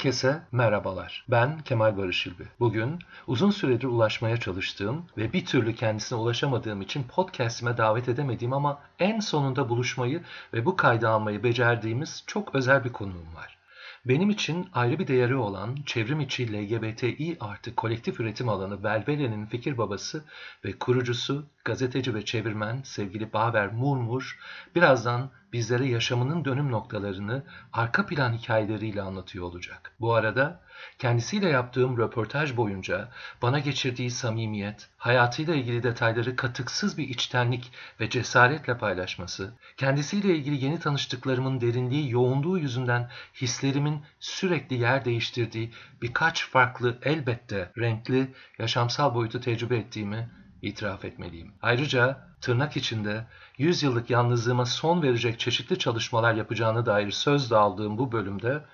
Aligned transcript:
Herkese 0.00 0.42
merhabalar. 0.52 1.24
Ben 1.28 1.60
Kemal 1.60 1.96
Barış 1.96 2.26
İlbi. 2.26 2.44
Bugün 2.60 2.98
uzun 3.26 3.50
süredir 3.50 3.86
ulaşmaya 3.86 4.36
çalıştığım 4.36 5.06
ve 5.16 5.32
bir 5.32 5.46
türlü 5.46 5.74
kendisine 5.74 6.18
ulaşamadığım 6.18 6.82
için 6.82 7.02
podcastime 7.02 7.76
davet 7.76 8.08
edemediğim 8.08 8.52
ama 8.52 8.78
en 8.98 9.20
sonunda 9.20 9.68
buluşmayı 9.68 10.22
ve 10.54 10.66
bu 10.66 10.76
kaydı 10.76 11.08
almayı 11.08 11.42
becerdiğimiz 11.42 12.24
çok 12.26 12.54
özel 12.54 12.84
bir 12.84 12.92
konuğum 12.92 13.34
var. 13.36 13.59
Benim 14.04 14.30
için 14.30 14.68
ayrı 14.72 14.98
bir 14.98 15.06
değeri 15.06 15.36
olan 15.36 15.76
çevrim 15.86 16.20
içi 16.20 16.52
LGBTİ 16.52 17.36
artı 17.40 17.74
kolektif 17.74 18.20
üretim 18.20 18.48
alanı 18.48 18.84
Velvele'nin 18.84 19.46
fikir 19.46 19.78
babası 19.78 20.24
ve 20.64 20.72
kurucusu, 20.78 21.46
gazeteci 21.64 22.14
ve 22.14 22.24
çevirmen 22.24 22.82
sevgili 22.84 23.32
Baver 23.32 23.72
Murmur 23.72 24.38
birazdan 24.74 25.30
bizlere 25.52 25.86
yaşamının 25.86 26.44
dönüm 26.44 26.70
noktalarını 26.70 27.44
arka 27.72 28.06
plan 28.06 28.32
hikayeleriyle 28.32 29.02
anlatıyor 29.02 29.44
olacak. 29.44 29.92
Bu 30.00 30.14
arada 30.14 30.60
kendisiyle 30.98 31.48
yaptığım 31.48 31.98
röportaj 31.98 32.56
boyunca 32.56 33.08
bana 33.42 33.58
geçirdiği 33.58 34.10
samimiyet, 34.10 34.88
hayatıyla 34.98 35.54
ilgili 35.54 35.82
detayları 35.82 36.36
katıksız 36.36 36.98
bir 36.98 37.08
içtenlik 37.08 37.72
ve 38.00 38.10
cesaretle 38.10 38.78
paylaşması, 38.78 39.54
kendisiyle 39.76 40.36
ilgili 40.36 40.64
yeni 40.64 40.80
tanıştıklarımın 40.80 41.60
derinliği, 41.60 42.10
yoğunluğu 42.10 42.58
yüzünden 42.58 43.10
hislerimin 43.34 44.02
sürekli 44.20 44.76
yer 44.76 45.04
değiştirdiği 45.04 45.72
birkaç 46.02 46.50
farklı 46.50 46.98
elbette 47.02 47.72
renkli 47.78 48.34
yaşamsal 48.58 49.14
boyutu 49.14 49.40
tecrübe 49.40 49.76
ettiğimi 49.76 50.30
itiraf 50.62 51.04
etmeliyim. 51.04 51.52
Ayrıca 51.62 52.30
tırnak 52.40 52.76
içinde 52.76 53.26
100 53.58 53.82
yıllık 53.82 54.10
yalnızlığıma 54.10 54.66
son 54.66 55.02
verecek 55.02 55.38
çeşitli 55.40 55.78
çalışmalar 55.78 56.34
yapacağını 56.34 56.86
dair 56.86 57.10
söz 57.10 57.50
de 57.50 57.56
aldığım 57.56 57.98
bu 57.98 58.12
bölümde 58.12 58.64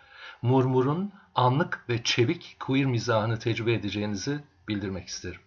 Murmur'un 0.43 1.13
anlık 1.37 1.85
ve 1.89 2.03
çevik 2.05 2.57
queer 2.61 2.85
mizahını 2.85 3.39
tecrübe 3.39 3.73
edeceğinizi 3.73 4.41
bildirmek 4.69 5.09
isterim. 5.09 5.41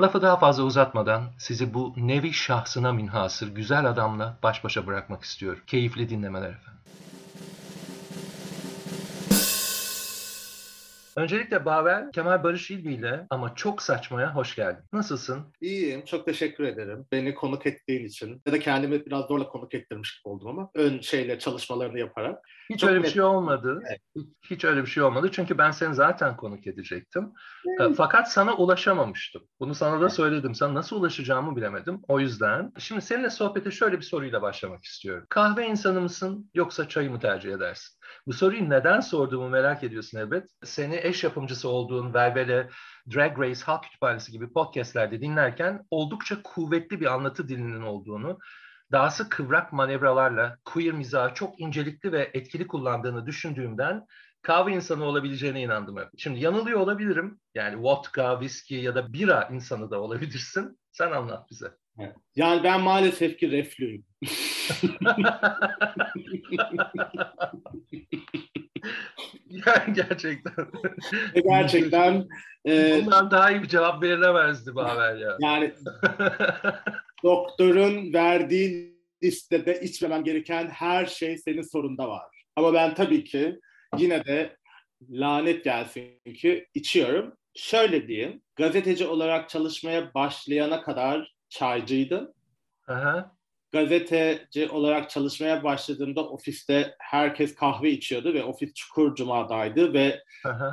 Lafı 0.00 0.22
daha 0.22 0.36
fazla 0.36 0.62
uzatmadan 0.62 1.32
sizi 1.38 1.74
bu 1.74 1.94
nevi 1.96 2.32
şahsına 2.32 2.92
minhasır 2.92 3.54
güzel 3.54 3.84
adamla 3.84 4.38
baş 4.42 4.64
başa 4.64 4.86
bırakmak 4.86 5.22
istiyorum. 5.22 5.62
Keyifli 5.66 6.08
dinlemeler 6.08 6.50
efendim. 6.50 6.80
Öncelikle 11.16 11.64
Bavel, 11.64 12.10
Kemal 12.12 12.42
Barış 12.42 12.70
İlbi 12.70 12.94
ile 12.94 13.26
ama 13.30 13.54
çok 13.54 13.82
saçmaya 13.82 14.34
hoş 14.34 14.56
geldin. 14.56 14.84
Nasılsın? 14.92 15.52
İyiyim, 15.60 16.04
çok 16.04 16.26
teşekkür 16.26 16.64
ederim. 16.64 17.06
Beni 17.12 17.34
konuk 17.34 17.66
ettiğin 17.66 18.06
için. 18.06 18.42
Ya 18.46 18.52
da 18.52 18.58
kendimi 18.58 19.06
biraz 19.06 19.26
zorla 19.26 19.48
konuk 19.48 19.74
ettirmiş 19.74 20.18
gibi 20.18 20.28
oldum 20.32 20.48
ama 20.48 20.70
ön 20.74 21.00
şeyle 21.00 21.38
çalışmalarını 21.38 21.98
yaparak. 21.98 22.38
Hiç 22.70 22.80
çok 22.80 22.90
öyle 22.90 23.02
bir 23.02 23.08
şey 23.08 23.22
olmadı. 23.22 23.82
Evet. 23.88 24.26
Hiç 24.50 24.64
öyle 24.64 24.82
bir 24.82 24.86
şey 24.86 25.02
olmadı. 25.02 25.28
Çünkü 25.32 25.58
ben 25.58 25.70
seni 25.70 25.94
zaten 25.94 26.36
konuk 26.36 26.66
edecektim. 26.66 27.32
Evet. 27.80 27.96
Fakat 27.96 28.32
sana 28.32 28.56
ulaşamamıştım. 28.56 29.42
Bunu 29.60 29.74
sana 29.74 30.00
da 30.00 30.08
söyledim. 30.08 30.54
Sana 30.54 30.74
nasıl 30.74 30.96
ulaşacağımı 30.96 31.56
bilemedim. 31.56 32.00
O 32.08 32.20
yüzden 32.20 32.72
şimdi 32.78 33.02
seninle 33.02 33.30
sohbete 33.30 33.70
şöyle 33.70 33.96
bir 33.96 34.02
soruyla 34.02 34.42
başlamak 34.42 34.84
istiyorum. 34.84 35.26
Kahve 35.28 35.66
insanı 35.66 36.00
mısın 36.00 36.50
yoksa 36.54 36.88
çayı 36.88 37.10
mı 37.10 37.20
tercih 37.20 37.52
edersin? 37.52 38.00
Bu 38.26 38.32
soruyu 38.32 38.70
neden 38.70 39.00
sorduğumu 39.00 39.48
merak 39.48 39.84
ediyorsun 39.84 40.18
elbet. 40.18 40.48
Seni 40.64 40.94
eş 41.02 41.24
yapımcısı 41.24 41.68
olduğun 41.68 42.14
Velvele, 42.14 42.68
Drag 43.14 43.38
Race, 43.38 43.60
Halk 43.64 43.82
Kütüphanesi 43.84 44.32
gibi 44.32 44.52
podcastlerde 44.52 45.20
dinlerken 45.20 45.86
oldukça 45.90 46.42
kuvvetli 46.42 47.00
bir 47.00 47.06
anlatı 47.06 47.48
dilinin 47.48 47.82
olduğunu, 47.82 48.38
dahası 48.92 49.28
kıvrak 49.28 49.72
manevralarla 49.72 50.56
queer 50.64 50.92
mizahı 50.92 51.34
çok 51.34 51.60
incelikli 51.60 52.12
ve 52.12 52.30
etkili 52.34 52.66
kullandığını 52.66 53.26
düşündüğümden 53.26 54.06
kahve 54.42 54.72
insanı 54.72 55.04
olabileceğine 55.04 55.62
inandım 55.62 55.96
hep. 55.96 56.08
Şimdi 56.18 56.40
yanılıyor 56.40 56.80
olabilirim. 56.80 57.40
Yani 57.54 57.82
vodka, 57.82 58.40
viski 58.40 58.74
ya 58.74 58.94
da 58.94 59.12
bira 59.12 59.48
insanı 59.52 59.90
da 59.90 60.00
olabilirsin. 60.00 60.78
Sen 60.92 61.10
anlat 61.10 61.50
bize. 61.50 61.66
Yani 62.36 62.62
ben 62.64 62.80
maalesef 62.80 63.38
ki 63.38 63.50
reflüyüm. 63.50 64.04
yani 69.66 69.94
gerçekten. 69.94 70.66
Gerçekten. 71.34 72.28
E, 72.68 73.00
Bundan 73.04 73.30
daha 73.30 73.50
iyi 73.50 73.62
bir 73.62 73.68
cevap 73.68 74.02
verilemezdi 74.02 74.74
bu 74.74 74.84
haber 74.84 75.16
ya. 75.16 75.36
Yani 75.40 75.74
doktorun 77.24 78.12
verdiği 78.12 79.00
listede 79.22 79.80
içmemem 79.80 80.24
gereken 80.24 80.68
her 80.68 81.06
şey 81.06 81.38
senin 81.38 81.62
sorunda 81.62 82.08
var. 82.08 82.26
Ama 82.56 82.74
ben 82.74 82.94
tabii 82.94 83.24
ki 83.24 83.60
yine 83.98 84.24
de 84.24 84.56
lanet 85.10 85.64
gelsin 85.64 86.20
ki 86.34 86.66
içiyorum. 86.74 87.32
Şöyle 87.54 88.08
diyeyim, 88.08 88.42
gazeteci 88.56 89.06
olarak 89.06 89.48
çalışmaya 89.48 90.14
başlayana 90.14 90.82
kadar 90.82 91.34
çaycıydım. 91.48 92.32
Aha. 92.88 93.36
Gazeteci 93.72 94.68
olarak 94.68 95.10
çalışmaya 95.10 95.64
başladığımda 95.64 96.28
ofiste 96.28 96.94
herkes 96.98 97.54
kahve 97.54 97.90
içiyordu 97.90 98.34
ve 98.34 98.44
ofis 98.44 98.74
çukur 98.74 99.14
cumadaydı 99.14 99.94
ve. 99.94 100.22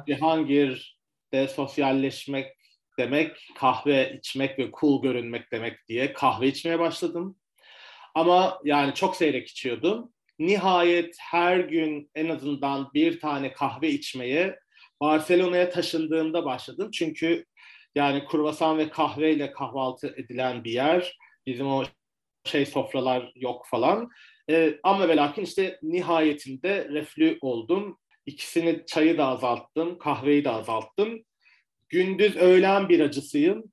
Cihangir'de 0.08 1.48
sosyalleşmek 1.48 2.58
demek 3.00 3.48
kahve 3.56 4.14
içmek 4.18 4.60
ve 4.60 4.72
cool 4.80 5.02
görünmek 5.02 5.52
demek 5.52 5.88
diye 5.88 6.14
kahve 6.14 6.48
içmeye 6.48 6.80
başladım. 6.80 7.38
Ama 8.16 8.60
yani 8.64 8.94
çok 8.94 9.16
seyrek 9.16 9.48
içiyordum. 9.48 10.14
Nihayet 10.40 11.16
her 11.20 11.58
gün 11.58 12.12
en 12.16 12.30
azından 12.30 12.90
bir 12.94 13.20
tane 13.20 13.54
kahve 13.54 13.90
içmeye 13.90 14.60
Barcelona'ya 15.02 15.70
taşındığımda 15.70 16.46
başladım. 16.46 16.92
Çünkü 16.94 17.46
yani 17.96 18.26
kruvasan 18.26 18.78
ve 18.78 18.90
kahveyle 18.90 19.52
kahvaltı 19.52 20.08
edilen 20.18 20.64
bir 20.64 20.72
yer. 20.72 21.18
Bizim 21.46 21.68
o 21.68 21.84
şey 22.48 22.66
sofralar 22.66 23.32
yok 23.36 23.66
falan. 23.70 24.10
Ee, 24.50 24.80
ama 24.84 25.08
ve 25.08 25.16
lakin 25.16 25.44
işte 25.44 25.80
nihayetinde 25.84 26.90
reflü 26.90 27.38
oldum. 27.42 27.98
İkisini 28.26 28.84
çayı 28.88 29.18
da 29.18 29.26
azalttım, 29.26 29.98
kahveyi 29.98 30.44
de 30.44 30.50
azalttım. 30.50 31.24
Gündüz 31.90 32.36
öğlen 32.36 32.90
bir 32.90 33.00
acısıyım. 33.00 33.64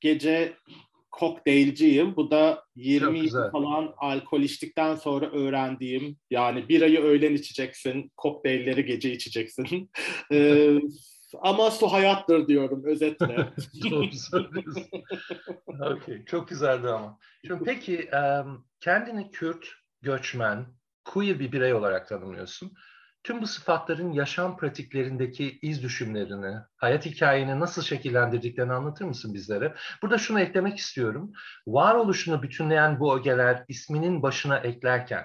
Gece 0.00 0.52
kokteylciyim. 1.10 2.16
Bu 2.16 2.30
da 2.30 2.64
20 2.76 3.18
yıl 3.18 3.50
falan 3.50 3.94
alkol 3.96 4.40
içtikten 4.40 4.96
sonra 4.96 5.30
öğrendiğim 5.30 6.16
yani 6.30 6.68
bir 6.68 6.82
ayı 6.82 7.00
öğlen 7.00 7.34
içeceksin, 7.34 8.12
kokteylleri 8.16 8.84
gece 8.84 9.12
içeceksin. 9.12 9.90
ee, 10.32 10.78
ama 11.42 11.70
su 11.70 11.92
hayattır 11.92 12.46
diyorum 12.46 12.84
özetle. 12.84 13.36
Doğru 13.90 14.08
okay, 15.96 16.24
çok 16.24 16.48
güzeldi 16.48 16.88
ama. 16.88 17.18
Şimdi 17.46 17.64
peki 17.64 18.10
kendini 18.80 19.30
Kürt, 19.30 19.66
göçmen, 20.02 20.66
queer 21.04 21.40
bir 21.40 21.52
birey 21.52 21.74
olarak 21.74 22.08
tanımlıyorsun. 22.08 22.72
Tüm 23.24 23.42
bu 23.42 23.46
sıfatların 23.46 24.12
yaşam 24.12 24.56
pratiklerindeki 24.56 25.58
iz 25.62 25.82
düşümlerini, 25.82 26.56
hayat 26.76 27.06
hikayeni 27.06 27.60
nasıl 27.60 27.82
şekillendirdiklerini 27.82 28.72
anlatır 28.72 29.04
mısın 29.04 29.34
bizlere? 29.34 29.74
Burada 30.02 30.18
şunu 30.18 30.40
eklemek 30.40 30.78
istiyorum. 30.78 31.32
Varoluşunu 31.66 32.42
bütünleyen 32.42 33.00
bu 33.00 33.18
ögeler 33.18 33.64
isminin 33.68 34.22
başına 34.22 34.58
eklerken 34.58 35.24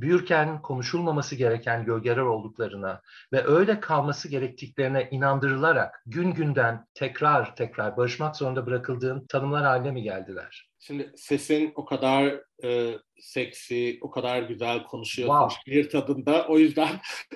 büyürken 0.00 0.62
konuşulmaması 0.62 1.36
gereken 1.36 1.84
gölgeler 1.84 2.22
olduklarına 2.22 3.02
ve 3.32 3.46
öyle 3.46 3.80
kalması 3.80 4.28
gerektiklerine 4.28 5.08
inandırılarak 5.10 6.02
gün 6.06 6.32
günden 6.32 6.86
tekrar 6.94 7.56
tekrar 7.56 7.96
barışmak 7.96 8.36
zorunda 8.36 8.66
bırakıldığın 8.66 9.26
tanımlar 9.26 9.64
haline 9.64 9.90
mi 9.90 10.02
geldiler? 10.02 10.68
Şimdi 10.80 11.12
sesin 11.16 11.72
o 11.74 11.84
kadar 11.84 12.40
e, 12.64 12.94
seksi, 13.18 13.98
o 14.00 14.10
kadar 14.10 14.42
güzel 14.42 14.84
konuşuyorsun 14.84 15.48
wow. 15.48 15.72
bir 15.72 15.90
tadında. 15.90 16.46
O 16.48 16.58
yüzden 16.58 16.88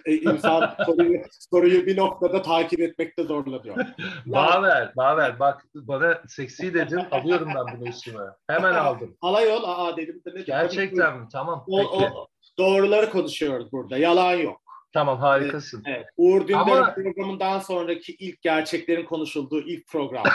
e, 0.07 0.15
insan 0.15 0.77
soruyu, 0.87 1.23
soruyu 1.51 1.87
bir 1.87 1.97
noktada 1.97 2.43
takip 2.43 2.81
etmekte 2.81 3.25
zorlanıyor. 3.25 3.77
Yani, 3.77 3.89
Baver, 4.27 4.93
Baver 4.97 5.41
bak 5.41 5.67
bana 5.75 6.23
seksi 6.29 6.75
dedin 6.75 7.01
alıyorum 7.11 7.49
ben 7.55 7.79
bunu 7.79 7.89
üstüme. 7.89 8.23
Hemen 8.47 8.75
aldım. 8.75 9.17
Alayol 9.21 9.63
aa 9.65 9.97
dedim. 9.97 10.23
De 10.27 10.43
Gerçekten 10.43 11.19
mi? 11.19 11.29
Tamam. 11.33 11.65
O, 11.67 11.77
peki. 11.77 12.13
O, 12.15 12.29
doğruları 12.59 13.11
konuşuyoruz 13.11 13.73
burada. 13.73 13.99
Yalan 13.99 14.35
yok. 14.35 14.63
Tamam 14.93 15.19
harikasın. 15.19 15.83
Evet. 15.87 16.07
Uğur 16.17 16.49
Dündar'ın 16.49 16.71
Ama... 16.71 16.95
programından 16.95 17.59
sonraki 17.59 18.13
ilk 18.13 18.43
gerçeklerin 18.43 19.05
konuşulduğu 19.05 19.61
ilk 19.61 19.89
program. 19.89 20.25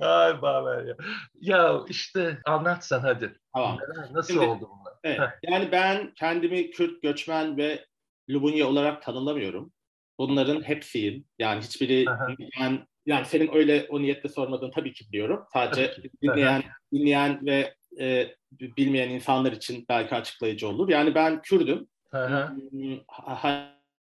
Ay 0.00 0.42
Baver 0.42 0.84
ya. 0.84 0.94
Ya 1.40 1.80
işte 1.88 2.38
anlatsan 2.44 3.00
hadi. 3.00 3.36
Tamam. 3.54 3.78
Nasıl 4.12 4.34
Şimdi, 4.34 4.46
oldu 4.46 4.70
bunlar? 4.70 4.94
Evet. 5.04 5.20
yani 5.42 5.72
ben 5.72 6.12
kendimi 6.14 6.70
Kürt, 6.70 7.02
göçmen 7.02 7.56
ve 7.56 7.86
Lubunya 8.30 8.66
olarak 8.66 9.02
tanımlamıyorum. 9.02 9.72
Bunların 10.18 10.62
hepsiyim. 10.62 11.24
Yani 11.38 11.62
hiçbiri 11.62 12.04
yani, 12.58 12.80
yani 13.06 13.26
senin 13.26 13.54
öyle 13.54 13.86
o 13.90 14.02
niyetle 14.02 14.28
sormadığını 14.28 14.70
tabii 14.70 14.92
ki 14.92 15.04
biliyorum. 15.08 15.44
Sadece 15.52 15.96
dinleyen, 16.22 16.62
dinleyen 16.92 17.46
ve 17.46 17.74
e, 18.00 18.34
bilmeyen 18.52 19.10
insanlar 19.10 19.52
için 19.52 19.86
belki 19.88 20.14
açıklayıcı 20.14 20.68
olur. 20.68 20.88
Yani 20.88 21.14
ben 21.14 21.42
Kürdüm. 21.42 21.88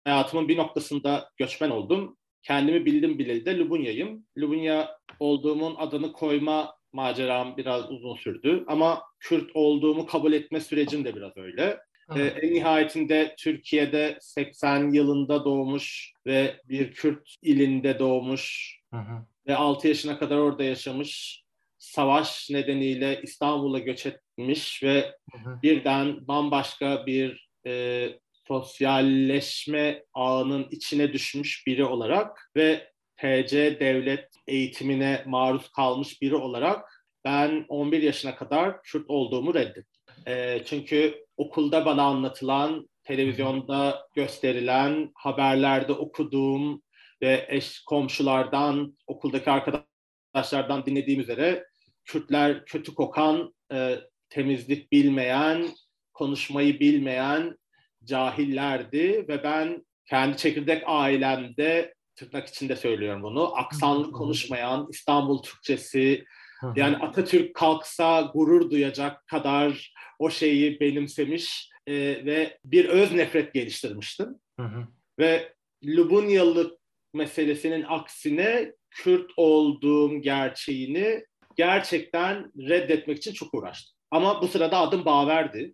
hayatımın 0.05 0.47
bir 0.47 0.57
noktasında 0.57 1.29
göçmen 1.37 1.69
oldum. 1.69 2.17
Kendimi 2.43 2.85
bildim 2.85 3.19
bileli 3.19 3.45
de 3.45 3.57
Lubunya'yım. 3.57 4.25
Lubunya 4.37 4.97
olduğumun 5.19 5.75
adını 5.75 6.13
koyma 6.13 6.75
maceram 6.93 7.57
biraz 7.57 7.91
uzun 7.91 8.15
sürdü. 8.15 8.63
Ama 8.67 9.03
Kürt 9.19 9.51
olduğumu 9.53 10.05
kabul 10.05 10.33
etme 10.33 10.59
sürecim 10.59 11.05
de 11.05 11.15
biraz 11.15 11.37
öyle. 11.37 11.79
Ee, 12.15 12.21
en 12.21 12.53
nihayetinde 12.53 13.35
Türkiye'de 13.39 14.17
80 14.21 14.91
yılında 14.91 15.45
doğmuş 15.45 16.13
ve 16.25 16.61
bir 16.65 16.91
Kürt 16.91 17.35
ilinde 17.41 17.99
doğmuş 17.99 18.75
hı 18.93 18.97
hı. 18.97 19.25
ve 19.47 19.55
6 19.55 19.87
yaşına 19.87 20.19
kadar 20.19 20.37
orada 20.37 20.63
yaşamış 20.63 21.43
savaş 21.85 22.49
nedeniyle 22.49 23.21
İstanbul'a 23.23 23.79
göç 23.79 24.05
etmiş 24.05 24.83
ve 24.83 25.15
hı 25.31 25.49
hı. 25.49 25.61
birden 25.63 26.27
bambaşka 26.27 27.05
bir 27.05 27.49
e, 27.67 28.09
sosyalleşme 28.47 30.03
ağının 30.13 30.67
içine 30.71 31.13
düşmüş 31.13 31.67
biri 31.67 31.85
olarak 31.85 32.51
ve 32.55 32.91
TC 33.17 33.79
devlet 33.79 34.29
eğitimine 34.47 35.23
maruz 35.25 35.69
kalmış 35.69 36.21
biri 36.21 36.35
olarak 36.35 37.05
ben 37.25 37.65
11 37.67 38.01
yaşına 38.01 38.35
kadar 38.35 38.83
Kürt 38.83 39.09
olduğumu 39.09 39.53
reddettim. 39.53 40.01
E, 40.27 40.61
çünkü 40.65 41.25
okulda 41.37 41.85
bana 41.85 42.03
anlatılan, 42.03 42.89
televizyonda 43.03 44.07
gösterilen, 44.15 45.11
haberlerde 45.15 45.93
okuduğum 45.93 46.81
ve 47.21 47.45
eş 47.49 47.83
komşulardan, 47.83 48.97
okuldaki 49.07 49.51
arkadaşlardan 49.51 50.85
dinlediğim 50.85 51.21
üzere 51.21 51.65
Kürtler 52.05 52.65
kötü 52.65 52.95
kokan, 52.95 53.53
e, 53.73 53.95
temizlik 54.29 54.91
bilmeyen, 54.91 55.67
konuşmayı 56.13 56.79
bilmeyen 56.79 57.57
cahillerdi 58.03 59.25
ve 59.27 59.43
ben 59.43 59.85
kendi 60.05 60.37
çekirdek 60.37 60.83
ailemde 60.85 61.93
tırnak 62.15 62.47
içinde 62.47 62.75
söylüyorum 62.75 63.23
bunu. 63.23 63.57
Aksanlı 63.57 64.11
konuşmayan, 64.11 64.87
İstanbul 64.91 65.43
Türkçesi, 65.43 66.25
yani 66.75 66.97
Atatürk 66.97 67.55
kalksa 67.55 68.21
gurur 68.21 68.71
duyacak 68.71 69.27
kadar 69.27 69.93
o 70.19 70.29
şeyi 70.29 70.79
benimsemiş 70.79 71.69
e, 71.87 71.93
ve 72.25 72.59
bir 72.65 72.85
öz 72.85 73.11
nefret 73.11 73.53
geliştirmiştim. 73.53 74.27
Hı 74.59 74.65
hı. 74.65 74.87
Ve 75.19 75.53
Lubunyalı 75.85 76.77
meselesinin 77.13 77.85
aksine 77.87 78.73
Kürt 78.89 79.31
olduğum 79.37 80.21
gerçeğini 80.21 81.25
gerçekten 81.55 82.51
reddetmek 82.57 83.17
için 83.17 83.33
çok 83.33 83.53
uğraştım. 83.53 83.95
Ama 84.11 84.41
bu 84.41 84.47
sırada 84.47 84.77
adım 84.77 85.05
Baver'di. 85.05 85.73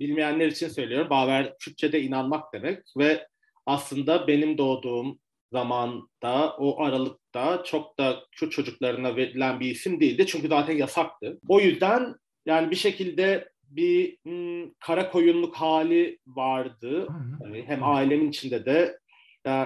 Bilmeyenler 0.00 0.46
için 0.46 0.68
söylüyorum. 0.68 1.10
Baver 1.10 1.58
Kürtçe'de 1.58 2.02
inanmak 2.02 2.52
demek 2.52 2.78
ve 2.96 3.26
aslında 3.66 4.26
benim 4.26 4.58
doğduğum 4.58 5.18
zamanda 5.52 6.56
o 6.58 6.82
aralıkta 6.82 7.62
çok 7.64 7.98
da 7.98 8.24
Kürt 8.32 8.52
çocuklarına 8.52 9.16
verilen 9.16 9.60
bir 9.60 9.70
isim 9.70 10.00
değildi. 10.00 10.26
Çünkü 10.26 10.48
zaten 10.48 10.76
yasaktı. 10.76 11.38
O 11.48 11.60
yüzden 11.60 12.14
yani 12.46 12.70
bir 12.70 12.76
şekilde 12.76 13.48
bir 13.62 14.18
m, 14.24 14.66
kara 14.80 15.10
koyunluk 15.10 15.56
hali 15.56 16.18
vardı. 16.26 17.08
Yani 17.44 17.64
hem 17.66 17.84
ailemin 17.84 18.28
içinde 18.28 18.64
de 18.64 18.98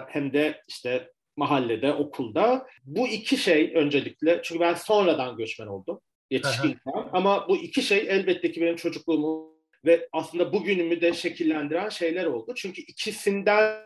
hem 0.08 0.32
de 0.32 0.60
işte 0.69 1.10
mahallede, 1.36 1.92
okulda. 1.92 2.66
Bu 2.84 3.08
iki 3.08 3.36
şey 3.36 3.72
öncelikle 3.75 4.40
çünkü 4.42 4.60
ben 4.60 4.75
sonradan 4.75 5.36
göçmen 5.36 5.66
oldum 5.66 6.00
yetişkinken 6.31 6.92
ama 7.12 7.48
bu 7.48 7.56
iki 7.56 7.82
şey 7.82 7.98
elbette 8.08 8.52
ki 8.52 8.60
benim 8.60 8.76
çocukluğumu 8.76 9.54
ve 9.84 10.08
aslında 10.12 10.52
bugünümü 10.52 11.00
de 11.00 11.12
şekillendiren 11.12 11.88
şeyler 11.88 12.25
oldu. 12.25 12.52
Çünkü 12.56 12.82
ikisinden 12.82 13.84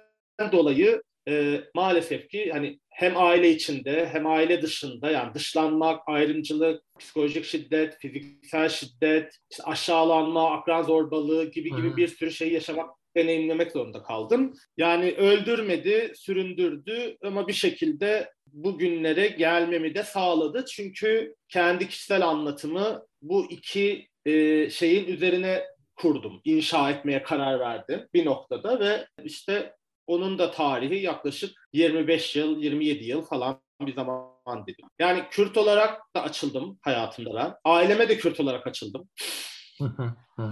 dolayı 0.52 1.02
e, 1.28 1.60
maalesef 1.74 2.28
ki 2.28 2.50
hani 2.52 2.80
hem 2.90 3.16
aile 3.16 3.50
içinde 3.50 4.08
hem 4.12 4.26
aile 4.26 4.62
dışında 4.62 5.10
yani 5.10 5.34
dışlanmak, 5.34 6.02
ayrımcılık, 6.06 6.82
psikolojik 6.98 7.44
şiddet, 7.44 7.98
fiziksel 7.98 8.68
şiddet, 8.68 9.38
işte 9.50 9.62
aşağılanma, 9.62 10.50
akran 10.50 10.82
zorbalığı 10.82 11.50
gibi 11.50 11.76
gibi 11.76 11.96
bir 11.96 12.08
sürü 12.08 12.30
şey 12.30 12.52
yaşamak 12.52 12.90
deneyimlemek 13.18 13.72
zorunda 13.72 14.02
kaldım. 14.02 14.52
Yani 14.76 15.12
öldürmedi, 15.12 16.12
süründürdü 16.16 17.16
ama 17.22 17.48
bir 17.48 17.52
şekilde 17.52 18.32
bugünlere 18.46 19.28
gelmemi 19.28 19.94
de 19.94 20.02
sağladı. 20.02 20.64
Çünkü 20.64 21.34
kendi 21.48 21.88
kişisel 21.88 22.26
anlatımı 22.28 23.06
bu 23.22 23.50
iki 23.50 24.08
e, 24.26 24.70
şeyin 24.70 25.06
üzerine 25.06 25.64
kurdum. 25.96 26.40
inşa 26.44 26.90
etmeye 26.90 27.22
karar 27.22 27.60
verdim 27.60 28.06
bir 28.14 28.26
noktada 28.26 28.80
ve 28.80 29.06
işte 29.24 29.74
onun 30.06 30.38
da 30.38 30.50
tarihi 30.50 30.94
yaklaşık 30.94 31.68
25 31.72 32.36
yıl, 32.36 32.58
27 32.62 33.04
yıl 33.04 33.22
falan 33.22 33.60
bir 33.80 33.94
zaman 33.94 34.66
dedim. 34.66 34.86
Yani 34.98 35.22
Kürt 35.30 35.56
olarak 35.56 36.00
da 36.16 36.22
açıldım 36.22 36.78
hayatımda 36.82 37.34
ben. 37.34 37.54
Aileme 37.64 38.08
de 38.08 38.18
Kürt 38.18 38.40
olarak 38.40 38.66
açıldım. 38.66 39.08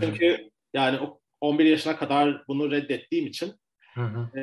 Çünkü 0.00 0.50
yani 0.74 0.98
11 1.46 1.64
yaşına 1.64 1.96
kadar 1.96 2.46
bunu 2.48 2.70
reddettiğim 2.70 3.26
için 3.26 3.54
e, 4.36 4.40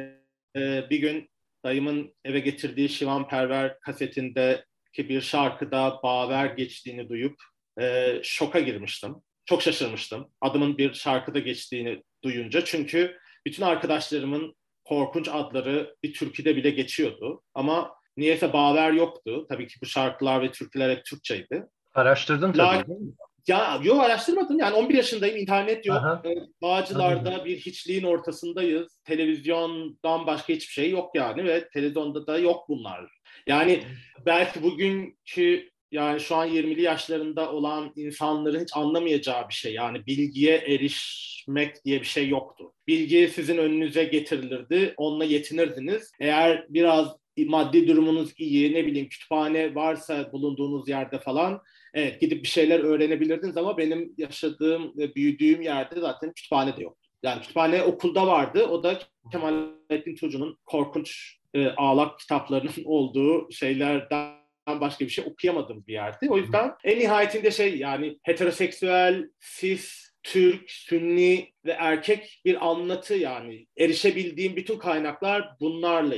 e, 0.55 0.89
bir 0.89 0.99
gün 0.99 1.29
dayımın 1.65 2.15
eve 2.25 2.39
getirdiği 2.39 2.89
Şivan 2.89 3.27
Perver 3.27 3.79
kasetinde 3.79 4.65
ki 4.93 5.09
bir 5.09 5.21
şarkıda 5.21 5.99
Baver 6.03 6.45
geçtiğini 6.45 7.09
duyup 7.09 7.35
e, 7.81 8.19
şoka 8.23 8.59
girmiştim. 8.59 9.15
Çok 9.45 9.61
şaşırmıştım. 9.61 10.29
Adımın 10.41 10.77
bir 10.77 10.93
şarkıda 10.93 11.39
geçtiğini 11.39 12.03
duyunca. 12.23 12.65
Çünkü 12.65 13.17
bütün 13.45 13.63
arkadaşlarımın 13.63 14.55
korkunç 14.83 15.29
adları 15.31 15.95
bir 16.03 16.13
türküde 16.13 16.55
bile 16.55 16.69
geçiyordu. 16.69 17.41
Ama 17.53 17.95
niyeyse 18.17 18.53
Baver 18.53 18.91
yoktu. 18.91 19.45
Tabii 19.49 19.67
ki 19.67 19.75
bu 19.81 19.85
şarkılar 19.85 20.41
ve 20.41 20.51
türküler 20.51 20.97
hep 20.97 21.05
Türkçeydi. 21.05 21.65
Araştırdın 21.93 22.51
tabii 22.51 22.91
mi? 22.91 23.13
Ya 23.47 23.81
yok 23.83 24.03
araştırmadım. 24.03 24.59
Yani 24.59 24.75
11 24.75 24.95
yaşındayım, 24.95 25.37
internet 25.37 25.85
yok. 25.85 25.97
Aha. 25.97 26.21
Ee, 26.25 26.35
Bağcılar'da 26.61 27.45
bir 27.45 27.57
hiçliğin 27.57 28.03
ortasındayız. 28.03 28.99
Televizyondan 29.05 30.27
başka 30.27 30.53
hiçbir 30.53 30.73
şey 30.73 30.89
yok 30.89 31.15
yani 31.15 31.43
ve 31.43 31.69
televizyonda 31.69 32.27
da 32.27 32.37
yok 32.37 32.69
bunlar. 32.69 33.11
Yani 33.47 33.83
belki 34.25 34.63
bugünkü 34.63 35.69
yani 35.91 36.19
şu 36.19 36.35
an 36.35 36.49
20'li 36.49 36.81
yaşlarında 36.81 37.51
olan 37.51 37.93
insanların 37.95 38.61
hiç 38.61 38.69
anlamayacağı 38.77 39.49
bir 39.49 39.53
şey. 39.53 39.73
Yani 39.73 40.05
bilgiye 40.05 40.57
erişmek 40.57 41.85
diye 41.85 41.99
bir 41.99 42.05
şey 42.05 42.29
yoktu. 42.29 42.73
Bilgi 42.87 43.31
sizin 43.35 43.57
önünüze 43.57 44.03
getirilirdi, 44.03 44.93
onunla 44.97 45.25
yetinirdiniz. 45.25 46.11
Eğer 46.19 46.65
biraz 46.69 47.07
maddi 47.37 47.87
durumunuz 47.87 48.33
iyi, 48.37 48.73
ne 48.73 48.85
bileyim 48.85 49.09
kütüphane 49.09 49.75
varsa 49.75 50.31
bulunduğunuz 50.31 50.89
yerde 50.89 51.19
falan 51.19 51.61
evet 51.93 52.21
gidip 52.21 52.43
bir 52.43 52.47
şeyler 52.47 52.79
öğrenebilirdiniz 52.79 53.57
ama 53.57 53.77
benim 53.77 54.13
yaşadığım 54.17 54.97
ve 54.97 55.15
büyüdüğüm 55.15 55.61
yerde 55.61 55.99
zaten 55.99 56.33
kütüphane 56.33 56.77
de 56.77 56.83
yoktu. 56.83 57.09
Yani 57.23 57.41
kütüphane 57.41 57.83
okulda 57.83 58.27
vardı. 58.27 58.67
O 58.67 58.83
da 58.83 58.99
Kemalettin 59.31 60.15
Tuğcu'nun 60.15 60.57
korkunç 60.65 61.37
e, 61.53 61.67
ağlak 61.67 62.19
kitaplarının 62.19 62.73
olduğu 62.85 63.51
şeylerden 63.51 64.33
başka 64.67 65.05
bir 65.05 65.09
şey 65.09 65.25
okuyamadığım 65.27 65.87
bir 65.87 65.93
yerdi. 65.93 66.27
O 66.29 66.37
yüzden 66.37 66.73
en 66.83 66.99
nihayetinde 66.99 67.51
şey 67.51 67.77
yani 67.77 68.17
heteroseksüel, 68.23 69.29
cis, 69.59 70.13
Türk, 70.23 70.71
Sünni 70.71 71.53
ve 71.65 71.71
erkek 71.71 72.41
bir 72.45 72.67
anlatı 72.67 73.15
yani 73.15 73.67
erişebildiğim 73.77 74.55
bütün 74.55 74.77
kaynaklar 74.77 75.49
bunlarla 75.59 76.15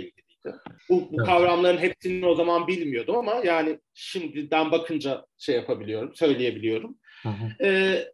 Bu, 0.90 1.02
bu 1.02 1.16
evet. 1.18 1.26
kavramların 1.28 1.78
hepsini 1.78 2.26
o 2.26 2.36
zaman 2.36 2.68
bilmiyordum 2.68 3.16
ama 3.16 3.36
yani 3.44 3.80
şimdiden 3.94 4.72
bakınca 4.72 5.26
şey 5.38 5.56
yapabiliyorum, 5.56 6.16
söyleyebiliyorum. 6.16 6.98
Hı 7.24 7.30
hı. 7.30 7.66
Ee, 7.66 8.06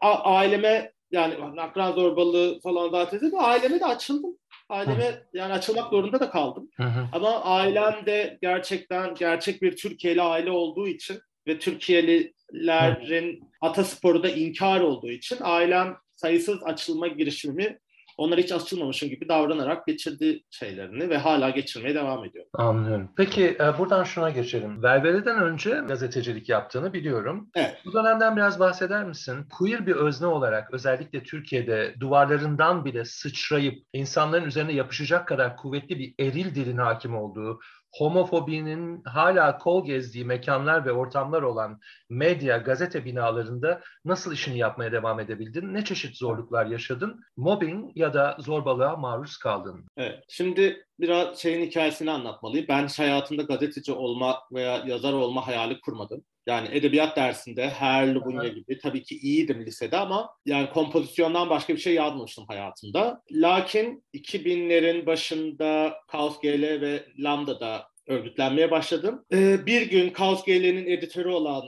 aileme 0.00 0.92
yani 1.10 1.60
akran 1.60 1.92
zorbalığı 1.92 2.60
falan 2.60 2.90
zaten 2.90 3.30
ama 3.32 3.42
aileme 3.42 3.80
de 3.80 3.86
açıldım. 3.86 4.36
Aileme 4.68 5.04
hı. 5.04 5.22
yani 5.34 5.52
açılmak 5.52 5.90
zorunda 5.90 6.20
da 6.20 6.30
kaldım. 6.30 6.70
Hı 6.76 6.82
hı. 6.82 7.08
Ama 7.12 7.44
ailem 7.44 8.06
de 8.06 8.38
gerçekten 8.42 9.14
gerçek 9.14 9.62
bir 9.62 9.76
Türkiye'li 9.76 10.22
aile 10.22 10.50
olduğu 10.50 10.88
için 10.88 11.20
ve 11.46 11.58
Türkiye'lilerin 11.58 13.40
atasporu 13.60 14.22
da 14.22 14.28
inkar 14.28 14.80
olduğu 14.80 15.10
için 15.10 15.36
ailem 15.40 15.96
sayısız 16.14 16.62
açılma 16.62 17.08
girişimimi 17.08 17.78
onlar 18.20 18.38
hiç 18.38 18.52
açılmamışım 18.52 19.08
gibi 19.08 19.28
davranarak 19.28 19.86
geçirdi 19.86 20.42
şeylerini 20.50 21.08
ve 21.08 21.16
hala 21.18 21.50
geçirmeye 21.50 21.94
devam 21.94 22.24
ediyor. 22.24 22.44
Anlıyorum. 22.54 23.08
Peki 23.16 23.56
e, 23.60 23.78
buradan 23.78 24.04
şuna 24.04 24.30
geçelim. 24.30 24.82
Velvele'den 24.82 25.42
önce 25.42 25.70
gazetecilik 25.88 26.48
yaptığını 26.48 26.92
biliyorum. 26.92 27.50
Evet. 27.54 27.76
Bu 27.84 27.92
dönemden 27.92 28.36
biraz 28.36 28.60
bahseder 28.60 29.04
misin? 29.04 29.46
Queer 29.58 29.86
bir 29.86 29.96
özne 29.96 30.26
olarak 30.26 30.74
özellikle 30.74 31.22
Türkiye'de 31.22 31.94
duvarlarından 32.00 32.84
bile 32.84 33.04
sıçrayıp 33.04 33.84
insanların 33.92 34.46
üzerine 34.46 34.72
yapışacak 34.72 35.28
kadar 35.28 35.56
kuvvetli 35.56 35.98
bir 35.98 36.14
eril 36.20 36.54
dilin 36.54 36.78
hakim 36.78 37.16
olduğu 37.16 37.60
homofobinin 37.92 39.02
hala 39.04 39.58
kol 39.58 39.84
gezdiği 39.84 40.24
mekanlar 40.24 40.86
ve 40.86 40.92
ortamlar 40.92 41.42
olan 41.42 41.80
medya, 42.08 42.56
gazete 42.56 43.04
binalarında 43.04 43.80
nasıl 44.04 44.32
işini 44.32 44.58
yapmaya 44.58 44.92
devam 44.92 45.20
edebildin? 45.20 45.74
Ne 45.74 45.84
çeşit 45.84 46.16
zorluklar 46.16 46.66
yaşadın? 46.66 47.20
Mobbing 47.36 47.90
ya 47.94 48.14
da 48.14 48.36
zorbalığa 48.38 48.96
maruz 48.96 49.36
kaldın? 49.36 49.84
Evet. 49.96 50.24
Şimdi 50.28 50.86
biraz 51.00 51.38
şeyin 51.38 51.66
hikayesini 51.66 52.10
anlatmalıyım. 52.10 52.66
Ben 52.68 52.88
hayatımda 52.96 53.42
gazeteci 53.42 53.92
olma 53.92 54.38
veya 54.52 54.82
yazar 54.86 55.12
olma 55.12 55.46
hayali 55.46 55.80
kurmadım. 55.80 56.24
Yani 56.46 56.68
edebiyat 56.72 57.16
dersinde 57.16 57.70
her 57.70 58.14
Lubunya 58.14 58.48
gibi 58.48 58.78
tabii 58.78 59.02
ki 59.02 59.18
iyiydim 59.18 59.66
lisede 59.66 59.96
ama 59.96 60.30
yani 60.46 60.70
kompozisyondan 60.70 61.50
başka 61.50 61.74
bir 61.74 61.80
şey 61.80 61.94
yazmamıştım 61.94 62.44
hayatımda. 62.48 63.22
Lakin 63.32 64.04
2000'lerin 64.14 65.06
başında 65.06 65.94
Kaos 66.08 66.40
GL 66.40 66.80
ve 66.80 67.04
Lambda'da 67.18 67.90
örgütlenmeye 68.06 68.70
başladım. 68.70 69.24
Ee, 69.32 69.66
bir 69.66 69.90
gün 69.90 70.10
Kaos 70.10 70.44
GL'nin 70.44 70.86
editörü 70.86 71.28
olan 71.28 71.62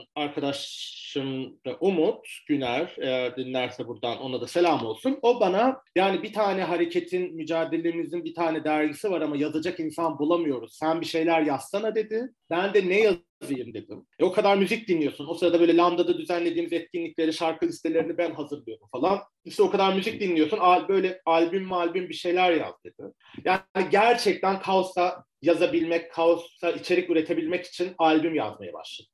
arkadaşım 1.13 1.59
da 1.65 1.77
Umut 1.79 2.27
Güner, 2.47 2.95
eğer 2.97 3.37
dinlerse 3.37 3.87
buradan 3.87 4.17
ona 4.17 4.41
da 4.41 4.47
selam 4.47 4.85
olsun. 4.85 5.19
O 5.21 5.39
bana 5.39 5.81
yani 5.95 6.23
bir 6.23 6.33
tane 6.33 6.63
hareketin, 6.63 7.35
mücadelemizin 7.35 8.25
bir 8.25 8.33
tane 8.33 8.63
dergisi 8.63 9.11
var 9.11 9.21
ama 9.21 9.37
yazacak 9.37 9.79
insan 9.79 10.19
bulamıyoruz. 10.19 10.77
Sen 10.77 11.01
bir 11.01 11.05
şeyler 11.05 11.41
yazsana 11.41 11.95
dedi. 11.95 12.29
Ben 12.49 12.73
de 12.73 12.89
ne 12.89 12.99
yazayım 12.99 13.73
dedim. 13.73 14.05
E, 14.19 14.23
o 14.23 14.31
kadar 14.31 14.57
müzik 14.57 14.87
dinliyorsun. 14.87 15.27
O 15.27 15.33
sırada 15.33 15.59
böyle 15.59 15.77
Lambda'da 15.77 16.17
düzenlediğimiz 16.17 16.73
etkinlikleri, 16.73 17.33
şarkı 17.33 17.67
listelerini 17.67 18.17
ben 18.17 18.31
hazırlıyordum 18.31 18.87
falan. 18.91 19.19
İşte 19.45 19.63
o 19.63 19.69
kadar 19.69 19.95
müzik 19.95 20.21
dinliyorsun. 20.21 20.57
Al, 20.57 20.87
böyle 20.87 21.21
albüm 21.25 21.73
albüm 21.73 22.09
bir 22.09 22.13
şeyler 22.13 22.51
yaz 22.51 22.73
dedi. 22.85 23.03
Yani 23.45 23.89
gerçekten 23.91 24.59
kaosta 24.59 25.23
yazabilmek, 25.41 26.11
kaosta 26.11 26.71
içerik 26.71 27.09
üretebilmek 27.09 27.65
için 27.65 27.91
albüm 27.97 28.35
yazmaya 28.35 28.73
başladım. 28.73 29.12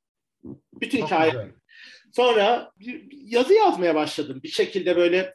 Bütün 0.80 0.98
Çok 0.98 1.06
hikaye. 1.08 1.30
güzel. 1.30 1.48
Sonra 2.16 2.72
bir- 2.78 3.08
yazı 3.12 3.54
yazmaya 3.54 3.94
başladım. 3.94 4.40
Bir 4.42 4.48
şekilde 4.48 4.96
böyle 4.96 5.34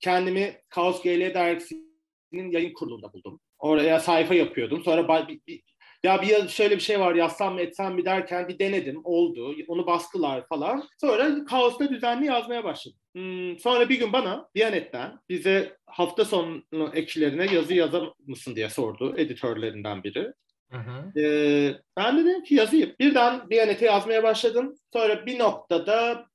kendimi 0.00 0.56
Kaos 0.68 1.02
GL 1.02 1.34
dergisinin 1.34 2.50
yayın 2.50 2.72
kurulunda 2.74 3.12
buldum. 3.12 3.40
Oraya 3.58 4.00
sayfa 4.00 4.34
yapıyordum. 4.34 4.82
Sonra 4.84 5.28
bir, 5.28 5.40
bir- 5.46 5.62
ya 6.04 6.22
bir 6.22 6.48
şöyle 6.48 6.76
bir 6.76 6.80
şey 6.80 7.00
var 7.00 7.14
yazsam 7.14 7.54
mı 7.54 7.60
etsem 7.60 7.94
mi 7.94 8.04
derken 8.04 8.48
bir 8.48 8.58
denedim. 8.58 9.00
Oldu. 9.04 9.54
Onu 9.68 9.86
bastılar 9.86 10.46
falan. 10.48 10.88
Sonra 11.00 11.44
Kaos'ta 11.44 11.90
düzenli 11.90 12.26
yazmaya 12.26 12.64
başladım. 12.64 12.98
Hmm, 13.14 13.58
sonra 13.58 13.88
bir 13.88 13.98
gün 13.98 14.12
bana 14.12 14.48
Diyanet'ten 14.54 15.18
bize 15.28 15.76
hafta 15.86 16.24
sonu 16.24 16.62
ekçilerine 16.94 17.54
yazı 17.54 17.74
yazar 17.74 18.08
mısın 18.26 18.56
diye 18.56 18.70
sordu 18.70 19.14
editörlerinden 19.16 20.04
biri. 20.04 20.32
Hı 20.74 20.78
hı. 20.78 21.20
Ee, 21.20 21.74
ben 21.96 22.18
de 22.18 22.24
dedim 22.24 22.44
ki 22.44 22.54
yazayım. 22.54 22.92
Birden 23.00 23.50
Diyanet'e 23.50 23.86
yazmaya 23.86 24.22
başladım. 24.22 24.74
Sonra 24.92 25.26
bir 25.26 25.38
noktada 25.38 26.26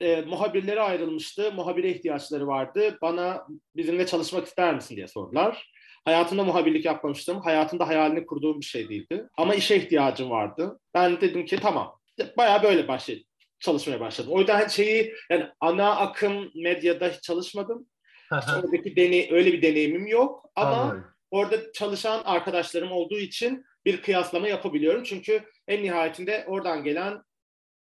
e, 0.00 0.20
muhabirlere 0.20 0.80
ayrılmıştı. 0.80 1.52
Muhabire 1.52 1.90
ihtiyaçları 1.90 2.46
vardı. 2.46 2.98
Bana 3.02 3.46
bizimle 3.76 4.06
çalışmak 4.06 4.46
ister 4.46 4.74
misin 4.74 4.96
diye 4.96 5.08
sordular. 5.08 5.72
Hayatımda 6.04 6.44
muhabirlik 6.44 6.84
yapmamıştım. 6.84 7.40
Hayatımda 7.40 7.88
hayalini 7.88 8.26
kurduğum 8.26 8.60
bir 8.60 8.64
şey 8.64 8.88
değildi. 8.88 9.28
Ama 9.36 9.54
işe 9.54 9.76
ihtiyacım 9.76 10.30
vardı. 10.30 10.80
Ben 10.94 11.20
dedim 11.20 11.44
ki 11.44 11.58
tamam. 11.60 11.98
Bayağı 12.36 12.62
böyle 12.62 12.88
başladım. 12.88 13.22
Çalışmaya 13.60 14.00
başladım. 14.00 14.32
O 14.32 14.38
yüzden 14.38 14.68
şeyi 14.68 15.14
yani 15.30 15.46
ana 15.60 15.96
akım 15.96 16.50
medyada 16.54 17.08
hiç 17.08 17.22
çalışmadım. 17.22 17.86
Oradaki 18.32 18.96
deney, 18.96 19.28
öyle 19.32 19.52
bir 19.52 19.62
deneyimim 19.62 20.06
yok. 20.06 20.50
Ama 20.56 20.76
Anladım. 20.76 21.04
orada 21.30 21.72
çalışan 21.72 22.22
arkadaşlarım 22.24 22.92
olduğu 22.92 23.18
için 23.18 23.64
bir 23.84 24.02
kıyaslama 24.02 24.48
yapabiliyorum. 24.48 25.02
Çünkü 25.02 25.42
en 25.68 25.82
nihayetinde 25.82 26.44
oradan 26.46 26.84
gelen 26.84 27.22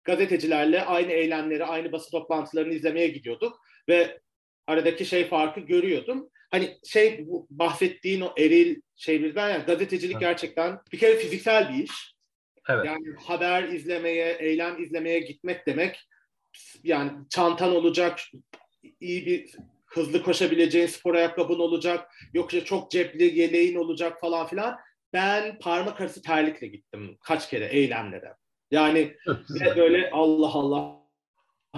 gazetecilerle 0.04 0.82
aynı 0.82 1.12
eylemleri, 1.12 1.64
aynı 1.64 1.92
basın 1.92 2.10
toplantılarını 2.10 2.74
izlemeye 2.74 3.08
gidiyorduk 3.08 3.60
ve 3.88 4.20
aradaki 4.66 5.04
şey 5.04 5.28
farkı 5.28 5.60
görüyordum. 5.60 6.30
Hani 6.50 6.78
şey 6.84 7.26
bu 7.26 7.46
bahsettiğin 7.50 8.20
o 8.20 8.34
eril 8.38 8.80
şeylerden 8.96 9.50
yani 9.50 9.64
gazetecilik 9.64 10.16
Evet. 10.16 10.20
gerçekten 10.20 10.78
bir 10.92 10.98
kere 10.98 11.16
fiziksel 11.16 11.72
bir 11.72 11.84
iş. 11.84 12.14
Evet. 12.68 12.86
Yani 12.86 13.04
haber 13.26 13.62
izlemeye, 13.62 14.36
eylem 14.40 14.82
izlemeye 14.82 15.18
gitmek 15.18 15.66
demek 15.66 16.08
yani 16.82 17.10
çantan 17.30 17.76
olacak, 17.76 18.20
iyi 19.00 19.26
bir 19.26 19.54
hızlı 19.86 20.22
koşabileceğin 20.22 20.86
spor 20.86 21.14
ayakkabın 21.14 21.58
olacak, 21.58 22.10
yoksa 22.34 22.64
çok 22.64 22.90
cepli 22.90 23.38
yeleğin 23.38 23.74
olacak 23.74 24.20
falan 24.20 24.46
filan. 24.46 24.76
Ben 25.14 25.58
parmak 25.58 26.00
arası 26.00 26.22
terlikle 26.22 26.66
gittim 26.66 27.16
kaç 27.20 27.50
kere 27.50 27.66
eylemlere. 27.66 28.34
Yani 28.70 29.16
böyle 29.76 30.10
Allah 30.10 30.52
Allah 30.52 31.04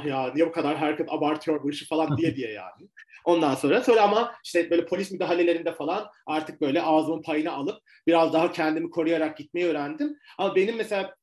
ya 0.04 0.32
niye 0.34 0.46
bu 0.46 0.52
kadar 0.52 0.76
herkes 0.76 1.06
abartıyor 1.08 1.62
bu 1.62 1.70
işi 1.70 1.86
falan 1.86 2.16
diye 2.16 2.36
diye 2.36 2.52
yani. 2.52 2.88
Ondan 3.24 3.54
sonra 3.54 3.80
sonra 3.80 4.02
ama 4.02 4.34
işte 4.44 4.70
böyle 4.70 4.86
polis 4.86 5.10
müdahalelerinde 5.10 5.72
falan 5.72 6.10
artık 6.26 6.60
böyle 6.60 6.82
ağzımın 6.82 7.22
payını 7.22 7.52
alıp 7.52 7.82
biraz 8.06 8.32
daha 8.32 8.52
kendimi 8.52 8.90
koruyarak 8.90 9.36
gitmeyi 9.36 9.66
öğrendim. 9.66 10.18
Ama 10.38 10.56
benim 10.56 10.76
mesela 10.76 11.14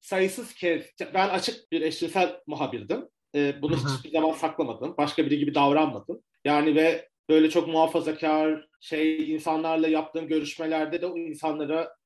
sayısız 0.00 0.54
kez 0.54 0.86
ben 1.14 1.28
açık 1.28 1.72
bir 1.72 1.80
eşcinsel 1.80 2.40
muhabirdim. 2.46 3.08
Ee, 3.34 3.62
bunu 3.62 3.76
hiçbir 3.76 4.10
zaman 4.10 4.32
saklamadım. 4.32 4.94
Başka 4.98 5.26
biri 5.26 5.38
gibi 5.38 5.54
davranmadım. 5.54 6.22
Yani 6.44 6.74
ve 6.74 7.08
böyle 7.32 7.50
çok 7.50 7.68
muhafazakar 7.68 8.66
şey 8.80 9.34
insanlarla 9.34 9.88
yaptığım 9.88 10.28
görüşmelerde 10.28 11.02
de 11.02 11.06
o 11.06 11.18
insanlara 11.18 11.96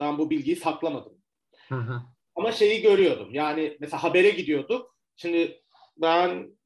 ben 0.00 0.18
bu 0.18 0.30
bilgiyi 0.30 0.56
saklamadım. 0.56 1.12
Hı 1.68 1.74
hı. 1.74 2.02
Ama 2.34 2.52
şeyi 2.52 2.82
görüyordum. 2.82 3.34
Yani 3.34 3.76
mesela 3.80 4.02
habere 4.02 4.30
gidiyorduk. 4.30 4.96
Şimdi 5.16 5.62
ben 5.96 6.58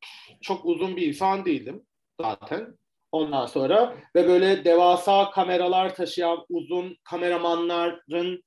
çok 0.42 0.64
uzun 0.64 0.96
bir 0.96 1.06
insan 1.06 1.44
değildim 1.44 1.86
zaten. 2.20 2.78
Ondan 3.12 3.46
sonra 3.46 3.96
ve 4.16 4.28
böyle 4.28 4.64
devasa 4.64 5.30
kameralar 5.30 5.94
taşıyan 5.94 6.46
uzun 6.48 6.96
kameramanların 7.04 8.44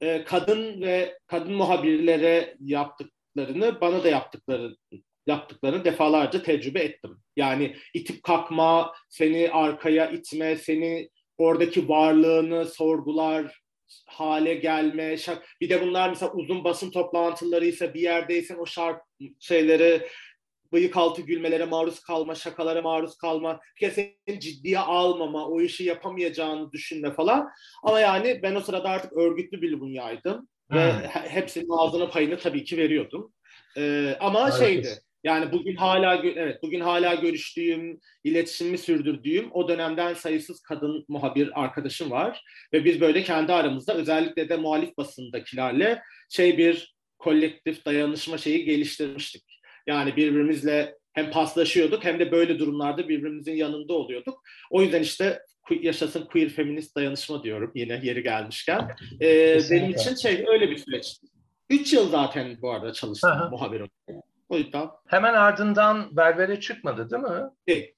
e, 0.00 0.24
kadın 0.24 0.80
ve 0.80 1.18
kadın 1.26 1.54
muhabirlere 1.54 2.56
yaptıklarını 2.60 3.80
bana 3.80 4.04
da 4.04 4.08
yaptıkları 4.08 4.76
yaptıklarını 5.26 5.84
defalarca 5.84 6.42
tecrübe 6.42 6.80
ettim. 6.80 7.18
Yani 7.36 7.76
itip 7.94 8.22
kalkma, 8.22 8.92
seni 9.08 9.50
arkaya 9.52 10.10
itme, 10.10 10.56
seni 10.56 11.08
oradaki 11.38 11.88
varlığını 11.88 12.64
sorgular 12.64 13.60
hale 14.06 14.54
gelme. 14.54 15.12
şak- 15.14 15.42
Bir 15.60 15.68
de 15.70 15.82
bunlar 15.82 16.08
mesela 16.08 16.32
uzun 16.32 16.64
basın 16.64 16.90
toplantılarıysa 16.90 17.94
bir 17.94 18.00
yerdeysen 18.00 18.56
o 18.58 18.66
şarkı 18.66 19.04
şeyleri 19.40 20.08
bıyık 20.72 20.96
altı 20.96 21.22
gülmelere 21.22 21.64
maruz 21.64 22.00
kalma, 22.00 22.34
şakalara 22.34 22.82
maruz 22.82 23.16
kalma, 23.16 23.60
seni 23.80 24.40
ciddiye 24.40 24.78
almama, 24.78 25.48
o 25.48 25.60
işi 25.60 25.84
yapamayacağını 25.84 26.72
düşünme 26.72 27.12
falan. 27.12 27.48
Ama 27.82 28.00
yani 28.00 28.40
ben 28.42 28.54
o 28.54 28.60
sırada 28.60 28.88
artık 28.88 29.12
örgütlü 29.12 29.62
bir 29.62 29.70
lubunyaydım 29.70 30.48
ve 30.70 30.92
Hmm. 30.92 31.00
he- 31.00 31.28
hepsinin 31.28 31.68
ağzına 31.78 32.08
payını 32.10 32.38
tabii 32.38 32.64
ki 32.64 32.76
veriyordum. 32.76 33.32
Ee, 33.76 34.16
ama 34.20 34.40
Harikasın. 34.42 34.64
şeydi, 34.64 34.88
yani 35.24 35.52
bugün 35.52 35.76
hala 35.76 36.22
evet 36.24 36.62
bugün 36.62 36.80
hala 36.80 37.14
görüştüğüm, 37.14 38.00
iletişimimi 38.24 38.78
sürdürdüğüm 38.78 39.50
o 39.52 39.68
dönemden 39.68 40.14
sayısız 40.14 40.62
kadın 40.62 41.04
muhabir 41.08 41.62
arkadaşım 41.62 42.10
var 42.10 42.44
ve 42.72 42.84
biz 42.84 43.00
böyle 43.00 43.22
kendi 43.22 43.52
aramızda 43.52 43.94
özellikle 43.94 44.48
de 44.48 44.56
muhalif 44.56 44.96
basındakilerle 44.96 46.02
şey 46.30 46.58
bir 46.58 46.94
kolektif 47.18 47.84
dayanışma 47.84 48.38
şeyi 48.38 48.64
geliştirmiştik. 48.64 49.44
Yani 49.86 50.16
birbirimizle 50.16 50.94
hem 51.12 51.30
paslaşıyorduk 51.30 52.04
hem 52.04 52.18
de 52.18 52.32
böyle 52.32 52.58
durumlarda 52.58 53.08
birbirimizin 53.08 53.56
yanında 53.56 53.92
oluyorduk. 53.92 54.42
O 54.70 54.82
yüzden 54.82 55.02
işte 55.02 55.40
yaşasın 55.80 56.24
queer 56.24 56.48
feminist 56.48 56.96
dayanışma 56.96 57.42
diyorum 57.42 57.72
yine 57.74 58.00
yeri 58.02 58.22
gelmişken. 58.22 58.90
Ee, 59.20 59.58
benim 59.70 59.90
için 59.90 60.14
şey 60.14 60.44
öyle 60.48 60.70
bir 60.70 60.78
süreç. 60.78 61.16
Üç 61.70 61.92
yıl 61.92 62.10
zaten 62.10 62.56
bu 62.62 62.70
arada 62.70 62.92
çalıştım 62.92 63.30
Aha. 63.30 63.48
muhabir 63.48 63.80
olarak. 63.80 64.33
O 64.54 64.58
yüzden 64.58 64.88
Hemen 65.06 65.34
ardından 65.34 66.16
berbere 66.16 66.60
çıkmadı 66.60 67.10
değil 67.10 67.22
mi? 67.22 67.50
Değil. 67.68 67.94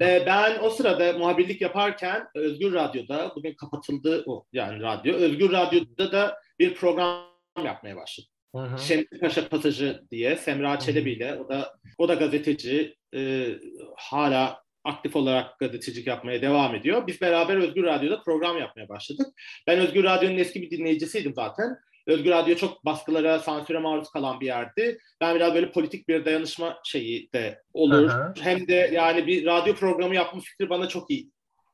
Ee, 0.00 0.22
ben 0.26 0.58
o 0.62 0.70
sırada 0.70 1.12
muhabirlik 1.18 1.60
yaparken 1.60 2.28
Özgür 2.34 2.72
Radyo'da, 2.72 3.32
bugün 3.36 3.54
kapatıldı 3.54 4.24
o 4.26 4.44
yani 4.52 4.82
radyo, 4.82 5.14
Özgür 5.14 5.52
Radyo'da 5.52 6.12
da 6.12 6.38
bir 6.58 6.74
program 6.74 7.24
yapmaya 7.64 7.96
başladım. 7.96 8.30
Hı 8.54 8.62
hı. 8.62 8.78
Şemsi 8.78 9.20
Paşa 9.20 9.48
Pasajı 9.48 10.02
diye 10.10 10.36
Semra 10.36 10.78
Çelebi 10.78 11.12
ile 11.12 11.34
o 11.34 11.48
da 11.48 11.74
o 11.98 12.08
da 12.08 12.14
gazeteci 12.14 12.96
e, 13.14 13.48
hala 13.96 14.62
aktif 14.84 15.16
olarak 15.16 15.58
gazetecilik 15.58 16.06
yapmaya 16.06 16.42
devam 16.42 16.74
ediyor. 16.74 17.06
Biz 17.06 17.20
beraber 17.20 17.56
Özgür 17.56 17.82
Radyo'da 17.82 18.20
program 18.20 18.58
yapmaya 18.58 18.88
başladık. 18.88 19.26
Ben 19.66 19.78
Özgür 19.78 20.04
Radyo'nun 20.04 20.38
eski 20.38 20.62
bir 20.62 20.70
dinleyicisiydim 20.70 21.34
zaten. 21.34 21.76
Özgür 22.06 22.30
Radyo 22.30 22.56
çok 22.56 22.84
baskılara, 22.84 23.38
sansüre 23.38 23.78
maruz 23.78 24.10
kalan 24.10 24.40
bir 24.40 24.46
yerdi. 24.46 24.98
Ben 25.20 25.34
biraz 25.34 25.54
böyle 25.54 25.72
politik 25.72 26.08
bir 26.08 26.24
dayanışma 26.24 26.80
şeyi 26.84 27.32
de 27.32 27.62
olur. 27.72 28.08
Hı 28.08 28.12
hı. 28.12 28.34
Hem 28.40 28.68
de 28.68 28.90
yani 28.92 29.26
bir 29.26 29.46
radyo 29.46 29.74
programı 29.74 30.14
yapma 30.14 30.40
fikri 30.40 30.70
bana 30.70 30.88
çok 30.88 31.10
iyi, 31.10 31.30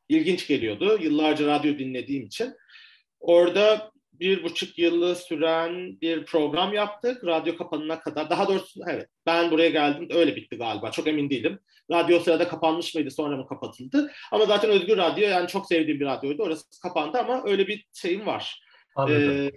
ilginç 0.08 0.46
geliyordu. 0.46 0.98
Yıllarca 1.00 1.46
radyo 1.46 1.78
dinlediğim 1.78 2.26
için. 2.26 2.54
Orada 3.20 3.92
bir 4.12 4.42
buçuk 4.42 4.78
yılı 4.78 5.16
süren 5.16 6.00
bir 6.00 6.24
program 6.24 6.72
yaptık. 6.72 7.24
Radyo 7.24 7.56
kapanına 7.56 8.00
kadar. 8.00 8.30
Daha 8.30 8.48
doğrusu 8.48 8.80
evet 8.88 9.08
ben 9.26 9.50
buraya 9.50 9.68
geldim 9.68 10.08
öyle 10.10 10.36
bitti 10.36 10.56
galiba. 10.56 10.90
Çok 10.90 11.06
emin 11.06 11.30
değilim. 11.30 11.58
Radyo 11.90 12.20
sırada 12.20 12.48
kapanmış 12.48 12.94
mıydı 12.94 13.10
sonra 13.10 13.36
mı 13.36 13.46
kapatıldı? 13.46 14.10
Ama 14.32 14.46
zaten 14.46 14.70
Özgür 14.70 14.96
Radyo 14.96 15.28
yani 15.28 15.48
çok 15.48 15.66
sevdiğim 15.66 16.00
bir 16.00 16.06
radyoydu. 16.06 16.42
Orası 16.42 16.80
kapandı 16.82 17.18
ama 17.18 17.42
öyle 17.46 17.68
bir 17.68 17.86
şeyim 17.92 18.26
var. 18.26 18.62
Anladım. 18.94 19.30
Ee, 19.30 19.50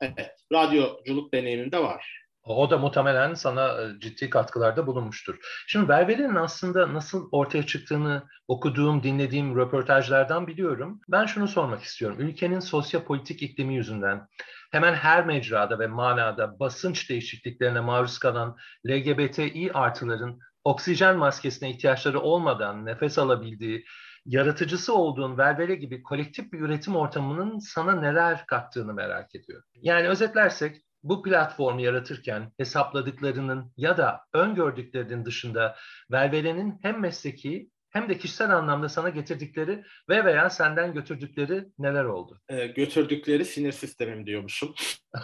evet, 0.00 0.36
radyoculuk 0.52 1.32
deneyimim 1.34 1.72
de 1.72 1.78
var. 1.78 2.20
O 2.44 2.70
da 2.70 2.78
muhtemelen 2.78 3.34
sana 3.34 3.82
e, 3.82 4.00
ciddi 4.00 4.30
katkılarda 4.30 4.86
bulunmuştur. 4.86 5.38
Şimdi 5.66 5.88
Velvele'nin 5.88 6.34
aslında 6.34 6.94
nasıl 6.94 7.28
ortaya 7.32 7.66
çıktığını 7.66 8.22
okuduğum, 8.48 9.02
dinlediğim 9.02 9.56
röportajlardan 9.56 10.46
biliyorum. 10.46 11.00
Ben 11.08 11.26
şunu 11.26 11.48
sormak 11.48 11.82
istiyorum. 11.82 12.16
Ülkenin 12.20 12.60
sosyopolitik 12.60 13.42
iklimi 13.42 13.74
yüzünden 13.74 14.26
hemen 14.70 14.94
her 14.94 15.26
mecrada 15.26 15.78
ve 15.78 15.86
manada 15.86 16.60
basınç 16.60 17.10
değişikliklerine 17.10 17.80
maruz 17.80 18.18
kalan 18.18 18.56
LGBTİ 18.88 19.70
artıların 19.74 20.38
oksijen 20.64 21.16
maskesine 21.16 21.70
ihtiyaçları 21.70 22.20
olmadan 22.20 22.86
nefes 22.86 23.18
alabildiği, 23.18 23.84
yaratıcısı 24.26 24.94
olduğun 24.94 25.38
Velvele 25.38 25.74
gibi 25.74 26.02
kolektif 26.02 26.52
bir 26.52 26.60
üretim 26.60 26.96
ortamının 26.96 27.58
sana 27.58 28.00
neler 28.00 28.46
kattığını 28.46 28.94
merak 28.94 29.34
ediyorum. 29.34 29.64
Yani 29.74 30.08
özetlersek 30.08 30.76
bu 31.02 31.22
platformu 31.22 31.80
yaratırken 31.80 32.52
hesapladıklarının 32.56 33.72
ya 33.76 33.96
da 33.96 34.20
öngördüklerinin 34.32 35.24
dışında 35.24 35.76
Velvele'nin 36.10 36.78
hem 36.82 37.00
mesleki 37.00 37.70
hem 37.90 38.08
de 38.08 38.18
kişisel 38.18 38.56
anlamda 38.56 38.88
sana 38.88 39.08
getirdikleri 39.08 39.84
ve 40.08 40.24
veya 40.24 40.50
senden 40.50 40.94
götürdükleri 40.94 41.64
neler 41.78 42.04
oldu? 42.04 42.40
Ee, 42.48 42.66
götürdükleri 42.66 43.44
sinir 43.44 43.72
sistemim 43.72 44.26
diyormuşum. 44.26 44.74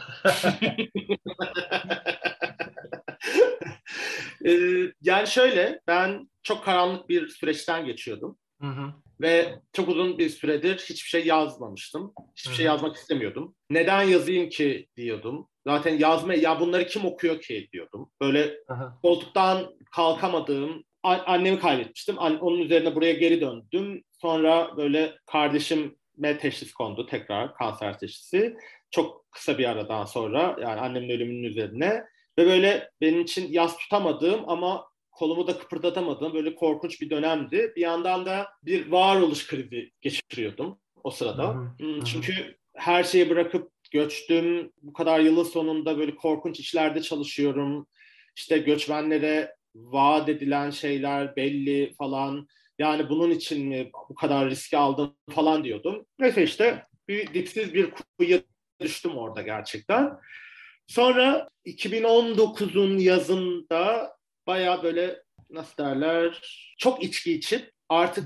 ee, 4.47 4.93
yani 5.01 5.27
şöyle, 5.27 5.81
ben 5.87 6.31
çok 6.43 6.65
karanlık 6.65 7.09
bir 7.09 7.29
süreçten 7.29 7.87
geçiyordum. 7.87 8.39
Hı 8.61 8.67
hı. 8.67 8.93
Ve 9.21 9.55
çok 9.73 9.89
uzun 9.89 10.19
bir 10.19 10.29
süredir 10.29 10.77
hiçbir 10.79 11.09
şey 11.09 11.27
yazmamıştım. 11.27 12.13
Hiçbir 12.37 12.55
şey 12.55 12.67
Hı 12.67 12.69
hı. 12.69 12.73
yazmak 12.73 12.97
istemiyordum. 12.97 13.55
Neden 13.71 14.03
yazayım 14.03 14.49
ki 14.49 14.87
diyordum. 14.97 15.49
Zaten 15.67 15.99
yazma, 15.99 16.35
ya 16.35 16.61
bunları 16.61 16.87
kim 16.87 17.05
okuyor 17.05 17.41
ki 17.41 17.69
diyordum. 17.73 18.11
Böyle 18.21 18.55
Aha. 18.69 18.99
koltuktan 19.03 19.75
kalkamadığım, 19.93 20.85
a- 21.03 21.23
annemi 21.27 21.59
kaybetmiştim. 21.59 22.19
An- 22.19 22.39
onun 22.41 22.59
üzerine 22.59 22.95
buraya 22.95 23.13
geri 23.13 23.41
döndüm. 23.41 24.03
Sonra 24.13 24.77
böyle 24.77 25.19
kardeşime 25.27 26.39
teşhis 26.41 26.73
kondu 26.73 27.07
tekrar 27.07 27.55
kanser 27.55 27.99
teşhisi. 27.99 28.57
Çok 28.91 29.27
kısa 29.31 29.59
bir 29.59 29.65
aradan 29.65 30.05
sonra 30.05 30.57
yani 30.61 30.81
annemin 30.81 31.11
ölümünün 31.11 31.43
üzerine. 31.49 32.03
Ve 32.39 32.47
böyle 32.47 32.91
benim 33.01 33.21
için 33.21 33.53
yas 33.53 33.77
tutamadığım 33.79 34.49
ama 34.49 34.87
kolumu 35.17 35.47
da 35.47 35.59
kıpırdatamadığım 35.59 36.35
böyle 36.35 36.55
korkunç 36.55 37.01
bir 37.01 37.11
dönemdi. 37.11 37.73
Bir 37.77 37.81
yandan 37.81 38.27
da 38.27 38.49
bir 38.63 38.91
varoluş 38.91 39.47
krizi 39.47 39.91
geçiriyordum 40.01 40.79
o 41.05 41.11
sırada. 41.11 41.49
Hı 41.49 41.59
hı, 41.59 41.71
Hmm. 41.79 42.05
Çünkü 42.05 42.57
her 42.75 43.05
şeyi 43.05 43.31
bırakıp 43.31 43.71
göçtüm. 43.91 44.73
Bu 44.83 44.93
kadar 44.93 45.21
yılın 45.21 45.45
sonunda 45.45 45.99
böyle 45.99 46.15
korkunç 46.15 46.61
işlerde 46.61 47.03
çalışıyorum. 47.03 47.87
İşte 48.37 48.59
göçmenlere 48.59 49.57
vaat 49.75 50.29
edilen 50.29 50.71
şeyler 50.71 51.37
belli 51.37 51.95
falan. 51.99 52.49
Yani 52.79 53.09
bunun 53.09 53.31
için 53.31 53.67
mi 53.67 53.91
bu 54.09 54.15
kadar 54.15 54.51
riski 54.51 54.79
aldım 54.79 55.17
falan 55.31 55.65
diyordum. 55.65 56.07
Neyse 56.19 56.43
işte 56.43 56.87
bir 57.09 57.35
dipsiz 57.35 57.75
bir 57.75 57.91
kuyuya 57.91 58.39
düştüm 58.81 59.17
orada 59.17 59.43
gerçekten. 59.43 60.13
Sonra 60.87 61.49
2019'un 61.67 62.99
yazında 62.99 64.16
baya 64.47 64.83
böyle 64.83 65.23
nasıl 65.51 65.85
derler 65.85 66.41
çok 66.79 67.03
içki 67.03 67.33
içip 67.33 67.71
artık 67.89 68.25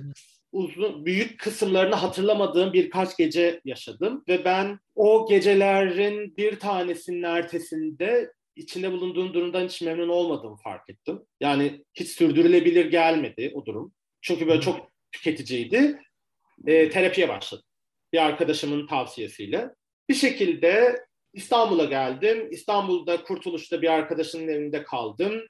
uzun 0.53 1.07
büyük 1.07 1.41
kısımlarını 1.41 1.95
hatırlamadığım 1.95 2.73
birkaç 2.73 3.17
gece 3.17 3.61
yaşadım 3.65 4.25
ve 4.29 4.45
ben 4.45 4.79
o 4.95 5.27
gecelerin 5.29 6.37
bir 6.37 6.59
tanesinin 6.59 7.23
ertesinde 7.23 8.33
içinde 8.57 8.93
bulunduğum 8.93 9.35
durumdan 9.35 9.65
hiç 9.65 9.83
memnun 9.83 10.09
olmadığımı 10.09 10.57
fark 10.57 10.91
ettim. 10.91 11.23
Yani 11.41 11.85
hiç 11.95 12.09
sürdürülebilir 12.09 12.87
gelmedi 12.87 13.53
o 13.55 13.67
durum. 13.67 13.93
Çünkü 14.23 14.47
böyle 14.47 14.61
çok 14.61 14.91
tüketiciydi. 15.13 16.01
E, 16.67 16.91
terapiye 16.91 17.29
başladım. 17.29 17.65
Bir 18.13 18.19
arkadaşımın 18.19 18.87
tavsiyesiyle. 18.87 19.71
Bir 20.09 20.15
şekilde 20.15 21.05
İstanbul'a 21.33 21.85
geldim. 21.85 22.49
İstanbul'da 22.51 23.23
Kurtuluş'ta 23.23 23.83
bir 23.83 23.89
arkadaşının 23.89 24.49
evinde 24.49 24.83
kaldım. 24.83 25.43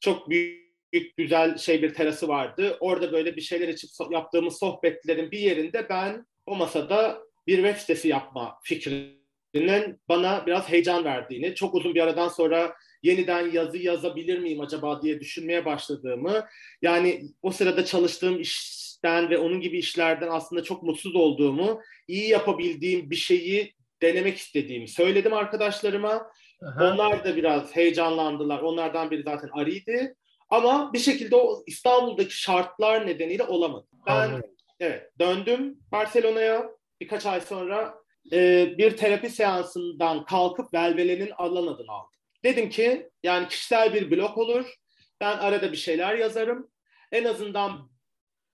Çok 0.00 0.30
büyük 0.30 1.16
güzel 1.16 1.58
şey 1.58 1.82
bir 1.82 1.94
terası 1.94 2.28
vardı. 2.28 2.76
Orada 2.80 3.12
böyle 3.12 3.36
bir 3.36 3.40
şeyler 3.40 3.68
içip 3.68 3.90
so- 3.90 4.12
yaptığımız 4.14 4.58
sohbetlerin 4.58 5.30
bir 5.30 5.38
yerinde 5.38 5.88
ben 5.88 6.26
o 6.46 6.56
masada 6.56 7.18
bir 7.46 7.56
web 7.56 7.76
sitesi 7.76 8.08
yapma 8.08 8.58
fikrinin 8.64 10.00
bana 10.08 10.46
biraz 10.46 10.68
heyecan 10.68 11.04
verdiğini, 11.04 11.54
çok 11.54 11.74
uzun 11.74 11.94
bir 11.94 12.00
aradan 12.00 12.28
sonra 12.28 12.74
yeniden 13.02 13.50
yazı 13.52 13.78
yazabilir 13.78 14.38
miyim 14.38 14.60
acaba 14.60 15.02
diye 15.02 15.20
düşünmeye 15.20 15.64
başladığımı, 15.64 16.46
yani 16.82 17.22
o 17.42 17.50
sırada 17.50 17.84
çalıştığım 17.84 18.40
işten 18.40 19.30
ve 19.30 19.38
onun 19.38 19.60
gibi 19.60 19.78
işlerden 19.78 20.28
aslında 20.30 20.62
çok 20.62 20.82
mutsuz 20.82 21.16
olduğumu, 21.16 21.80
iyi 22.08 22.28
yapabildiğim 22.28 23.10
bir 23.10 23.16
şeyi 23.16 23.74
denemek 24.02 24.36
istediğimi 24.36 24.88
söyledim 24.88 25.34
arkadaşlarıma. 25.34 26.30
Aha. 26.62 26.84
Onlar 26.84 27.24
da 27.24 27.36
biraz 27.36 27.76
heyecanlandılar. 27.76 28.60
Onlardan 28.60 29.10
biri 29.10 29.22
zaten 29.22 29.50
Ari'ydi. 29.52 30.14
Ama 30.50 30.92
bir 30.92 30.98
şekilde 30.98 31.36
o 31.36 31.62
İstanbul'daki 31.66 32.36
şartlar 32.36 33.06
nedeniyle 33.06 33.42
olamadı. 33.42 33.86
Ben 34.06 34.16
Anladım. 34.16 34.50
evet 34.80 35.10
döndüm 35.20 35.78
Barcelona'ya 35.92 36.70
birkaç 37.00 37.26
ay 37.26 37.40
sonra 37.40 37.94
e, 38.32 38.68
bir 38.78 38.96
terapi 38.96 39.30
seansından 39.30 40.24
kalkıp 40.24 40.74
Velvele'nin 40.74 41.30
alan 41.30 41.66
adını 41.66 41.92
aldım. 41.92 42.10
Dedim 42.44 42.68
ki 42.68 43.10
yani 43.22 43.48
kişisel 43.48 43.94
bir 43.94 44.10
blog 44.10 44.38
olur. 44.38 44.74
Ben 45.20 45.38
arada 45.38 45.72
bir 45.72 45.76
şeyler 45.76 46.14
yazarım. 46.14 46.70
En 47.12 47.24
azından 47.24 47.90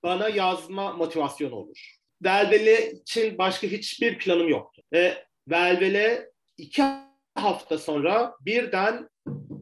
bana 0.03 0.29
yazma 0.29 0.92
motivasyonu 0.92 1.55
olur. 1.55 1.96
Velvele 2.24 2.92
için 2.92 3.38
başka 3.38 3.66
hiçbir 3.66 4.18
planım 4.18 4.48
yoktu. 4.48 4.83
Ve 4.92 5.24
Velvele 5.50 6.30
iki 6.58 6.82
hafta 7.34 7.78
sonra 7.78 8.34
birden 8.40 9.08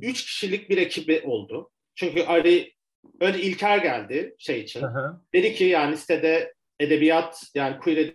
üç 0.02 0.24
kişilik 0.24 0.70
bir 0.70 0.78
ekibi 0.78 1.22
oldu. 1.24 1.70
Çünkü 1.94 2.22
Ari 2.22 2.72
önce 3.20 3.42
İlker 3.42 3.78
geldi 3.78 4.34
şey 4.38 4.60
için. 4.60 4.82
Aha. 4.82 5.22
Dedi 5.34 5.54
ki 5.54 5.64
yani 5.64 5.96
sitede 5.96 6.54
edebiyat 6.80 7.42
yani 7.54 7.78
queer 7.78 8.14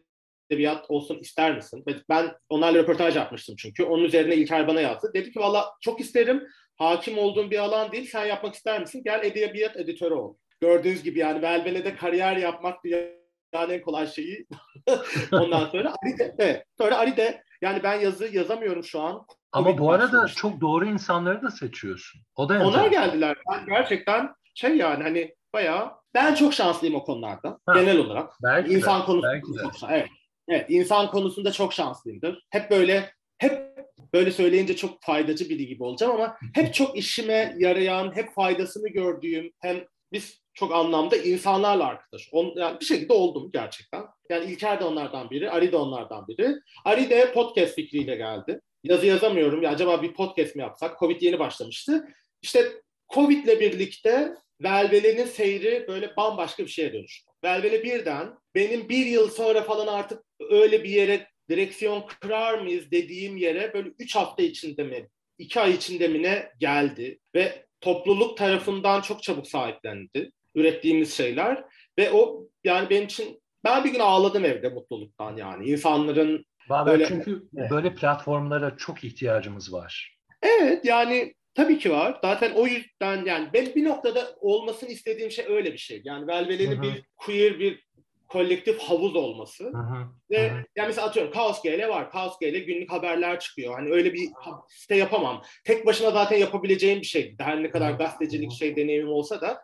edebiyat 0.50 0.92
olsun 0.92 1.20
ister 1.20 1.56
misin? 1.56 1.84
Ben 2.10 2.34
onlarla 2.50 2.80
röportaj 2.80 3.16
yapmıştım 3.16 3.56
çünkü. 3.60 3.84
Onun 3.84 4.04
üzerine 4.04 4.36
İlker 4.36 4.68
bana 4.68 4.82
yazdı. 4.82 5.12
Dedi 5.14 5.32
ki 5.32 5.40
valla 5.40 5.66
çok 5.82 6.00
isterim. 6.00 6.48
Hakim 6.78 7.18
olduğum 7.18 7.52
bir 7.52 7.58
alan 7.58 7.92
değil. 7.92 8.10
Sen 8.12 8.26
yapmak 8.26 8.56
ister 8.56 8.82
misin? 8.82 9.02
Gel 9.06 9.24
edebiyat 9.24 9.78
editörü 9.78 10.14
ol. 10.14 10.36
Gördüğünüz 10.62 11.04
gibi 11.04 11.20
yani 11.20 11.42
Velvele'de 11.42 11.96
kariyer 11.96 12.38
yapmak 12.38 12.84
dünyanın 12.84 13.70
en 13.70 13.82
kolay 13.82 14.08
şeyi. 14.08 14.48
Ondan 15.32 15.66
sonra 15.66 15.96
Ali 16.04 16.18
de, 16.20 16.36
evet. 16.40 16.66
Sonra 16.78 16.98
Ali 16.98 17.18
de 17.18 17.44
yani 17.64 17.84
ben 17.84 18.00
yazı 18.00 18.36
yazamıyorum 18.36 18.84
şu 18.84 19.02
an. 19.02 19.26
Ama 19.52 19.68
Covid 19.68 19.80
bu 19.80 19.92
arada 19.92 20.06
başlamış. 20.08 20.36
çok 20.36 20.62
doğru 20.62 20.86
insanları 20.86 21.42
da 21.42 21.52
seçiyorsun. 21.52 22.22
O 22.36 22.50
da 22.50 22.60
Onlar 22.66 22.88
geldiler. 22.88 23.38
Ben 23.52 23.66
gerçekten 23.66 24.34
şey 24.56 24.78
yani 24.78 25.04
hani 25.04 25.36
bayağı 25.54 25.92
ben 26.14 26.36
çok 26.36 26.54
şanslıyım 26.54 26.96
o 26.96 27.04
konularda 27.04 27.60
Ha. 27.66 27.74
genel 27.80 27.98
olarak. 27.98 28.34
Belki 28.44 28.70
de, 28.70 28.74
İnsan 28.74 29.06
konusunda 29.06 29.34
belki 29.34 29.54
de. 29.54 29.62
evet. 29.90 30.08
Evet, 30.48 30.66
insan 30.70 31.12
konusunda 31.12 31.52
çok 31.52 31.74
şanslıyımdır. 31.74 32.46
Hep 32.50 32.72
böyle 32.72 33.12
hep 33.38 33.74
böyle 34.14 34.32
söyleyince 34.32 34.76
çok 34.76 35.04
faydacı 35.04 35.50
biri 35.50 35.68
gibi 35.68 35.84
olacağım 35.84 36.12
ama 36.16 36.38
hep 36.54 36.74
çok 36.74 36.98
işime 36.98 37.56
yarayan, 37.58 38.16
hep 38.16 38.34
faydasını 38.36 38.90
gördüğüm 38.90 39.52
hem 39.60 39.78
biz 40.14 40.43
çok 40.54 40.76
anlamda 40.76 41.18
insanlarla 41.18 41.86
arkadaş. 41.86 42.30
On, 42.32 42.54
yani 42.56 42.80
bir 42.80 42.86
şekilde 42.86 43.14
oldum 43.14 43.50
gerçekten. 43.54 44.04
Yani 44.30 44.52
İlker 44.52 44.80
de 44.80 44.84
onlardan 44.84 45.30
biri, 45.30 45.52
Ari 45.52 45.72
de 45.72 45.78
onlardan 45.78 46.28
biri. 46.28 46.56
Ari 46.86 47.10
de 47.10 47.34
podcast 47.34 47.76
fikriyle 47.76 48.16
geldi. 48.16 48.62
Yazı 48.84 49.06
yazamıyorum. 49.06 49.62
Ya 49.62 49.72
acaba 49.72 50.02
bir 50.02 50.14
podcast 50.14 50.56
mi 50.56 50.62
yapsak? 50.62 51.00
Covid 51.00 51.22
yeni 51.22 51.40
başlamıştı. 51.40 52.08
İşte 52.42 52.72
Covid'le 53.14 53.60
birlikte 53.60 54.34
Velvele'nin 54.62 55.26
seyri 55.26 55.86
böyle 55.88 56.16
bambaşka 56.18 56.64
bir 56.64 56.70
şeye 56.70 56.94
dönüştü. 56.94 57.32
Velvele 57.44 57.84
birden 57.84 58.34
benim 58.56 58.90
bir 58.90 59.06
yıl 59.06 59.30
sonra 59.30 59.62
falan 59.62 59.88
artık 59.88 60.24
öyle 60.50 60.84
bir 60.84 60.90
yere 60.90 61.28
direksiyon 61.50 62.06
kırar 62.22 62.60
mıyız 62.60 62.92
dediğim 62.92 63.38
yere 63.38 63.74
böyle 63.74 63.90
üç 64.00 64.16
hafta 64.16 64.44
içinde 64.44 64.84
mi, 64.84 65.10
iki 65.38 65.60
ay 65.60 65.72
içinde 65.72 66.08
mi 66.08 66.24
ne 66.24 66.50
geldi 66.60 67.20
ve 67.36 67.66
topluluk 67.82 68.38
tarafından 68.38 69.02
çok 69.02 69.24
çabuk 69.24 69.48
sahiplendi 69.48 70.32
ürettiğimiz 70.56 71.14
şeyler 71.14 71.64
ve 72.00 72.12
o 72.12 72.48
yani 72.64 72.90
benim 72.90 73.04
için 73.04 73.42
ben 73.64 73.84
bir 73.84 73.92
gün 73.92 74.00
ağladım 74.00 74.46
evde 74.46 74.70
mutluluktan 74.70 75.38
yani 75.38 75.66
insanların 75.66 76.46
Baber, 76.70 76.94
böyle, 76.94 77.06
çünkü 77.06 77.44
evet. 77.58 77.72
böyle 77.72 77.96
platformlara 77.96 78.78
çok 78.78 79.04
ihtiyacımız 79.04 79.74
var. 79.74 80.18
Evet 80.42 80.86
yani 80.86 81.34
tabii 81.54 81.80
ki 81.80 81.92
var. 81.92 82.20
Zaten 82.22 82.52
o 82.52 82.68
yüzden 82.68 83.26
yani 83.26 83.50
ben 83.54 83.66
bir 83.76 83.86
noktada 83.86 84.36
olmasını 84.40 84.90
istediğim 84.90 85.32
şey 85.32 85.46
öyle 85.50 85.74
bir 85.74 85.78
şey. 85.78 86.02
Yani 86.04 86.28
Velvele'nin 86.28 86.82
bir 86.82 87.04
queer 87.18 87.60
bir 87.60 87.88
kolektif 88.28 88.80
havuz 88.80 89.16
olması. 89.16 89.64
Hı 89.64 89.78
hı, 89.78 90.08
Ve 90.32 90.50
hı. 90.50 90.56
yani 90.76 90.88
mesela 90.88 91.08
atıyorum 91.08 91.32
Kaos 91.32 91.62
GL 91.62 91.90
var. 91.90 92.12
Kaos 92.12 92.40
GL 92.40 92.58
günlük 92.66 92.92
haberler 92.92 93.40
çıkıyor. 93.40 93.74
Hani 93.74 93.90
öyle 93.90 94.14
bir 94.14 94.30
site 94.70 94.96
yapamam. 94.96 95.42
Tek 95.64 95.86
başına 95.86 96.12
zaten 96.12 96.38
yapabileceğim 96.38 97.02
bir 97.02 97.06
şey. 97.06 97.36
Her 97.40 97.64
ne 97.64 97.70
kadar 97.70 97.92
gazetecilik 97.92 98.52
şey 98.52 98.76
deneyimim 98.76 99.10
olsa 99.10 99.42
da. 99.42 99.62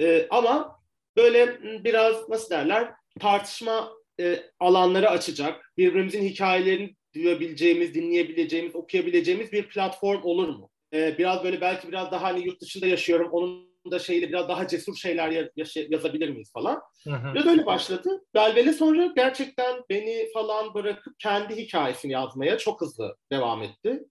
Ee, 0.00 0.26
ama 0.30 0.80
böyle 1.16 1.62
biraz 1.84 2.28
nasıl 2.28 2.50
derler 2.50 2.90
tartışma 3.20 3.92
e, 4.20 4.42
alanları 4.60 5.10
açacak, 5.10 5.72
birbirimizin 5.76 6.22
hikayelerini 6.22 6.96
duyabileceğimiz, 7.14 7.94
dinleyebileceğimiz, 7.94 8.76
okuyabileceğimiz 8.76 9.52
bir 9.52 9.68
platform 9.68 10.20
olur 10.22 10.48
mu? 10.48 10.70
Ee, 10.92 11.18
biraz 11.18 11.44
böyle 11.44 11.60
belki 11.60 11.88
biraz 11.88 12.12
daha 12.12 12.22
hani 12.22 12.46
yurt 12.46 12.60
dışında 12.60 12.86
yaşıyorum, 12.86 13.28
onun 13.32 13.68
da 13.90 13.98
şeyle 13.98 14.28
biraz 14.28 14.48
daha 14.48 14.68
cesur 14.68 14.96
şeyler 14.96 15.48
yazabilir 15.90 16.28
miyiz 16.28 16.52
falan. 16.52 16.82
Hı. 17.04 17.34
Biraz 17.34 17.46
öyle 17.46 17.66
başladı. 17.66 18.24
Belvele 18.34 18.72
sonra 18.72 19.12
gerçekten 19.16 19.82
beni 19.90 20.28
falan 20.34 20.74
bırakıp 20.74 21.18
kendi 21.18 21.56
hikayesini 21.56 22.12
yazmaya 22.12 22.58
çok 22.58 22.80
hızlı 22.80 23.16
devam 23.32 23.62
etti. 23.62 24.04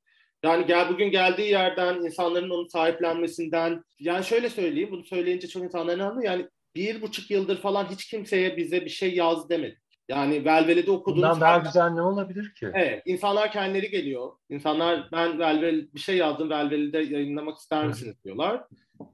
Yani 0.47 0.65
gel 0.65 0.89
bugün 0.89 1.12
geldiği 1.12 1.51
yerden 1.51 1.95
insanların 1.95 2.49
onu 2.49 2.69
sahiplenmesinden 2.69 3.83
yani 3.99 4.25
şöyle 4.25 4.49
söyleyeyim 4.49 4.89
bunu 4.91 5.03
söyleyince 5.03 5.47
çok 5.47 5.63
insanların 5.63 5.99
anlıyor 5.99 6.31
yani 6.31 6.47
bir 6.75 7.01
buçuk 7.01 7.31
yıldır 7.31 7.57
falan 7.57 7.86
hiç 7.91 8.10
kimseye 8.10 8.57
bize 8.57 8.86
bir 8.86 8.89
şey 8.89 9.15
yaz 9.15 9.49
demedi. 9.49 9.81
Yani 10.10 10.45
Velvele'de 10.45 10.91
okuduğunuz... 10.91 11.23
Bundan 11.23 11.41
daha 11.41 11.57
güzel 11.57 11.89
ne 11.89 12.01
olabilir 12.01 12.53
ki? 12.53 12.71
Evet. 12.73 13.01
insanlar 13.05 13.51
kendileri 13.51 13.89
geliyor. 13.89 14.31
İnsanlar 14.49 15.10
ben 15.12 15.39
Velvel 15.39 15.93
bir 15.93 15.99
şey 15.99 16.17
yazdım 16.17 16.49
Velvele'de 16.49 16.99
yayınlamak 16.99 17.57
ister 17.57 17.88
misiniz 17.88 18.23
diyorlar. 18.23 18.63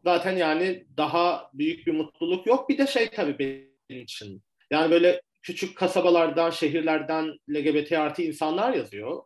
Zaten 0.04 0.38
yani 0.38 0.86
daha 0.98 1.50
büyük 1.54 1.88
bir 1.88 1.93
mutluluk 1.93 2.48
yok. 2.48 2.69
Bir 2.69 2.78
de 2.78 2.88
şey 2.88 3.10
tabii 3.10 3.39
benim 3.39 4.04
için. 4.04 4.43
Yani 4.72 4.91
böyle 4.91 5.22
küçük 5.41 5.78
kasabalardan, 5.78 6.50
şehirlerden 6.50 7.34
LGBT 7.50 7.91
artı 7.91 8.22
insanlar 8.22 8.74
yazıyor. 8.74 9.24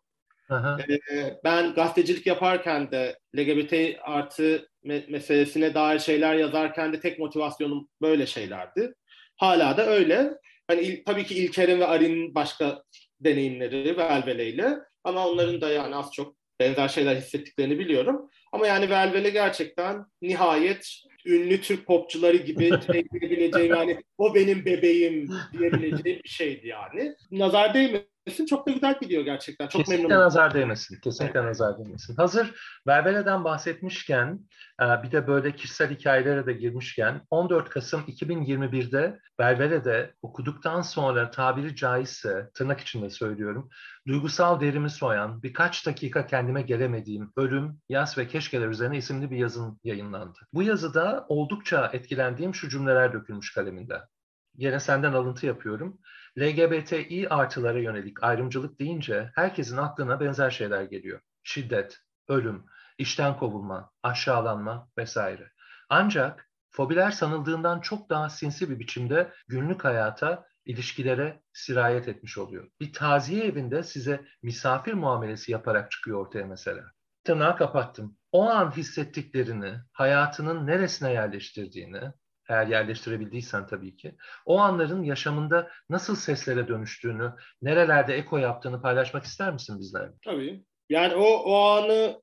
Aha. 0.50 0.78
Ee, 0.90 1.34
ben 1.44 1.74
gazetecilik 1.74 2.28
yaparken 2.28 2.92
de 2.92 3.20
LGBT 3.38 4.00
artı 4.02 4.70
me- 4.86 5.12
meselesine 5.12 5.74
dair 5.74 6.00
şeyler 6.00 6.36
yazarken 6.36 6.94
de 6.94 7.00
tek 7.00 7.20
motivasyonum 7.20 7.90
böyle 8.02 8.26
şeylerdi. 8.26 8.94
Hala 9.36 9.78
da 9.78 9.86
öyle. 9.88 10.32
Hani 10.68 10.82
il, 10.82 11.04
tabii 11.06 11.24
ki 11.26 11.36
İlker'in 11.36 11.80
ve 11.80 11.88
Arin'in 11.88 12.36
başka 12.36 12.84
deneyimleri 13.20 13.98
Velvele 13.98 14.48
ile 14.48 14.78
ama 15.04 15.28
onların 15.28 15.62
da 15.62 15.70
yani 15.70 15.96
az 15.96 16.12
çok 16.14 16.36
benzer 16.60 16.88
şeyler 16.88 17.16
hissettiklerini 17.16 17.80
biliyorum. 17.80 18.30
Ama 18.52 18.68
yani 18.68 18.90
Velvele 18.90 19.30
gerçekten 19.30 20.06
nihayet 20.22 20.88
ünlü 21.26 21.62
Türk 21.62 21.86
popçuları 21.86 22.38
gibi 22.38 22.72
diyebileceğim 22.94 23.76
yani 23.76 24.02
o 24.18 24.36
benim 24.36 24.66
bebeğim 24.66 25.30
diyebileceğim 25.54 26.22
bir 26.24 26.30
şeydi 26.30 26.68
yani. 26.68 27.16
Nazar 27.32 27.74
değmesin 27.74 28.08
değmesin. 28.28 28.46
Çok 28.46 28.68
da 28.68 28.72
güzel 28.72 29.00
gidiyor 29.02 29.24
gerçekten. 29.24 29.68
Çok 29.68 29.80
Kesinlikle 29.82 30.04
memnunum. 30.04 30.26
nazar 30.26 30.54
değmesin. 30.54 31.00
Kesinlikle 31.02 31.40
evet. 31.40 31.50
nazar 31.50 31.78
değmesin. 31.78 32.16
Hazır 32.16 32.54
Verbele'den 32.88 33.44
bahsetmişken 33.44 34.40
e, 34.82 35.04
bir 35.04 35.12
de 35.12 35.28
böyle 35.28 35.56
kişisel 35.56 35.90
hikayelere 35.90 36.46
de 36.46 36.54
girmişken 36.54 37.22
14 37.30 37.70
Kasım 37.70 38.02
2021'de 38.02 39.20
Verbele'de 39.40 40.14
okuduktan 40.22 40.82
sonra 40.82 41.32
tabiri 41.32 41.76
caizse 41.76 42.50
tırnak 42.54 42.80
içinde 42.80 43.10
söylüyorum 43.10 43.70
duygusal 44.08 44.62
derimi 44.62 44.90
soyan 44.90 45.44
birkaç 45.44 45.86
dakika 45.86 46.26
kendime 46.26 46.62
gelemediğim 46.62 47.32
ölüm, 47.36 47.80
yaz 47.90 48.18
ve 48.18 48.28
keşkeler 48.28 48.68
üzerine 48.68 48.98
isimli 48.98 49.32
bir 49.32 49.38
yazın 49.38 49.80
yayınlandı. 49.84 50.40
Bu 50.54 50.64
yazıda 50.64 51.26
oldukça 51.30 51.90
etkilendiğim 51.94 52.56
şu 52.56 52.70
cümleler 52.70 53.14
dökülmüş 53.14 53.54
kaleminde. 53.54 54.02
Yine 54.58 54.80
senden 54.80 55.14
alıntı 55.14 55.46
yapıyorum. 55.46 56.00
LGBTİ 56.40 57.30
artılara 57.30 57.80
yönelik 57.80 58.24
ayrımcılık 58.24 58.80
deyince 58.80 59.32
herkesin 59.36 59.78
aklına 59.78 60.20
benzer 60.20 60.50
şeyler 60.50 60.84
geliyor. 60.84 61.20
Şiddet, 61.44 61.98
ölüm, 62.28 62.66
işten 62.98 63.38
kovulma, 63.38 63.92
aşağılanma 64.04 64.90
vesaire. 64.98 65.52
Ancak 65.90 66.50
fobiler 66.70 67.12
sanıldığından 67.12 67.80
çok 67.80 68.10
daha 68.10 68.30
sinsi 68.30 68.70
bir 68.70 68.80
biçimde 68.80 69.34
günlük 69.48 69.86
hayata, 69.86 70.48
ilişkilere 70.66 71.42
sirayet 71.54 72.08
etmiş 72.08 72.38
oluyor. 72.38 72.70
Bir 72.80 72.94
taziye 72.94 73.46
evinde 73.46 73.84
size 73.84 74.26
misafir 74.44 74.94
muamelesi 74.94 75.52
yaparak 75.52 75.92
çıkıyor 75.92 76.26
ortaya 76.26 76.46
mesela. 76.46 76.84
Tırnağı 77.24 77.58
kapattım. 77.58 78.18
O 78.32 78.50
an 78.50 78.78
hissettiklerini, 78.78 79.74
hayatının 79.92 80.68
neresine 80.68 81.14
yerleştirdiğini, 81.14 82.02
eğer 82.50 82.68
yerleştirebildiysen 82.68 83.68
tabii 83.68 83.96
ki. 83.96 84.16
O 84.46 84.60
anların 84.60 85.04
yaşamında 85.04 85.72
nasıl 85.90 86.16
seslere 86.16 86.68
dönüştüğünü, 86.68 87.34
nerelerde 87.62 88.16
eko 88.16 88.38
yaptığını 88.38 88.82
paylaşmak 88.82 89.24
ister 89.24 89.54
misin 89.54 89.80
bizlerle? 89.80 90.14
Tabii. 90.26 90.64
Yani 90.90 91.16
o, 91.16 91.26
o 91.26 91.56
anı 91.56 92.22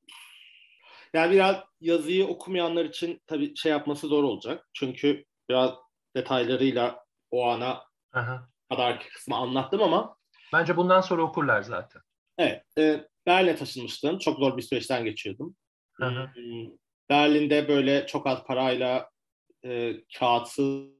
yani 1.14 1.32
biraz 1.32 1.56
yazıyı 1.80 2.26
okumayanlar 2.26 2.84
için 2.84 3.20
tabii 3.26 3.56
şey 3.56 3.72
yapması 3.72 4.06
zor 4.06 4.22
olacak. 4.22 4.68
Çünkü 4.72 5.24
biraz 5.48 5.70
detaylarıyla 6.16 7.04
o 7.30 7.46
ana 7.46 7.82
Aha. 8.12 8.48
kadar 8.70 9.00
kısmı 9.14 9.36
anlattım 9.36 9.82
ama 9.82 10.16
Bence 10.52 10.76
bundan 10.76 11.00
sonra 11.00 11.22
okurlar 11.22 11.62
zaten. 11.62 12.02
Evet. 12.38 12.62
E, 12.78 13.08
Berlin'e 13.26 13.56
taşınmıştım. 13.56 14.18
Çok 14.18 14.38
zor 14.38 14.56
bir 14.56 14.62
süreçten 14.62 15.04
geçiyordum. 15.04 15.56
Hı 15.92 16.06
hmm, 16.06 16.70
Berlin'de 17.10 17.68
böyle 17.68 18.06
çok 18.06 18.26
az 18.26 18.44
parayla 18.44 19.10
e, 19.64 19.94
kağıtsız 20.18 20.94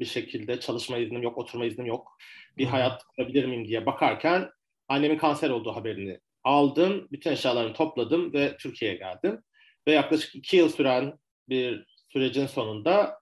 bir 0.00 0.04
şekilde 0.04 0.60
çalışma 0.60 0.98
iznim 0.98 1.22
yok, 1.22 1.38
oturma 1.38 1.64
iznim 1.64 1.86
yok. 1.86 2.18
Bir 2.58 2.66
hayat 2.66 3.04
kurabilir 3.04 3.44
miyim 3.44 3.68
diye 3.68 3.86
bakarken 3.86 4.50
annemin 4.88 5.18
kanser 5.18 5.50
olduğu 5.50 5.76
haberini 5.76 6.20
aldım. 6.44 7.08
Bütün 7.12 7.32
eşyalarımı 7.32 7.74
topladım 7.74 8.32
ve 8.32 8.56
Türkiye'ye 8.56 8.96
geldim. 8.96 9.42
Ve 9.86 9.92
yaklaşık 9.92 10.34
iki 10.34 10.56
yıl 10.56 10.68
süren 10.68 11.18
bir 11.48 11.86
sürecin 12.12 12.46
sonunda 12.46 13.20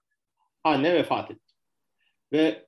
anne 0.63 0.93
vefat 0.93 1.31
etti. 1.31 1.53
Ve 2.31 2.65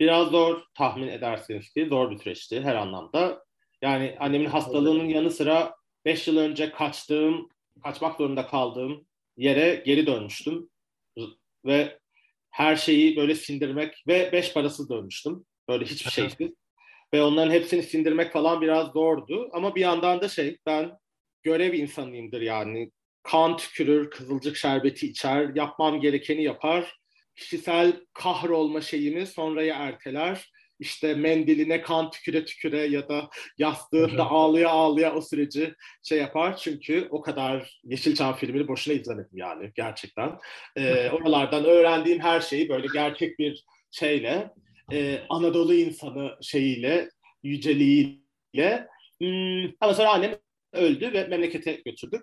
biraz 0.00 0.28
zor 0.28 0.62
tahmin 0.74 1.08
edersiniz 1.08 1.72
ki 1.72 1.86
zor 1.86 2.10
bir 2.10 2.18
süreçti 2.18 2.60
her 2.60 2.74
anlamda. 2.74 3.44
Yani 3.82 4.16
annemin 4.20 4.46
hastalığının 4.46 5.08
yanı 5.08 5.30
sıra 5.30 5.74
5 6.04 6.28
yıl 6.28 6.36
önce 6.36 6.70
kaçtığım, 6.70 7.48
kaçmak 7.82 8.16
zorunda 8.16 8.46
kaldığım 8.46 9.06
yere 9.36 9.82
geri 9.86 10.06
dönmüştüm 10.06 10.70
ve 11.64 11.98
her 12.50 12.76
şeyi 12.76 13.16
böyle 13.16 13.34
sindirmek 13.34 14.04
ve 14.08 14.32
beş 14.32 14.52
parasız 14.52 14.90
dönmüştüm. 14.90 15.44
Böyle 15.68 15.84
hiçbir 15.84 16.10
şeysiz. 16.10 16.50
ve 17.14 17.22
onların 17.22 17.52
hepsini 17.52 17.82
sindirmek 17.82 18.32
falan 18.32 18.60
biraz 18.60 18.92
zordu. 18.92 19.48
Ama 19.52 19.74
bir 19.74 19.80
yandan 19.80 20.20
da 20.20 20.28
şey 20.28 20.58
ben 20.66 20.92
görev 21.42 21.72
insanıyımdır 21.72 22.40
yani. 22.40 22.90
Kan 23.22 23.56
tükürür, 23.56 24.10
kızılcık 24.10 24.56
şerbeti 24.56 25.06
içer, 25.06 25.54
yapmam 25.54 26.00
gerekeni 26.00 26.42
yapar. 26.42 26.96
Kişisel 27.36 27.92
kahrolma 28.12 28.80
şeyimi 28.80 29.26
sonraya 29.26 29.76
erteler 29.76 30.50
işte 30.80 31.14
mendiline 31.14 31.82
kan 31.82 32.10
tüküre 32.10 32.44
tüküre 32.44 32.86
ya 32.86 33.08
da 33.08 33.30
yastığında 33.58 34.30
ağlıya 34.30 34.68
ağlıya 34.70 35.14
o 35.14 35.20
süreci 35.20 35.74
şey 36.02 36.18
yapar. 36.18 36.56
Çünkü 36.56 37.08
o 37.10 37.20
kadar 37.20 37.80
Yeşilçam 37.84 38.36
filmini 38.36 38.68
boşuna 38.68 38.94
izlemedim 38.94 39.38
yani 39.38 39.72
gerçekten. 39.74 40.38
Ee, 40.76 41.10
oralardan 41.12 41.64
öğrendiğim 41.64 42.20
her 42.20 42.40
şeyi 42.40 42.68
böyle 42.68 42.86
gerçek 42.94 43.38
bir 43.38 43.64
şeyle 43.90 44.50
e, 44.92 45.20
Anadolu 45.28 45.74
insanı 45.74 46.36
şeyiyle, 46.42 47.10
yüceliğiyle 47.42 48.88
hmm, 49.20 49.64
ama 49.80 49.94
sonra 49.94 50.10
annem 50.10 50.38
öldü 50.72 51.12
ve 51.12 51.26
memlekete 51.26 51.72
götürdük. 51.72 52.22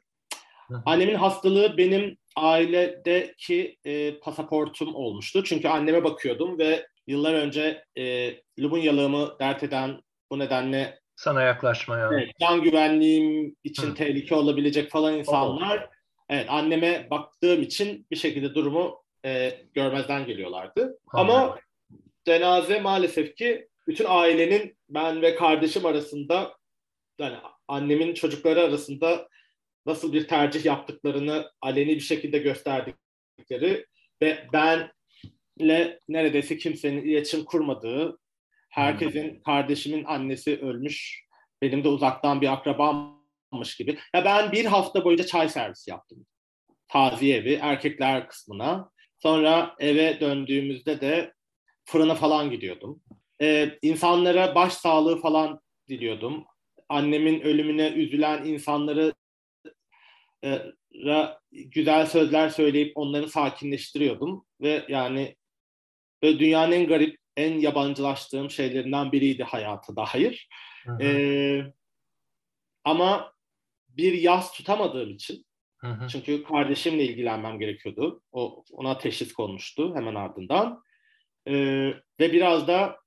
Annemin 0.86 1.16
hastalığı 1.16 1.78
benim 1.78 2.18
ailedeki 2.36 3.78
e, 3.86 4.20
pasaportum 4.20 4.96
olmuştu. 4.96 5.44
Çünkü 5.44 5.68
anneme 5.68 6.04
bakıyordum 6.04 6.60
ve 6.60 6.88
yıllar 7.08 7.34
önce 7.34 7.84
e, 7.98 8.34
Lubunyalığımı 8.60 9.40
dert 9.40 9.64
eden 9.64 10.02
bu 10.32 10.40
nedenle 10.40 11.00
sana 11.16 11.42
yaklaşmaya. 11.42 12.10
Evet, 12.14 12.30
can 12.40 12.62
güvenliğim 12.62 13.56
için 13.64 13.90
Hı. 13.90 13.94
tehlike 13.94 14.36
olabilecek 14.36 14.92
falan 14.92 15.14
insanlar 15.14 15.78
oh. 15.78 15.88
evet 16.30 16.46
anneme 16.50 17.08
baktığım 17.10 17.62
için 17.62 18.08
bir 18.12 18.16
şekilde 18.16 18.56
durumu 18.56 19.04
e, 19.26 19.62
görmezden 19.74 20.26
geliyorlardı. 20.26 21.00
Ha. 21.08 21.20
Ama 21.20 21.60
cenaze 22.26 22.80
maalesef 22.80 23.36
ki 23.36 23.68
bütün 23.88 24.06
ailenin 24.08 24.78
ben 24.90 25.22
ve 25.22 25.36
kardeşim 25.36 25.86
arasında 25.86 26.58
yani 27.20 27.38
annemin 27.68 28.14
çocukları 28.14 28.62
arasında 28.62 29.28
nasıl 29.86 30.14
bir 30.14 30.28
tercih 30.28 30.66
yaptıklarını 30.66 31.52
aleni 31.62 31.96
bir 31.96 32.00
şekilde 32.00 32.38
gösterdikleri 32.38 33.86
ve 34.22 34.48
ben 34.54 34.92
ile 35.60 36.00
neredeyse 36.08 36.58
kimsenin 36.58 37.02
iletişim 37.02 37.46
kurmadığı, 37.46 38.20
herkesin 38.70 39.42
kardeşimin 39.46 40.04
annesi 40.04 40.60
ölmüş 40.60 41.28
benim 41.62 41.84
de 41.84 41.88
uzaktan 41.88 42.42
bir 42.42 42.54
akrabammış 42.54 43.78
gibi. 43.78 43.98
Ya 44.14 44.26
ben 44.26 44.52
bir 44.52 44.66
hafta 44.66 45.04
boyunca 45.06 45.26
çay 45.26 45.50
servisi 45.50 45.90
yaptım. 45.90 46.26
Taziye 46.88 47.38
evi, 47.38 47.54
erkekler 47.54 48.28
kısmına. 48.28 48.92
Sonra 49.20 49.76
eve 49.80 50.20
döndüğümüzde 50.20 51.02
de 51.02 51.34
fırına 51.86 52.16
falan 52.16 52.52
gidiyordum. 52.52 53.02
Ee, 53.42 53.78
insanlara 53.82 54.56
baş 54.56 54.74
sağlığı 54.74 55.22
falan 55.22 55.60
diliyordum. 55.90 56.46
Annemin 56.90 57.42
ölümüne 57.42 57.90
üzülen 57.90 58.46
insanları 58.46 59.14
e, 60.44 60.62
güzel 61.52 62.06
sözler 62.06 62.50
söyleyip 62.50 62.92
onları 62.96 63.30
sakinleştiriyordum 63.30 64.46
ve 64.62 64.86
yani 64.90 65.36
böyle 66.24 66.40
dünyanın 66.40 66.72
en 66.72 66.88
garip, 66.88 67.18
en 67.38 67.60
yabancılaştığım 67.60 68.52
şeylerinden 68.52 69.12
biriydi 69.12 69.44
hayata 69.44 69.96
dair. 69.96 70.50
Ee, 71.02 71.62
ama 72.84 73.34
bir 73.90 74.14
yaz 74.14 74.54
tutamadığım 74.54 75.10
için 75.10 75.46
hı 75.78 75.88
hı. 75.88 76.08
çünkü 76.08 76.44
kardeşimle 76.44 77.04
ilgilenmem 77.04 77.60
gerekiyordu. 77.60 78.22
O 78.32 78.64
ona 78.72 78.98
teşhis 78.98 79.34
konmuştu 79.34 79.96
hemen 79.96 80.16
ardından. 80.16 80.84
Ee, 81.48 81.94
ve 82.20 82.34
biraz 82.34 82.68
da 82.68 82.98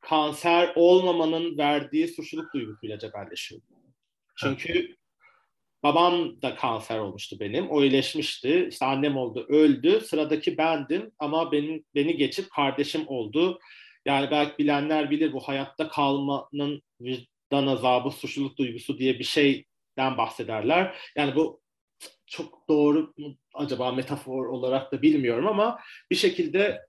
kanser 0.00 0.72
olmamanın 0.76 1.58
verdiği 1.58 2.08
suçluluk 2.08 2.54
duygusuyla 2.54 2.98
cebelleşiyorum. 2.98 3.68
Çünkü 4.36 4.96
babam 5.82 6.42
da 6.42 6.54
kanser 6.54 6.98
olmuştu 6.98 7.36
benim. 7.40 7.70
O 7.70 7.82
iyileşmişti. 7.82 8.66
İşte 8.70 8.86
annem 8.86 9.16
oldu, 9.16 9.46
öldü. 9.48 10.00
Sıradaki 10.00 10.58
bendim 10.58 11.12
ama 11.18 11.52
benim 11.52 11.84
beni 11.94 12.16
geçip 12.16 12.50
kardeşim 12.50 13.04
oldu. 13.06 13.58
Yani 14.06 14.30
belki 14.30 14.58
bilenler 14.58 15.10
bilir 15.10 15.32
bu 15.32 15.40
hayatta 15.40 15.88
kalmanın 15.88 16.82
vicdan 17.00 17.66
azabı, 17.66 18.10
suçluluk 18.10 18.58
duygusu 18.58 18.98
diye 18.98 19.18
bir 19.18 19.24
şeyden 19.24 20.18
bahsederler. 20.18 20.96
Yani 21.16 21.36
bu 21.36 21.60
çok 22.26 22.68
doğru 22.68 23.12
mu 23.18 23.36
acaba 23.54 23.92
metafor 23.92 24.46
olarak 24.46 24.92
da 24.92 25.02
bilmiyorum 25.02 25.46
ama 25.46 25.80
bir 26.10 26.16
şekilde 26.16 26.80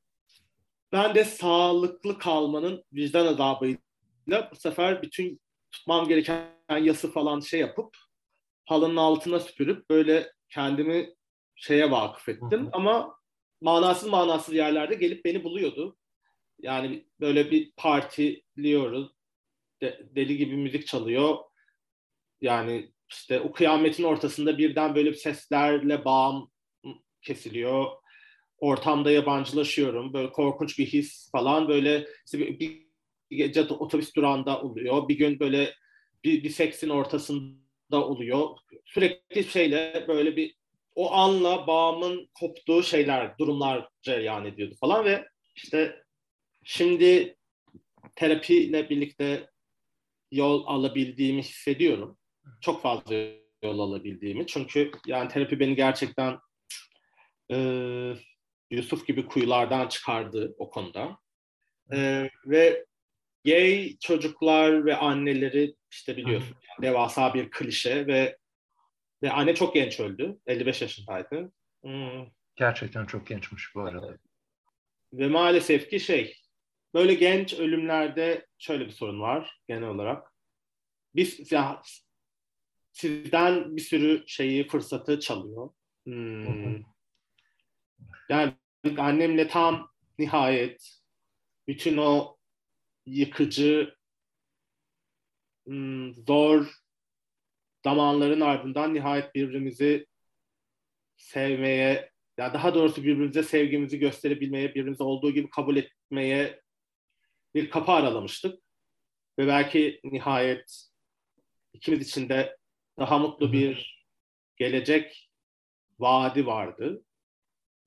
ben 0.92 1.16
de 1.16 1.24
sağlıklı 1.24 2.20
kalmanın 2.20 2.84
vicdan 2.94 3.26
azabıyla 3.26 4.50
bu 4.52 4.56
sefer 4.56 5.02
bütün 5.02 5.42
tutmam 5.72 6.08
gereken 6.08 6.52
yası 6.82 7.12
falan 7.12 7.40
şey 7.40 7.60
yapıp 7.60 7.98
halının 8.72 8.96
altına 8.96 9.40
süpürüp 9.40 9.90
böyle 9.90 10.32
kendimi 10.50 11.14
şeye 11.56 11.92
vakıf 11.92 12.30
ettim. 12.30 12.62
Hı 12.62 12.66
hı. 12.66 12.70
Ama 12.74 13.16
manasız 13.62 14.10
manasız 14.10 14.54
yerlerde 14.54 14.96
gelip 14.96 15.26
beni 15.26 15.44
buluyordu. 15.44 15.98
Yani 16.60 17.06
böyle 17.20 17.52
bir 17.52 17.72
partiliyoruz. 17.78 19.12
De, 19.82 20.10
deli 20.16 20.38
gibi 20.38 20.58
müzik 20.58 20.88
çalıyor. 20.88 21.38
Yani 22.42 22.92
işte 23.10 23.40
o 23.40 23.52
kıyametin 23.52 24.04
ortasında 24.04 24.58
birden 24.58 24.96
böyle 24.96 25.12
bir 25.12 25.18
seslerle 25.18 26.06
bağım 26.06 26.52
kesiliyor. 27.22 27.86
Ortamda 28.58 29.12
yabancılaşıyorum. 29.12 30.14
Böyle 30.14 30.32
korkunç 30.32 30.80
bir 30.80 30.86
his 30.86 31.32
falan. 31.32 31.68
Böyle 31.68 32.08
işte 32.26 32.40
bir, 32.40 32.60
bir 32.60 32.88
gece 33.30 33.62
otobüs 33.62 34.16
durağında 34.16 34.62
oluyor. 34.62 35.08
Bir 35.08 35.18
gün 35.18 35.40
böyle 35.40 35.76
bir, 36.24 36.44
bir 36.44 36.50
seksin 36.50 36.90
ortasında 36.90 37.62
oluyor. 37.98 38.50
Sürekli 38.86 39.44
şeyle 39.44 40.06
böyle 40.08 40.36
bir 40.36 40.56
o 40.96 41.14
anla 41.14 41.68
bağımın 41.68 42.30
koptuğu 42.40 42.84
şeyler, 42.84 43.38
durumlar 43.38 43.90
cereyan 44.02 44.46
ediyordu 44.46 44.76
falan 44.80 45.06
ve 45.06 45.28
işte 45.56 46.02
Şimdi 46.64 47.36
terapiyle 48.16 48.90
birlikte 48.90 49.50
yol 50.32 50.64
alabildiğimi 50.68 51.42
hissediyorum. 51.42 52.18
Çok 52.62 52.82
fazla 52.82 53.16
yol 53.64 53.80
alabildiğimi. 53.80 54.48
Çünkü 54.48 54.92
yani 55.08 55.28
terapi 55.28 55.60
beni 55.60 55.76
gerçekten 55.76 56.40
e, 57.52 57.58
Yusuf 58.72 59.08
gibi 59.08 59.26
kuyulardan 59.26 59.88
çıkardı 59.88 60.56
o 60.58 60.70
konuda. 60.70 61.18
E, 61.94 62.30
ve 62.46 62.86
gay 63.46 63.98
çocuklar 64.02 64.86
ve 64.86 64.96
anneleri 64.96 65.76
işte 65.92 66.18
biliyorsun 66.18 66.56
yani 66.70 66.88
devasa 66.88 67.34
bir 67.34 67.52
klişe 67.52 68.08
ve 68.08 68.38
ve 69.24 69.32
anne 69.32 69.56
çok 69.56 69.74
genç 69.74 70.00
öldü. 70.00 70.40
55 70.48 70.82
yaşındaydı. 70.82 71.52
Hmm. 71.82 72.26
Gerçekten 72.56 73.06
çok 73.06 73.28
gençmiş 73.28 73.76
bu 73.76 73.82
arada. 73.82 74.18
Ve 75.14 75.28
maalesef 75.28 75.90
ki 75.90 76.00
şey 76.00 76.42
Böyle 76.94 77.14
genç 77.14 77.54
ölümlerde 77.54 78.48
şöyle 78.58 78.86
bir 78.86 78.92
sorun 78.92 79.22
var 79.22 79.62
genel 79.68 79.90
olarak. 79.90 80.34
Biz 81.16 81.52
ya, 81.52 81.82
sizden 82.92 83.76
bir 83.76 83.82
sürü 83.82 84.24
şeyi, 84.28 84.68
fırsatı 84.68 85.20
çalıyor. 85.20 85.70
Hmm. 86.04 86.84
Yani 88.30 88.54
annemle 88.98 89.48
tam 89.48 89.92
nihayet 90.20 91.02
bütün 91.68 91.98
o 91.98 92.38
yıkıcı, 93.06 93.96
zor 96.28 96.67
zamanların 97.84 98.41
ardından 98.41 98.93
nihayet 98.93 99.36
birbirimizi 99.36 100.08
sevmeye, 101.17 102.12
ya 102.38 102.54
daha 102.54 102.76
doğrusu 102.76 103.04
birbirimize 103.04 103.43
sevgimizi 103.43 104.00
gösterebilmeye, 104.00 104.69
birbirimizi 104.69 105.04
olduğu 105.04 105.32
gibi 105.32 105.50
kabul 105.50 105.78
etmeye 105.78 106.62
bir 107.56 107.69
kapı 107.69 107.91
aralamıştık. 107.91 108.63
Ve 109.39 109.47
belki 109.47 110.00
nihayet 110.04 110.88
ikimiz 111.74 112.08
için 112.10 112.30
de 112.30 112.58
daha 113.00 113.17
mutlu 113.17 113.54
bir 113.54 114.06
gelecek 114.56 115.32
vaadi 116.00 116.45
vardı. 116.45 117.04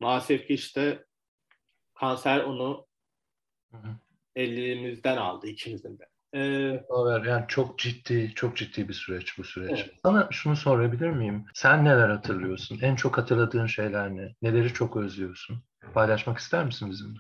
Maalesef 0.01 0.47
ki 0.47 0.55
işte 0.55 1.05
kanser 1.95 2.41
onu 2.41 2.87
elimizden 4.37 5.17
aldı 5.17 5.47
ikimizin 5.47 5.99
de. 5.99 6.14
Ee, 6.35 6.85
yani 7.27 7.45
çok 7.49 7.79
ciddi, 7.79 8.33
çok 8.35 8.57
ciddi 8.57 8.89
bir 8.89 8.95
süreç 8.95 9.39
bu 9.39 9.45
süreç. 9.45 9.81
Evet. 9.81 9.91
Sana 10.03 10.29
şunu 10.31 10.57
sorabilir 10.57 11.11
miyim? 11.11 11.45
Sen 11.55 11.85
neler 11.85 12.09
hatırlıyorsun? 12.09 12.79
En 12.83 12.97
çok 12.97 13.19
hatırladığın 13.19 13.67
şeyler 13.67 14.17
ne? 14.17 14.35
Neleri 14.43 14.73
çok 14.73 14.97
özlüyorsun? 14.97 15.65
Paylaşmak 15.95 16.39
ister 16.39 16.65
misin 16.65 16.91
bizimle? 16.91 17.19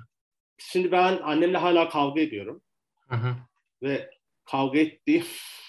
Şimdi 0.58 0.92
ben 0.92 1.18
annemle 1.22 1.58
hala 1.58 1.88
kavga 1.88 2.20
ediyorum. 2.20 2.62
Hı 3.08 3.16
hı. 3.16 3.34
Ve 3.82 4.10
kavga 4.44 4.78
ettiğim 4.78 5.24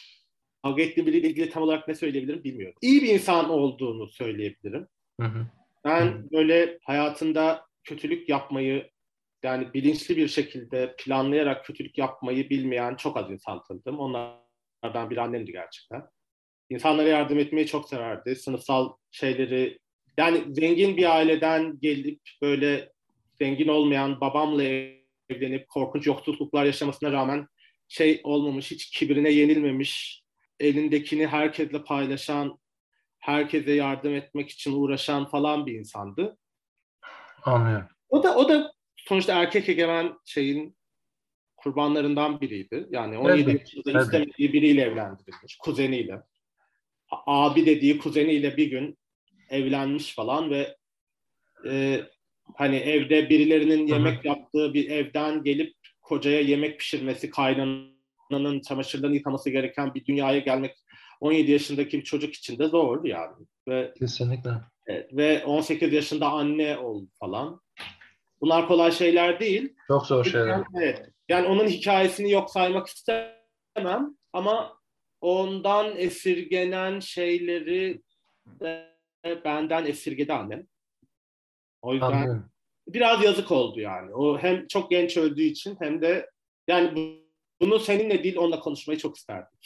kavga 0.64 0.84
ettiğim 0.84 1.08
biriyle 1.08 1.30
ilgili 1.30 1.50
tam 1.50 1.64
olarak 1.64 1.88
ne 1.88 1.96
söyleyebilirim 1.96 2.44
bilmiyorum. 2.44 2.78
İyi 2.82 3.02
bir 3.02 3.08
insan 3.08 3.50
olduğunu 3.50 4.08
söyleyebilirim. 4.08 4.88
Hı 5.22 5.28
hı. 5.28 5.48
Ben 5.86 6.06
hı. 6.06 6.32
böyle 6.32 6.80
hayatında 6.84 7.66
kötülük 7.84 8.30
yapmayı 8.30 8.90
yani 9.46 9.74
bilinçli 9.74 10.18
bir 10.18 10.28
şekilde 10.28 10.96
planlayarak 10.98 11.66
kötülük 11.66 11.98
yapmayı 11.98 12.50
bilmeyen 12.50 12.96
çok 12.96 13.18
az 13.18 13.32
insan 13.32 13.64
tanıdım. 13.64 14.00
Onlardan 14.00 15.10
bir 15.10 15.18
annemdi 15.18 15.52
gerçekten. 15.52 16.04
İnsanlara 16.70 17.08
yardım 17.08 17.40
etmeyi 17.40 17.68
çok 17.68 17.90
severdi. 17.90 18.36
Sınıfsal 18.36 18.94
şeyleri 19.12 19.80
yani 20.18 20.44
zengin 20.56 20.98
bir 20.98 21.16
aileden 21.16 21.80
gelip 21.82 22.22
böyle 22.42 22.92
zengin 23.40 23.68
olmayan 23.68 24.22
babamla 24.22 24.64
evlenip 25.30 25.70
korkunç 25.70 26.08
yoksulluklar 26.08 26.66
yaşamasına 26.66 27.12
rağmen 27.12 27.48
şey 27.88 28.22
olmamış, 28.24 28.72
hiç 28.72 28.90
kibrine 28.90 29.30
yenilmemiş, 29.30 30.24
elindekini 30.60 31.28
herkesle 31.28 31.84
paylaşan, 31.84 32.60
herkese 33.20 33.72
yardım 33.72 34.16
etmek 34.16 34.50
için 34.50 34.74
uğraşan 34.74 35.26
falan 35.26 35.66
bir 35.66 35.74
insandı. 35.74 36.38
Anlıyorum. 37.44 37.88
O 38.10 38.24
da 38.24 38.36
o 38.36 38.50
da 38.50 38.75
sonuçta 39.08 39.42
erkek 39.42 39.70
egemen 39.70 40.14
şeyin 40.26 40.76
kurbanlarından 41.58 42.42
biriydi. 42.42 42.88
Yani 42.90 43.18
17 43.18 43.42
evet, 43.42 43.60
yaşında 43.60 43.92
evet. 43.92 44.02
istemediği 44.02 44.54
biriyle 44.54 44.82
evlendirilmiş, 44.82 45.58
kuzeniyle. 45.58 46.22
Abi 47.26 47.66
dediği 47.66 47.98
kuzeniyle 47.98 48.58
bir 48.58 48.72
gün 48.72 48.98
evlenmiş 49.50 50.16
falan 50.16 50.50
ve 50.50 50.76
e, 51.70 52.02
hani 52.56 52.76
evde 52.76 53.30
birilerinin 53.30 53.88
yemek 53.88 54.18
Hı-hı. 54.18 54.28
yaptığı 54.28 54.74
bir 54.74 54.90
evden 54.90 55.44
gelip 55.44 55.74
kocaya 56.02 56.42
yemek 56.42 56.80
pişirmesi, 56.80 57.30
kaynananın 57.30 58.62
çamaşırlarını 58.62 59.16
yıkaması 59.16 59.50
gereken 59.50 59.94
bir 59.94 60.06
dünyaya 60.06 60.40
gelmek 60.40 60.76
17 61.20 61.52
yaşındaki 61.52 61.98
bir 61.98 62.04
çocuk 62.04 62.34
için 62.34 62.60
de 62.60 62.68
zor 62.68 63.06
yani. 63.06 63.46
Ve, 63.68 63.94
Kesinlikle. 64.00 64.52
Evet, 64.88 65.10
ve 65.14 65.46
18 65.46 65.94
yaşında 65.94 66.30
anne 66.30 66.78
oldu 66.78 67.08
falan. 67.20 67.62
Bunlar 68.42 68.68
kolay 68.68 68.92
şeyler 68.92 69.40
değil. 69.40 69.74
Çok 69.88 70.06
zor 70.06 70.26
şeyler. 70.26 70.48
Yani, 70.48 70.66
evet. 70.76 71.10
Yani 71.30 71.48
onun 71.48 71.68
hikayesini 71.68 72.32
yok 72.32 72.52
saymak 72.52 72.88
istemem 72.88 74.18
ama 74.34 74.78
ondan 75.22 75.98
esirgenen 75.98 77.00
şeyleri 77.00 78.02
de 78.60 78.96
benden 79.46 79.86
esirgedi 79.86 80.34
annem. 80.34 80.68
O 81.82 81.94
yüzden 81.94 82.12
Anladım. 82.12 82.52
biraz 82.88 83.24
yazık 83.24 83.52
oldu 83.52 83.80
yani. 83.80 84.16
O 84.16 84.38
hem 84.38 84.68
çok 84.68 84.92
genç 84.92 85.18
öldüğü 85.18 85.44
için 85.44 85.78
hem 85.80 86.02
de 86.02 86.30
yani 86.68 87.20
bunu 87.62 87.80
seninle 87.80 88.24
değil 88.24 88.38
onunla 88.38 88.60
konuşmayı 88.60 89.00
çok 89.00 89.18
isterdim. 89.18 89.58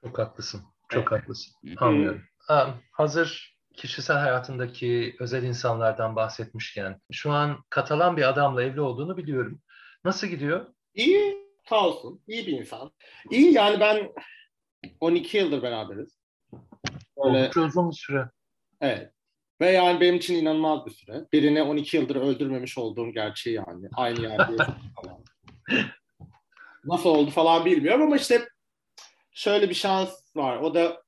Çok 0.00 0.18
haklısın. 0.18 0.62
Çok 0.88 1.12
evet. 1.12 1.22
haklısın. 1.22 1.54
Anlıyorum. 1.76 2.22
Ha, 2.38 2.74
hazır 2.92 3.55
kişisel 3.76 4.16
hayatındaki 4.16 5.16
özel 5.20 5.42
insanlardan 5.42 6.16
bahsetmişken 6.16 7.00
şu 7.12 7.32
an 7.32 7.64
Katalan 7.70 8.16
bir 8.16 8.28
adamla 8.28 8.62
evli 8.62 8.80
olduğunu 8.80 9.16
biliyorum. 9.16 9.60
Nasıl 10.04 10.26
gidiyor? 10.26 10.66
İyi, 10.94 11.36
sağ 11.68 11.86
olsun. 11.86 12.22
İyi 12.26 12.46
bir 12.46 12.52
insan. 12.52 12.92
İyi 13.30 13.52
yani 13.52 13.80
ben 13.80 14.12
12 15.00 15.36
yıldır 15.36 15.62
beraberiz. 15.62 16.18
Öyle, 17.24 17.38
Oldukça 17.38 17.60
uzun 17.60 17.90
bir 17.90 17.96
süre. 17.96 18.30
Evet. 18.80 19.12
Ve 19.60 19.70
yani 19.70 20.00
benim 20.00 20.14
için 20.14 20.34
inanılmaz 20.34 20.86
bir 20.86 20.90
süre. 20.90 21.24
Birini 21.32 21.62
12 21.62 21.96
yıldır 21.96 22.16
öldürmemiş 22.16 22.78
olduğum 22.78 23.12
gerçeği 23.12 23.56
yani. 23.56 23.88
Aynı 23.96 24.20
yerde 24.20 24.56
falan. 25.02 25.24
Nasıl 26.84 27.10
oldu 27.10 27.30
falan 27.30 27.64
bilmiyorum 27.64 28.02
ama 28.02 28.16
işte 28.16 28.48
şöyle 29.32 29.68
bir 29.68 29.74
şans 29.74 30.36
var. 30.36 30.56
O 30.56 30.74
da 30.74 31.02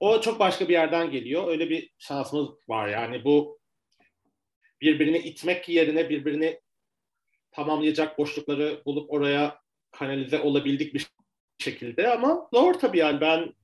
o 0.00 0.20
çok 0.20 0.40
başka 0.40 0.68
bir 0.68 0.72
yerden 0.72 1.10
geliyor. 1.10 1.48
Öyle 1.48 1.70
bir 1.70 1.90
şansımız 1.98 2.48
var 2.68 2.88
yani 2.88 3.24
bu 3.24 3.58
birbirini 4.80 5.18
itmek 5.18 5.68
yerine 5.68 6.08
birbirini 6.08 6.60
tamamlayacak 7.50 8.18
boşlukları 8.18 8.82
bulup 8.86 9.12
oraya 9.12 9.60
kanalize 9.90 10.40
olabildik 10.40 10.94
bir 10.94 11.06
şekilde 11.58 12.08
ama 12.10 12.48
zor 12.52 12.74
tabii 12.74 12.98
yani 12.98 13.20
ben 13.20 13.54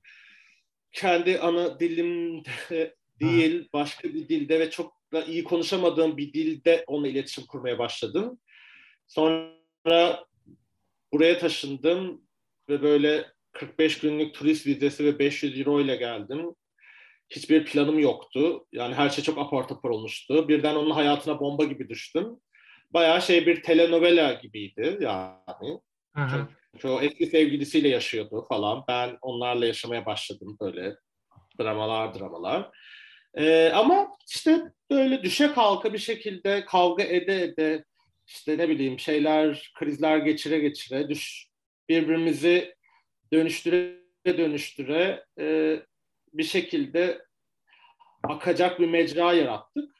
kendi 0.91 1.39
ana 1.39 1.79
dilimde 1.79 2.95
değil 3.19 3.69
başka 3.73 4.09
bir 4.09 4.29
dilde 4.29 4.59
ve 4.59 4.69
çok 4.69 4.93
da 5.13 5.23
iyi 5.23 5.43
konuşamadığım 5.43 6.17
bir 6.17 6.33
dilde 6.33 6.83
onunla 6.87 7.07
iletişim 7.07 7.45
kurmaya 7.45 7.79
başladım. 7.79 8.39
Sonra 9.07 10.25
buraya 11.13 11.37
taşındım 11.37 12.21
ve 12.69 12.81
böyle 12.81 13.34
45 13.55 13.99
günlük 13.99 14.35
turist 14.35 14.67
vizesi 14.67 15.05
ve 15.05 15.19
500 15.19 15.59
euro 15.59 15.81
ile 15.81 15.95
geldim. 15.95 16.55
Hiçbir 17.29 17.65
planım 17.65 17.99
yoktu. 17.99 18.65
Yani 18.71 18.93
her 18.93 19.09
şey 19.09 19.23
çok 19.23 19.37
apar 19.37 19.67
topar 19.67 19.89
olmuştu. 19.89 20.47
Birden 20.47 20.75
onun 20.75 20.91
hayatına 20.91 21.39
bomba 21.39 21.63
gibi 21.63 21.89
düştüm. 21.89 22.27
Bayağı 22.91 23.21
şey 23.21 23.45
bir 23.45 23.63
telenovela 23.63 24.33
gibiydi 24.33 24.97
yani. 25.01 25.79
Hı. 26.15 26.47
Çünkü 26.71 26.87
o 26.87 27.01
eski 27.01 27.25
sevgilisiyle 27.25 27.87
yaşıyordu 27.87 28.45
falan. 28.49 28.83
Ben 28.87 29.17
onlarla 29.21 29.65
yaşamaya 29.65 30.05
başladım 30.05 30.57
böyle 30.61 30.95
dramalar 31.59 32.19
dramalar. 32.19 32.69
Ee, 33.37 33.71
ama 33.75 34.07
işte 34.29 34.61
böyle 34.91 35.23
düşe 35.23 35.51
kalka 35.51 35.93
bir 35.93 35.97
şekilde 35.97 36.65
kavga 36.65 37.03
ede 37.03 37.43
ede 37.43 37.85
işte 38.27 38.57
ne 38.57 38.69
bileyim 38.69 38.99
şeyler 38.99 39.71
krizler 39.75 40.17
geçire 40.17 40.59
geçire 40.59 41.09
düş 41.09 41.47
birbirimizi 41.89 42.74
dönüştüre 43.35 43.97
dönüştüre 44.25 45.25
e, 45.39 45.75
bir 46.33 46.43
şekilde 46.43 47.25
akacak 48.23 48.79
bir 48.79 48.89
mecra 48.89 49.33
yarattık. 49.33 49.95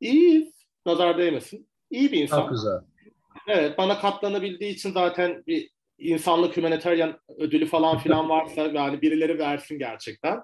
İyi, 0.00 0.52
nazar 0.86 1.18
değmesin. 1.18 1.68
İyi 1.90 2.12
bir 2.12 2.22
insan. 2.22 2.40
Çok 2.40 2.50
güzel. 2.50 2.78
Evet, 3.48 3.78
bana 3.78 4.00
katlanabildiği 4.00 4.74
için 4.74 4.92
zaten 4.92 5.42
bir 5.46 5.70
insanlık 5.98 6.56
humanitarian 6.56 7.20
ödülü 7.38 7.66
falan 7.66 7.98
filan 7.98 8.28
varsa 8.28 8.66
yani 8.66 9.02
birileri 9.02 9.38
versin 9.38 9.78
gerçekten. 9.78 10.40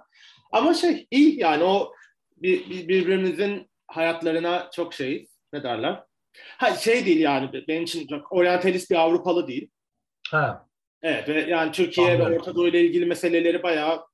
Ama 0.53 0.75
şey 0.75 1.07
iyi 1.11 1.41
yani 1.41 1.65
o 1.65 1.93
bir, 2.37 2.71
bir, 2.71 2.89
birbirimizin 2.89 3.71
hayatlarına 3.87 4.71
çok 4.73 4.95
şey 4.95 5.27
ne 5.53 5.63
derler? 5.63 6.03
Ha 6.59 6.75
şey 6.75 7.07
değil 7.07 7.21
yani 7.21 7.65
benim 7.69 7.83
için 7.83 8.07
çok 8.07 8.33
oryantalist 8.33 8.91
bir 8.91 8.97
Avrupalı 8.97 9.49
değil. 9.49 9.71
Ha. 10.31 10.66
Evet 11.07 11.29
ve 11.29 11.41
yani 11.41 11.73
Türkiye 11.73 12.15
Anladım. 12.15 12.33
ve 12.33 12.39
Orta 12.39 12.55
Doğu 12.55 12.69
ile 12.69 12.81
ilgili 12.81 13.07
meseleleri 13.07 13.63
bayağı 13.63 14.07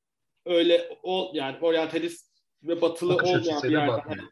öyle 0.47 0.99
o 1.03 1.31
yani 1.35 1.57
oryantalist 1.61 2.31
ve 2.63 2.81
batılı 2.81 3.15
Bakış 3.15 3.31
olmayan 3.31 3.63
bir 3.63 3.71
yerden. 3.71 4.29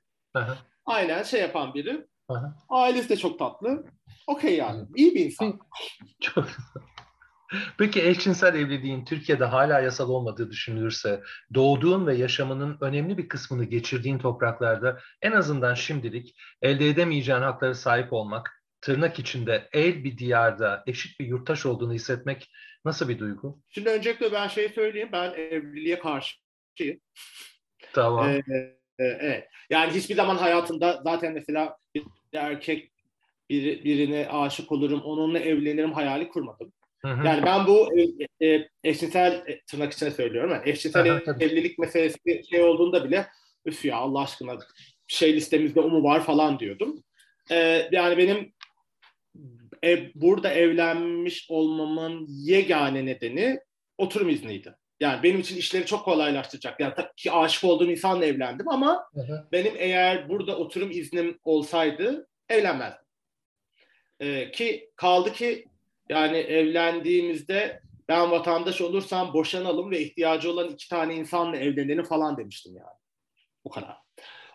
Aynen 0.86 1.22
şey 1.22 1.40
yapan 1.40 1.74
biri. 1.74 2.06
Aha. 2.28 2.56
Ailesi 2.68 3.08
de 3.08 3.16
çok 3.16 3.38
tatlı. 3.38 3.84
Okey 4.26 4.56
yani. 4.56 4.88
İyi 4.96 5.14
bir 5.14 5.24
insan. 5.24 5.60
Çok 6.20 6.46
Peki 7.78 8.02
eşcinsel 8.02 8.54
evliliğin 8.54 9.04
Türkiye'de 9.04 9.44
hala 9.44 9.80
yasal 9.80 10.08
olmadığı 10.08 10.50
düşünülürse 10.50 11.22
doğduğun 11.54 12.06
ve 12.06 12.14
yaşamının 12.14 12.78
önemli 12.80 13.18
bir 13.18 13.28
kısmını 13.28 13.64
geçirdiğin 13.64 14.18
topraklarda 14.18 15.00
en 15.22 15.32
azından 15.32 15.74
şimdilik 15.74 16.36
elde 16.62 16.88
edemeyeceğin 16.88 17.40
haklara 17.40 17.74
sahip 17.74 18.12
olmak, 18.12 18.59
tırnak 18.80 19.18
içinde 19.18 19.68
el 19.72 20.04
bir 20.04 20.18
diyarda 20.18 20.84
eşit 20.86 21.20
bir 21.20 21.26
yurttaş 21.26 21.66
olduğunu 21.66 21.92
hissetmek 21.92 22.50
nasıl 22.84 23.08
bir 23.08 23.18
duygu? 23.18 23.60
Şimdi 23.68 23.88
öncelikle 23.88 24.32
ben 24.32 24.48
şey 24.48 24.68
söyleyeyim, 24.68 25.08
ben 25.12 25.32
evliliğe 25.32 25.98
karşıyım. 25.98 27.00
Tamam. 27.92 28.30
Ee, 28.30 28.42
e, 28.98 29.04
evet. 29.04 29.48
Yani 29.70 29.92
hiçbir 29.92 30.14
zaman 30.14 30.36
hayatımda 30.36 31.00
zaten 31.04 31.32
mesela 31.32 31.76
bir 31.94 32.04
erkek 32.32 32.92
bir, 33.50 33.84
birine 33.84 34.28
aşık 34.28 34.72
olurum, 34.72 35.00
onunla 35.00 35.38
evlenirim 35.38 35.92
hayali 35.92 36.28
kurmadım. 36.28 36.72
Hı 37.02 37.08
Yani 37.08 37.42
ben 37.46 37.66
bu 37.66 37.88
e, 37.98 38.46
e, 38.46 38.68
eşcinsel 38.84 39.32
e, 39.46 39.60
tırnak 39.60 39.92
içine 39.92 40.10
söylüyorum. 40.10 40.50
Yani 40.50 40.70
eşcinsel 40.70 41.06
evlilik 41.40 41.78
meselesi 41.78 42.18
şey 42.50 42.62
olduğunda 42.62 43.04
bile 43.04 43.26
üf 43.64 43.84
ya 43.84 43.96
Allah 43.96 44.22
aşkına 44.22 44.58
şey 45.06 45.34
listemizde 45.34 45.80
o 45.80 45.88
mu 45.88 46.02
var 46.02 46.24
falan 46.24 46.58
diyordum. 46.58 47.04
E, 47.50 47.88
yani 47.92 48.18
benim 48.18 48.52
e, 49.84 50.14
burada 50.14 50.52
evlenmiş 50.52 51.46
olmamın 51.50 52.26
yegane 52.28 53.06
nedeni 53.06 53.60
oturum 53.98 54.28
izniydi. 54.28 54.74
Yani 55.00 55.22
benim 55.22 55.40
için 55.40 55.56
işleri 55.56 55.86
çok 55.86 56.04
kolaylaştıracak. 56.04 56.80
Yani 56.80 56.94
tabii 56.96 57.14
ki 57.16 57.32
aşık 57.32 57.64
olduğum 57.64 57.90
insanla 57.90 58.24
evlendim 58.24 58.68
ama 58.68 59.04
hı 59.14 59.20
hı. 59.20 59.48
benim 59.52 59.74
eğer 59.76 60.28
burada 60.28 60.56
oturum 60.56 60.90
iznim 60.90 61.38
olsaydı 61.44 62.28
evlenmezdim. 62.48 63.04
Ee, 64.20 64.50
ki 64.50 64.90
kaldı 64.96 65.32
ki 65.32 65.64
yani 66.08 66.36
evlendiğimizde 66.36 67.82
ben 68.08 68.30
vatandaş 68.30 68.80
olursam 68.80 69.34
boşanalım 69.34 69.90
ve 69.90 70.00
ihtiyacı 70.00 70.50
olan 70.50 70.68
iki 70.68 70.88
tane 70.88 71.14
insanla 71.14 71.56
evlenelim 71.56 72.04
falan 72.04 72.36
demiştim 72.36 72.76
yani. 72.76 72.98
Bu 73.64 73.70
kadar. 73.70 73.96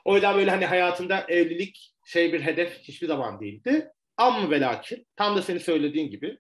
O 0.06 0.14
yüzden 0.14 0.36
böyle 0.36 0.52
hani 0.52 0.66
hayatında 0.66 1.26
evlilik 1.28 1.94
şey 2.06 2.34
bir 2.34 2.42
hedef 2.42 2.80
hiçbir 2.80 3.08
zaman 3.08 3.40
değildi. 3.40 3.92
Ama 4.18 4.52
ve 4.52 4.60
lakin 4.60 5.08
tam 5.16 5.38
da 5.38 5.42
senin 5.42 5.60
söylediğin 5.60 6.10
gibi 6.10 6.38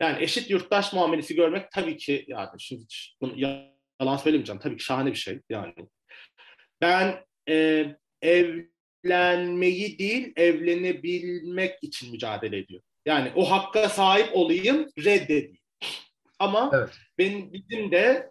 yani 0.00 0.22
eşit 0.22 0.50
yurttaş 0.50 0.92
muamelesi 0.92 1.34
görmek 1.34 1.70
tabii 1.70 1.96
ki 1.96 2.24
yani 2.28 2.48
şimdi 2.58 2.84
bunu 3.20 3.40
yalan 4.00 4.16
söylemeyeceğim 4.16 4.60
tabii 4.60 4.76
ki 4.76 4.84
şahane 4.84 5.10
bir 5.10 5.18
şey 5.18 5.40
yani. 5.48 5.74
Ben 6.80 7.24
e, 7.48 7.86
evlenmeyi 8.22 9.98
değil 9.98 10.32
evlenebilmek 10.36 11.74
için 11.82 12.10
mücadele 12.12 12.58
ediyorum. 12.58 12.86
Yani 13.06 13.32
o 13.34 13.50
hakka 13.50 13.88
sahip 13.88 14.28
olayım 14.32 14.86
reddedeyim. 14.98 15.58
Ama 16.38 16.70
evet. 16.74 16.90
benim 17.18 17.52
bizim 17.52 17.92
de 17.92 18.30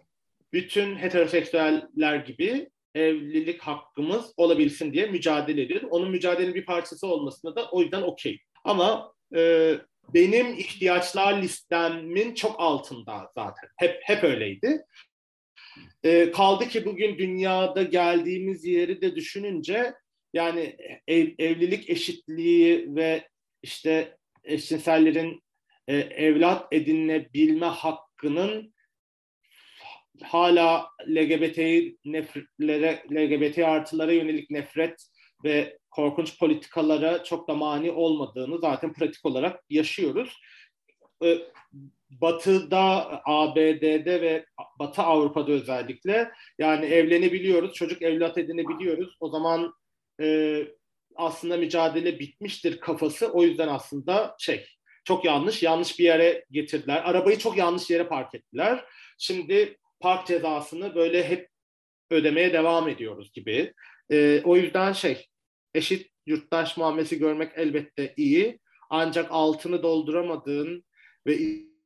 bütün 0.52 0.96
heteroseksüeller 0.96 2.16
gibi 2.16 2.70
evlilik 2.94 3.60
hakkımız 3.62 4.32
olabilsin 4.36 4.92
diye 4.92 5.06
mücadele 5.06 5.62
ediyorum. 5.62 5.88
Onun 5.90 6.10
mücadelenin 6.10 6.54
bir 6.54 6.64
parçası 6.64 7.06
olmasına 7.06 7.56
da 7.56 7.70
o 7.70 7.82
yüzden 7.82 8.02
okey. 8.02 8.38
Ama 8.68 9.14
e, 9.36 9.72
benim 10.14 10.54
ihtiyaçlar 10.54 11.42
listemin 11.42 12.34
çok 12.34 12.60
altında 12.60 13.30
zaten. 13.34 13.68
Hep 13.76 14.00
hep 14.02 14.24
öyleydi. 14.24 14.84
E, 16.04 16.30
kaldı 16.30 16.68
ki 16.68 16.84
bugün 16.84 17.18
dünyada 17.18 17.82
geldiğimiz 17.82 18.64
yeri 18.64 19.00
de 19.00 19.16
düşününce 19.16 19.94
yani 20.32 20.76
ev, 21.06 21.28
evlilik 21.38 21.90
eşitliği 21.90 22.96
ve 22.96 23.28
işte 23.62 24.16
eşcinsellerin 24.44 25.42
e, 25.88 25.96
evlat 25.96 26.72
edinilebilme 26.72 27.66
hakkının 27.66 28.74
hala 30.22 30.90
LGBT 31.08 31.58
nefretlere, 32.04 33.04
LGBT 33.12 33.58
artılara 33.58 34.12
yönelik 34.12 34.50
nefret 34.50 35.08
ve 35.44 35.78
korkunç 35.98 36.38
politikalara 36.38 37.24
çok 37.24 37.48
da 37.48 37.54
mani 37.54 37.90
olmadığını 37.90 38.58
zaten 38.58 38.92
pratik 38.92 39.26
olarak 39.26 39.64
yaşıyoruz. 39.70 40.40
E, 41.24 41.38
Batı'da, 42.10 43.20
ABD'de 43.24 44.20
ve 44.22 44.46
Batı 44.78 45.02
Avrupa'da 45.02 45.52
özellikle 45.52 46.30
yani 46.58 46.86
evlenebiliyoruz, 46.86 47.74
çocuk 47.74 48.02
evlat 48.02 48.38
edinebiliyoruz. 48.38 49.16
O 49.20 49.28
zaman 49.28 49.74
e, 50.20 50.58
aslında 51.16 51.56
mücadele 51.56 52.18
bitmiştir 52.18 52.80
kafası. 52.80 53.32
O 53.32 53.42
yüzden 53.42 53.68
aslında 53.68 54.36
şey 54.38 54.66
çok 55.04 55.24
yanlış, 55.24 55.62
yanlış 55.62 55.98
bir 55.98 56.04
yere 56.04 56.44
getirdiler. 56.50 57.02
Arabayı 57.04 57.38
çok 57.38 57.56
yanlış 57.56 57.90
yere 57.90 58.08
park 58.08 58.34
ettiler. 58.34 58.84
Şimdi 59.18 59.76
park 60.00 60.26
cezasını 60.26 60.94
böyle 60.94 61.28
hep 61.28 61.48
ödemeye 62.10 62.52
devam 62.52 62.88
ediyoruz 62.88 63.32
gibi. 63.32 63.72
E, 64.10 64.42
o 64.44 64.56
yüzden 64.56 64.92
şey 64.92 65.28
eşit 65.74 66.10
yurttaş 66.26 66.76
muamelesi 66.76 67.18
görmek 67.18 67.52
elbette 67.56 68.14
iyi. 68.16 68.58
Ancak 68.90 69.26
altını 69.30 69.82
dolduramadığın 69.82 70.84
ve 71.26 71.38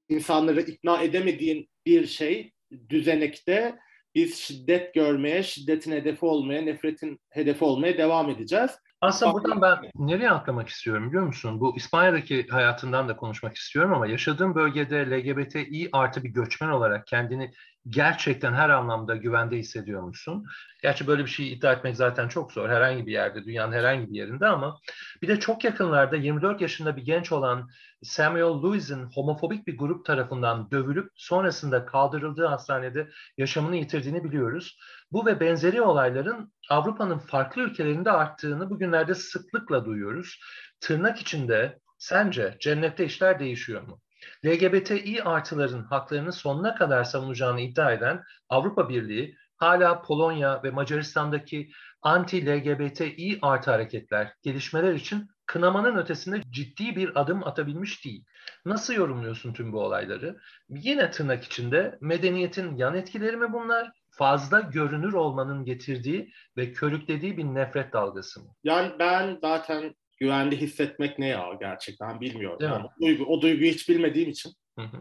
insanları 0.09 0.61
ikna 0.61 1.03
edemediğin 1.03 1.69
bir 1.87 2.07
şey 2.07 2.53
düzenekte 2.89 3.79
biz 4.15 4.39
şiddet 4.39 4.95
görmeye, 4.95 5.43
şiddetin 5.43 5.93
hedefi 5.93 6.27
olmaya, 6.27 6.63
nefretin 6.63 7.21
hedefi 7.31 7.65
olmaya 7.65 7.99
devam 7.99 8.31
edeceğiz. 8.31 8.71
Aslında 9.03 9.33
buradan 9.33 9.63
ben 9.63 9.91
nereye 9.95 10.31
atlamak 10.31 10.69
istiyorum 10.69 11.09
biliyor 11.09 11.25
musun? 11.25 11.61
Bu 11.61 11.77
İspanya'daki 11.77 12.47
hayatından 12.49 13.09
da 13.09 13.17
konuşmak 13.17 13.57
istiyorum 13.57 13.95
ama 13.95 14.07
yaşadığım 14.07 14.55
bölgede 14.55 15.11
LGBTİ 15.11 15.89
artı 15.93 16.25
bir 16.25 16.29
göçmen 16.29 16.69
olarak 16.69 17.07
kendini 17.07 17.51
gerçekten 17.89 18.53
her 18.53 18.71
anlamda 18.71 19.17
güvende 19.17 19.57
hissediyor 19.57 20.03
musun? 20.03 20.47
Gerçi 20.83 21.07
böyle 21.07 21.25
bir 21.25 21.31
şey 21.31 21.53
iddia 21.53 21.73
etmek 21.73 21.97
zaten 21.97 22.29
çok 22.29 22.53
zor 22.53 22.69
herhangi 22.69 23.07
bir 23.07 23.13
yerde, 23.13 23.45
dünyanın 23.45 23.73
herhangi 23.73 24.11
bir 24.11 24.17
yerinde 24.17 24.47
ama 24.47 24.79
bir 25.23 25.29
de 25.29 25.41
çok 25.41 25.65
yakınlarda 25.65 26.17
24 26.17 26.61
yaşında 26.61 26.97
bir 26.97 27.03
genç 27.03 27.33
olan 27.33 27.71
Samuel 28.03 28.63
Lewis'in 28.63 29.03
homofobik 29.15 29.67
bir 29.67 29.79
grup 29.79 30.05
tarafından 30.05 30.71
dövülüp 30.71 31.11
sonrasında 31.15 31.87
kaldırıldığı 31.87 32.47
hastanede 32.47 33.11
yaşamını 33.39 33.77
yitirdiğini 33.77 34.25
biliyoruz. 34.25 34.79
Bu 35.13 35.27
ve 35.27 35.41
benzeri 35.41 35.83
olayların 35.83 36.53
Avrupa'nın 36.71 37.19
farklı 37.19 37.63
ülkelerinde 37.63 38.11
arttığını 38.11 38.71
bugünlerde 38.71 39.15
sıklıkla 39.15 39.85
duyuyoruz. 39.85 40.41
Tırnak 40.81 41.19
içinde 41.19 41.79
sence 41.99 42.57
cennette 42.61 43.05
işler 43.05 43.39
değişiyor 43.39 43.83
mu? 43.83 44.01
LGBTİ 44.47 45.23
artıların 45.25 45.85
haklarını 45.85 46.33
sonuna 46.33 46.75
kadar 46.75 47.05
savunacağını 47.05 47.61
iddia 47.61 47.93
eden 47.93 48.23
Avrupa 48.49 48.89
Birliği 48.89 49.37
hala 49.57 50.03
Polonya 50.03 50.63
ve 50.63 50.71
Macaristan'daki 50.71 51.71
anti-LGBTİ 52.03 53.39
artı 53.43 53.71
hareketler, 53.71 54.33
gelişmeler 54.43 54.95
için 54.95 55.29
kınamanın 55.47 55.97
ötesinde 55.97 56.43
ciddi 56.51 56.97
bir 56.97 57.21
adım 57.21 57.47
atabilmiş 57.47 58.05
değil. 58.05 58.25
Nasıl 58.65 58.95
yorumluyorsun 58.95 59.53
tüm 59.53 59.73
bu 59.73 59.81
olayları? 59.81 60.41
Yine 60.69 61.11
tırnak 61.11 61.45
içinde 61.45 61.99
medeniyetin 62.01 62.77
yan 62.77 62.95
etkileri 62.95 63.37
mi 63.37 63.53
bunlar? 63.53 63.93
Fazla 64.11 64.61
görünür 64.61 65.13
olmanın 65.13 65.65
getirdiği 65.65 66.33
ve 66.57 66.73
körüklediği 66.73 67.37
bir 67.37 67.45
nefret 67.45 67.93
dalgası 67.93 68.41
mı? 68.41 68.55
Yani 68.65 68.93
ben 68.99 69.39
zaten 69.41 69.95
güvende 70.19 70.57
hissetmek 70.57 71.19
ne 71.19 71.29
ya 71.29 71.45
gerçekten 71.61 72.21
bilmiyorum. 72.21 72.59
Yani 72.61 72.85
o, 72.85 73.03
duygu, 73.03 73.25
o 73.25 73.43
duyguyu 73.43 73.71
hiç 73.71 73.89
bilmediğim 73.89 74.31
için. 74.31 74.53
Hı 74.79 74.85
hı. 74.85 74.97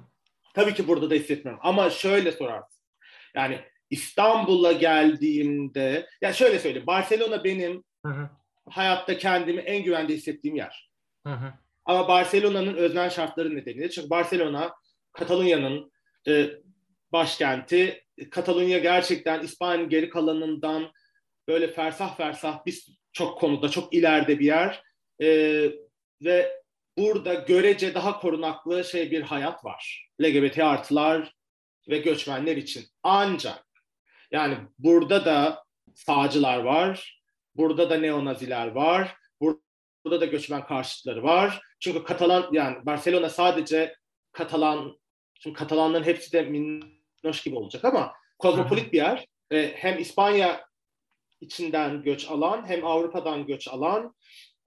Tabii 0.54 0.74
ki 0.74 0.88
burada 0.88 1.10
da 1.10 1.14
hissetmiyorum. 1.14 1.62
Ama 1.64 1.90
şöyle 1.90 2.32
sorarsın. 2.32 2.82
Yani 3.36 3.60
İstanbul'a 3.90 4.72
geldiğimde, 4.72 6.10
ya 6.22 6.34
şöyle 6.34 6.60
söyleyeyim. 6.60 6.88
Barcelona 6.88 7.44
benim 7.44 7.84
hı 8.06 8.12
hı. 8.12 8.30
Hayatta 8.70 9.18
kendimi 9.18 9.62
en 9.62 9.84
güvende 9.84 10.14
hissettiğim 10.14 10.56
yer. 10.56 10.92
Hı 11.28 11.34
hı. 11.34 11.54
Ama 11.86 12.08
Barcelona'nın 12.08 12.76
öznel 12.76 13.10
şartları 13.10 13.56
nedeniyle. 13.56 13.90
Çünkü 13.90 14.10
Barcelona 14.10 14.74
Katalonya'nın 15.14 15.92
e, 16.28 16.50
başkenti. 17.12 18.04
Katalunya 18.32 18.78
gerçekten 18.80 19.42
İspanya'nın 19.42 19.90
geri 19.90 20.10
kalanından 20.10 20.92
böyle 21.48 21.68
fersah 21.68 22.18
fersah 22.18 22.66
bir 22.66 22.86
çok 23.14 23.40
konuda 23.40 23.70
çok 23.70 23.94
ileride 23.94 24.40
bir 24.40 24.46
yer. 24.46 24.84
E, 25.22 25.28
ve 26.22 26.62
burada 26.98 27.34
görece 27.34 27.94
daha 27.94 28.20
korunaklı 28.20 28.84
şey 28.84 29.12
bir 29.12 29.22
hayat 29.22 29.66
var. 29.66 30.10
LGBT 30.22 30.60
artılar 30.60 31.34
ve 31.90 31.98
göçmenler 31.98 32.58
için. 32.58 32.86
Ancak 33.04 33.66
yani 34.32 34.58
burada 34.80 35.26
da 35.26 35.64
sağcılar 35.96 36.58
var, 36.58 37.21
burada 37.56 37.90
da 37.90 37.98
neonaziler 37.98 38.68
var, 38.68 39.16
burada 40.06 40.22
da 40.22 40.26
göçmen 40.26 40.66
karşıtları 40.66 41.24
var. 41.24 41.62
Çünkü 41.80 42.04
Katalan 42.04 42.50
yani 42.52 42.86
Barcelona 42.86 43.30
sadece 43.30 43.96
Katalan, 44.32 45.00
çünkü 45.40 45.60
Katalanların 45.60 46.04
hepsi 46.04 46.34
de 46.34 46.42
minnoş 46.42 47.44
gibi 47.44 47.56
olacak 47.56 47.86
ama 47.86 48.14
kozmopolit 48.40 48.94
bir 48.94 48.98
yer. 48.98 49.26
Ee, 49.52 49.72
hem 49.76 50.00
İspanya 50.00 50.66
içinden 51.42 52.04
göç 52.04 52.30
alan 52.30 52.66
hem 52.68 52.86
Avrupa'dan 52.86 53.46
göç 53.46 53.68
alan 53.68 54.16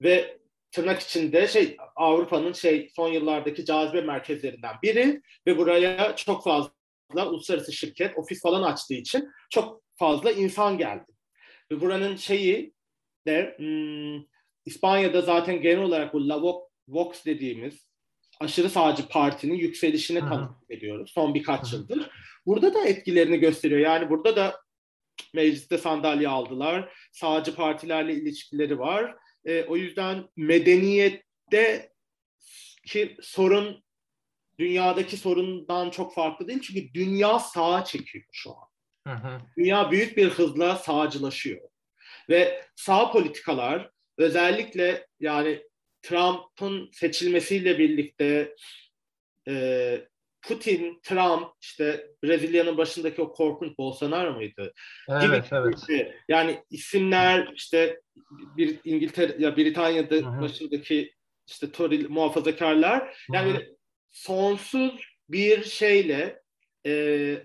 ve 0.01 0.37
tırnak 0.71 1.01
içinde 1.01 1.47
şey 1.47 1.77
Avrupa'nın 1.95 2.53
şey 2.53 2.89
son 2.95 3.07
yıllardaki 3.07 3.65
cazibe 3.65 4.01
merkezlerinden 4.01 4.75
biri 4.83 5.21
ve 5.47 5.57
buraya 5.57 6.15
çok 6.15 6.43
fazla 6.43 6.71
uluslararası 7.25 7.73
şirket 7.73 8.17
ofis 8.17 8.41
falan 8.41 8.63
açtığı 8.63 8.93
için 8.93 9.29
çok 9.49 9.81
fazla 9.95 10.31
insan 10.31 10.77
geldi. 10.77 11.11
Ve 11.71 11.81
buranın 11.81 12.15
şeyi 12.15 12.74
de 13.27 13.55
hmm, 13.57 14.25
İspanya'da 14.65 15.21
zaten 15.21 15.61
genel 15.61 15.83
olarak 15.83 16.13
bu 16.13 16.29
La 16.29 16.41
Vox 16.87 17.25
dediğimiz 17.25 17.87
aşırı 18.39 18.69
sağcı 18.69 19.07
partinin 19.07 19.53
yükselişine 19.53 20.19
tanık 20.19 20.51
ediyoruz 20.69 21.11
son 21.13 21.33
birkaç 21.33 21.73
yıldır. 21.73 22.09
Burada 22.45 22.73
da 22.73 22.85
etkilerini 22.85 23.39
gösteriyor. 23.39 23.79
Yani 23.79 24.09
burada 24.09 24.35
da 24.35 24.61
mecliste 25.33 25.77
sandalye 25.77 26.29
aldılar. 26.29 26.93
Sağcı 27.11 27.55
partilerle 27.55 28.13
ilişkileri 28.13 28.79
var. 28.79 29.15
E, 29.45 29.63
o 29.63 29.77
yüzden 29.77 30.29
medeniyette 30.35 31.91
ki 32.85 33.17
sorun 33.21 33.83
dünyadaki 34.59 35.17
sorundan 35.17 35.89
çok 35.89 36.13
farklı 36.13 36.47
değil. 36.47 36.61
Çünkü 36.61 36.93
dünya 36.93 37.39
sağa 37.39 37.85
çekiyor 37.85 38.25
şu 38.31 38.51
an. 38.51 38.65
Hı 39.07 39.13
hı. 39.13 39.41
Dünya 39.57 39.91
büyük 39.91 40.17
bir 40.17 40.29
hızla 40.29 40.75
sağcılaşıyor. 40.75 41.69
Ve 42.29 42.61
sağ 42.75 43.11
politikalar 43.11 43.89
özellikle 44.17 45.07
yani 45.19 45.63
Trump'ın 46.01 46.89
seçilmesiyle 46.91 47.79
birlikte 47.79 48.55
e, 49.47 50.07
Putin, 50.41 50.99
Trump, 51.03 51.51
işte 51.61 52.07
Brezilya'nın 52.23 52.77
başındaki 52.77 53.21
o 53.21 53.33
korkunç 53.33 53.77
Bolsonaro 53.77 54.33
muydu? 54.33 54.73
Evet, 55.09 55.45
gibi, 55.49 55.59
evet. 55.59 55.87
Gibi. 55.87 56.13
Yani 56.29 56.63
isimler 56.69 57.51
işte 57.55 58.01
bir 58.57 58.79
İngiltere 58.83 59.35
ya 59.39 59.57
Britanya'da 59.57 60.15
Hı-hı. 60.15 60.41
başındaki 60.41 61.13
işte 61.47 61.71
Tory 61.71 62.07
muhafazakarlar 62.07 63.17
yani 63.33 63.53
Hı-hı. 63.53 63.75
sonsuz 64.11 65.01
bir 65.29 65.63
şeyle 65.63 66.41
e, 66.85 67.35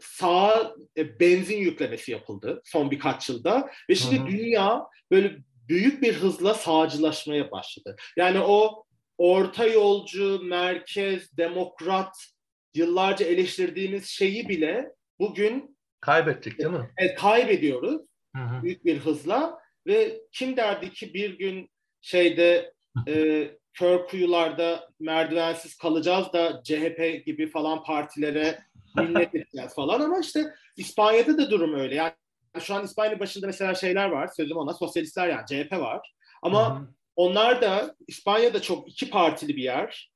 sağa 0.00 0.74
e, 0.96 1.20
benzin 1.20 1.58
yüklemesi 1.58 2.12
yapıldı 2.12 2.62
son 2.64 2.90
birkaç 2.90 3.28
yılda 3.28 3.70
ve 3.90 3.94
şimdi 3.94 4.18
Hı-hı. 4.18 4.26
dünya 4.26 4.86
böyle 5.10 5.36
büyük 5.68 6.02
bir 6.02 6.14
hızla 6.14 6.54
sağcılaşmaya 6.54 7.50
başladı. 7.50 7.96
Yani 8.16 8.40
o 8.40 8.84
orta 9.18 9.66
yolcu, 9.66 10.40
merkez, 10.44 11.36
demokrat 11.36 12.16
yıllarca 12.74 13.26
eleştirdiğimiz 13.26 14.06
şeyi 14.06 14.48
bile 14.48 14.92
bugün 15.18 15.76
kaybettik 16.00 16.58
değil 16.58 16.70
mi? 16.70 16.90
E, 16.96 17.14
kaybediyoruz 17.14 18.00
hı 18.36 18.42
hı. 18.42 18.62
büyük 18.62 18.84
bir 18.84 18.98
hızla 18.98 19.58
ve 19.86 20.20
kim 20.32 20.56
derdi 20.56 20.92
ki 20.92 21.14
bir 21.14 21.38
gün 21.38 21.70
şeyde 22.00 22.74
e, 23.08 23.48
kör 23.72 24.06
kuyularda 24.06 24.88
merdivensiz 25.00 25.78
kalacağız 25.78 26.32
da 26.32 26.62
CHP 26.64 27.26
gibi 27.26 27.46
falan 27.46 27.84
partilere 27.84 28.58
minnet 28.96 29.34
edeceğiz 29.34 29.74
falan 29.74 30.00
ama 30.00 30.20
işte 30.20 30.54
İspanya'da 30.76 31.38
da 31.38 31.50
durum 31.50 31.74
öyle. 31.74 31.94
Yani 31.94 32.12
şu 32.60 32.74
an 32.74 32.84
İspanya 32.84 33.20
başında 33.20 33.46
mesela 33.46 33.74
şeyler 33.74 34.08
var. 34.08 34.30
Sözüm 34.36 34.56
ona 34.56 34.74
sosyalistler 34.74 35.28
yani 35.28 35.46
CHP 35.46 35.72
var. 35.72 36.12
Ama 36.42 36.76
Hı-hı. 36.76 36.88
onlar 37.16 37.62
da 37.62 37.94
İspanya'da 38.06 38.62
çok 38.62 38.88
iki 38.88 39.10
partili 39.10 39.56
bir 39.56 39.62
yer. 39.62 40.12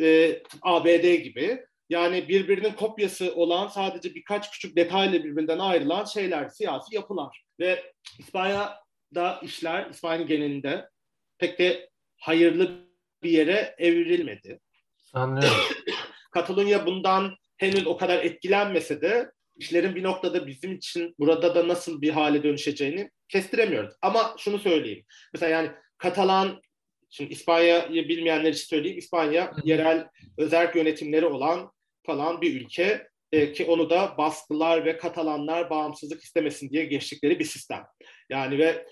E, 0.00 0.38
ABD 0.62 1.14
gibi. 1.14 1.66
Yani 1.88 2.28
birbirinin 2.28 2.72
kopyası 2.72 3.34
olan 3.34 3.68
sadece 3.68 4.14
birkaç 4.14 4.50
küçük 4.50 4.76
detayla 4.76 5.24
birbirinden 5.24 5.58
ayrılan 5.58 6.04
şeyler, 6.04 6.48
siyasi 6.48 6.94
yapılar. 6.94 7.44
Ve 7.60 7.92
İspanya'da 8.18 9.40
işler, 9.42 9.90
İspanya 9.90 10.22
genelinde 10.22 10.88
pek 11.38 11.58
de 11.58 11.90
hayırlı 12.16 12.70
bir 13.22 13.30
yere 13.30 13.74
evrilmedi. 13.78 14.60
Anlıyorum. 15.12 15.56
Katalunya 16.30 16.86
bundan 16.86 17.36
henüz 17.56 17.86
o 17.86 17.96
kadar 17.96 18.24
etkilenmese 18.24 19.00
de 19.00 19.30
işlerin 19.56 19.94
bir 19.94 20.02
noktada 20.02 20.46
bizim 20.46 20.72
için 20.72 21.14
burada 21.18 21.54
da 21.54 21.68
nasıl 21.68 22.02
bir 22.02 22.10
hale 22.10 22.42
dönüşeceğini 22.42 23.10
kestiremiyoruz. 23.28 23.94
Ama 24.02 24.34
şunu 24.38 24.58
söyleyeyim. 24.58 25.04
Mesela 25.32 25.50
yani 25.50 25.70
Katalan, 25.98 26.60
şimdi 27.10 27.32
İspanya'yı 27.32 28.08
bilmeyenler 28.08 28.52
için 28.52 28.66
söyleyeyim. 28.66 28.98
İspanya 28.98 29.52
yerel 29.64 30.08
özerk 30.38 30.76
yönetimleri 30.76 31.26
olan 31.26 31.72
falan 32.06 32.40
bir 32.40 32.60
ülke 32.60 33.08
e, 33.32 33.52
ki 33.52 33.64
onu 33.64 33.90
da 33.90 34.14
baskılar 34.18 34.84
ve 34.84 34.96
Katalanlar 34.96 35.70
bağımsızlık 35.70 36.22
istemesin 36.22 36.70
diye 36.70 36.84
geçtikleri 36.84 37.38
bir 37.38 37.44
sistem. 37.44 37.84
Yani 38.30 38.58
ve 38.58 38.86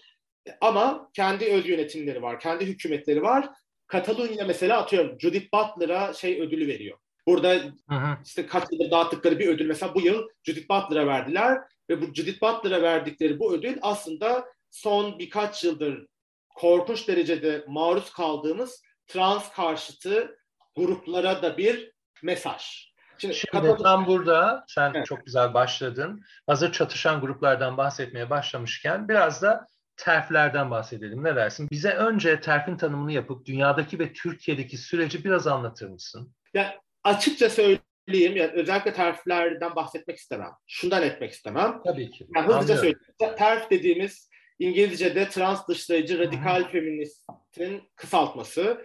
ama 0.60 1.10
kendi 1.14 1.44
öz 1.44 1.68
yönetimleri 1.68 2.22
var, 2.22 2.40
kendi 2.40 2.66
hükümetleri 2.66 3.22
var. 3.22 3.48
Katalunya 3.86 4.44
mesela 4.44 4.78
atıyorum 4.78 5.20
Judith 5.20 5.46
Butler'a 5.54 6.12
şey 6.12 6.40
ödülü 6.40 6.66
veriyor. 6.66 6.98
Burada 7.27 7.55
hı. 7.89 8.18
işte 8.25 8.47
kaç 8.47 8.64
yıldır 8.73 8.91
dağıttıkları 8.91 9.39
bir 9.39 9.49
ödül 9.49 9.66
mesela 9.66 9.95
bu 9.95 10.01
yıl 10.01 10.29
Judith 10.45 10.70
Butler'a 10.70 11.07
verdiler 11.07 11.59
ve 11.91 12.03
bu 12.03 12.14
Judith 12.14 12.43
Butler'a 12.43 12.83
verdikleri 12.83 13.39
bu 13.39 13.55
ödül 13.55 13.79
aslında 13.83 14.45
son 14.70 15.18
birkaç 15.18 15.64
yıldır 15.64 16.07
korkunç 16.55 17.09
derecede 17.09 17.64
maruz 17.68 18.12
kaldığımız 18.12 18.83
trans 19.07 19.53
karşıtı 19.53 20.39
gruplara 20.77 21.43
da 21.43 21.59
bir 21.59 21.93
mesaj. 22.23 22.93
Şimdi, 23.18 23.35
Şimdi 23.35 23.53
Katolik... 23.53 23.85
tam 23.85 24.07
burada 24.07 24.64
sen 24.68 24.93
evet. 24.95 25.07
çok 25.07 25.27
güzel 25.27 25.55
başladın. 25.55 26.23
Hazır 26.47 26.73
çatışan 26.73 27.20
gruplardan 27.20 27.77
bahsetmeye 27.77 28.31
başlamışken 28.31 29.09
biraz 29.09 29.43
da 29.43 29.66
terflerden 29.97 30.70
bahsedelim. 30.70 31.25
Ne 31.25 31.37
dersin? 31.37 31.68
Bize 31.70 31.93
önce 31.93 32.41
terfin 32.41 32.77
tanımını 32.77 33.12
yapıp 33.12 33.47
dünyadaki 33.47 33.99
ve 33.99 34.12
Türkiye'deki 34.12 34.77
süreci 34.77 35.25
biraz 35.25 35.47
anlatır 35.47 35.89
mısın? 35.89 36.35
Ya 36.55 36.81
açıkça 37.05 37.50
söyleyeyim, 37.50 38.36
yani 38.36 38.50
özellikle 38.53 38.92
terflerden 38.92 39.76
bahsetmek 39.76 40.16
istemem. 40.16 40.50
Şundan 40.66 41.03
etmek 41.03 41.32
istemem. 41.32 41.80
Tabii 41.84 42.11
ki. 42.11 42.26
Yani 42.36 42.46
hızlıca 42.46 42.76
söyleyeyim. 42.76 42.98
Terf 43.38 43.70
dediğimiz 43.70 44.30
İngilizce'de 44.59 45.28
trans 45.28 45.68
dışlayıcı 45.68 46.18
radikal 46.18 46.68
feministin 46.68 47.82
kısaltması. 47.96 48.82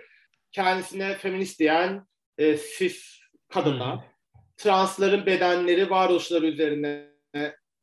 Kendisine 0.51 1.13
feminist 1.13 1.59
diyen 1.59 2.07
e, 2.37 2.57
cis 2.57 3.19
kadınlar, 3.49 3.99
transların 4.57 5.25
bedenleri, 5.25 5.89
varoluşları 5.89 6.47
üzerine 6.47 7.07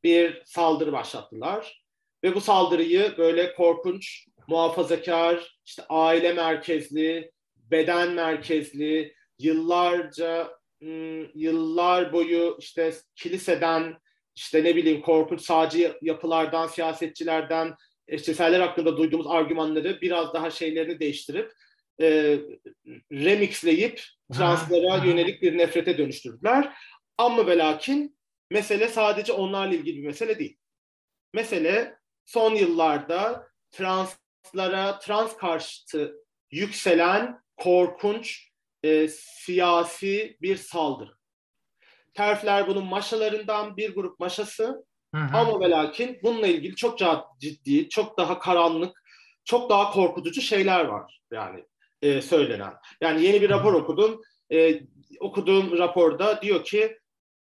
bir 0.05 0.43
saldırı 0.45 0.93
başlattılar. 0.93 1.85
Ve 2.25 2.35
bu 2.35 2.41
saldırıyı 2.41 3.15
böyle 3.19 3.55
korkunç, 3.55 4.27
muhafazakar, 4.49 5.59
işte 5.67 5.83
aile 5.89 6.33
merkezli, 6.33 7.33
beden 7.57 8.11
merkezli, 8.13 9.15
yıllarca 9.39 10.51
yıllar 11.35 12.13
boyu 12.13 12.57
işte 12.61 12.95
kiliseden 13.17 13.97
işte 14.35 14.65
ne 14.65 14.77
bileyim 14.77 15.01
korkunç 15.03 15.41
sağcı 15.41 15.99
yapılardan, 16.03 16.67
siyasetçilerden, 16.67 17.75
eşcinseller 18.09 18.61
hakkında 18.61 18.97
duyduğumuz 18.97 19.27
argümanları 19.27 20.01
biraz 20.01 20.35
daha 20.35 20.51
şeylerini 20.51 21.01
değiştirip 21.01 21.53
e, 22.01 22.39
remixleyip 23.13 24.03
translara 24.33 25.05
yönelik 25.05 25.43
bir 25.43 25.59
nefrete 25.59 25.99
dönüştürdüler. 25.99 26.75
Ama 27.19 27.47
ve 27.47 27.59
lakin 27.59 28.19
mesele 28.51 28.89
sadece 28.89 29.33
onlarla 29.33 29.75
ilgili 29.75 30.03
bir 30.03 30.07
mesele 30.07 30.39
değil. 30.39 30.57
Mesele 31.35 31.97
son 32.25 32.55
yıllarda 32.55 33.49
translara, 33.71 34.99
trans 34.99 35.37
karşıtı 35.37 36.15
yükselen 36.51 37.39
korkunç 37.57 38.54
e, 38.85 39.09
siyasi 39.09 40.37
bir 40.43 40.57
saldırı. 40.57 41.15
Terfler 42.15 42.69
bunun 42.69 42.85
maşalarından 42.85 43.77
bir 43.77 43.95
grup 43.95 44.21
maşası 44.21 44.85
hı 45.15 45.21
hı. 45.21 45.37
ama 45.37 45.61
ve 45.61 45.71
lakin 45.71 46.19
bununla 46.23 46.47
ilgili 46.47 46.77
çok 46.77 46.99
ciddi, 47.41 47.89
çok 47.89 48.19
daha 48.19 48.39
karanlık, 48.39 49.03
çok 49.45 49.71
daha 49.71 49.91
korkutucu 49.93 50.41
şeyler 50.41 50.85
var 50.85 51.21
yani 51.33 51.65
e, 52.03 52.23
söylenen. 52.23 52.73
Yani 53.01 53.23
yeni 53.23 53.43
bir 53.43 53.51
rapor 53.51 53.75
okudum. 53.75 54.21
E, 54.53 54.81
okuduğum 55.21 55.79
raporda 55.79 56.43
diyor 56.43 56.65
ki 56.65 56.99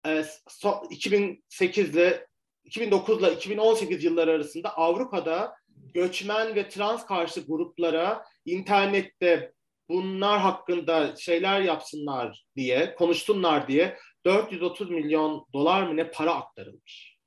e, 0.08 0.26
so, 0.48 0.84
2008 0.90 1.96
ile 1.96 2.28
2009 2.64 3.20
ile 3.20 3.34
2018 3.34 4.04
yılları 4.04 4.32
arasında 4.32 4.78
Avrupa'da 4.78 5.56
göçmen 5.94 6.56
ve 6.56 6.70
trans 6.70 7.06
karşı 7.06 7.42
gruplara 7.42 8.26
internette 8.46 9.55
bunlar 9.90 10.40
hakkında 10.40 11.16
şeyler 11.16 11.62
yapsınlar 11.62 12.46
diye, 12.56 12.96
konuşsunlar 12.96 13.68
diye 13.68 13.98
430 14.26 14.90
milyon 14.90 15.48
dolar 15.54 15.84
mı 15.84 15.98
ne 15.98 16.12
para 16.12 16.36
aktarılmış. 16.36 17.18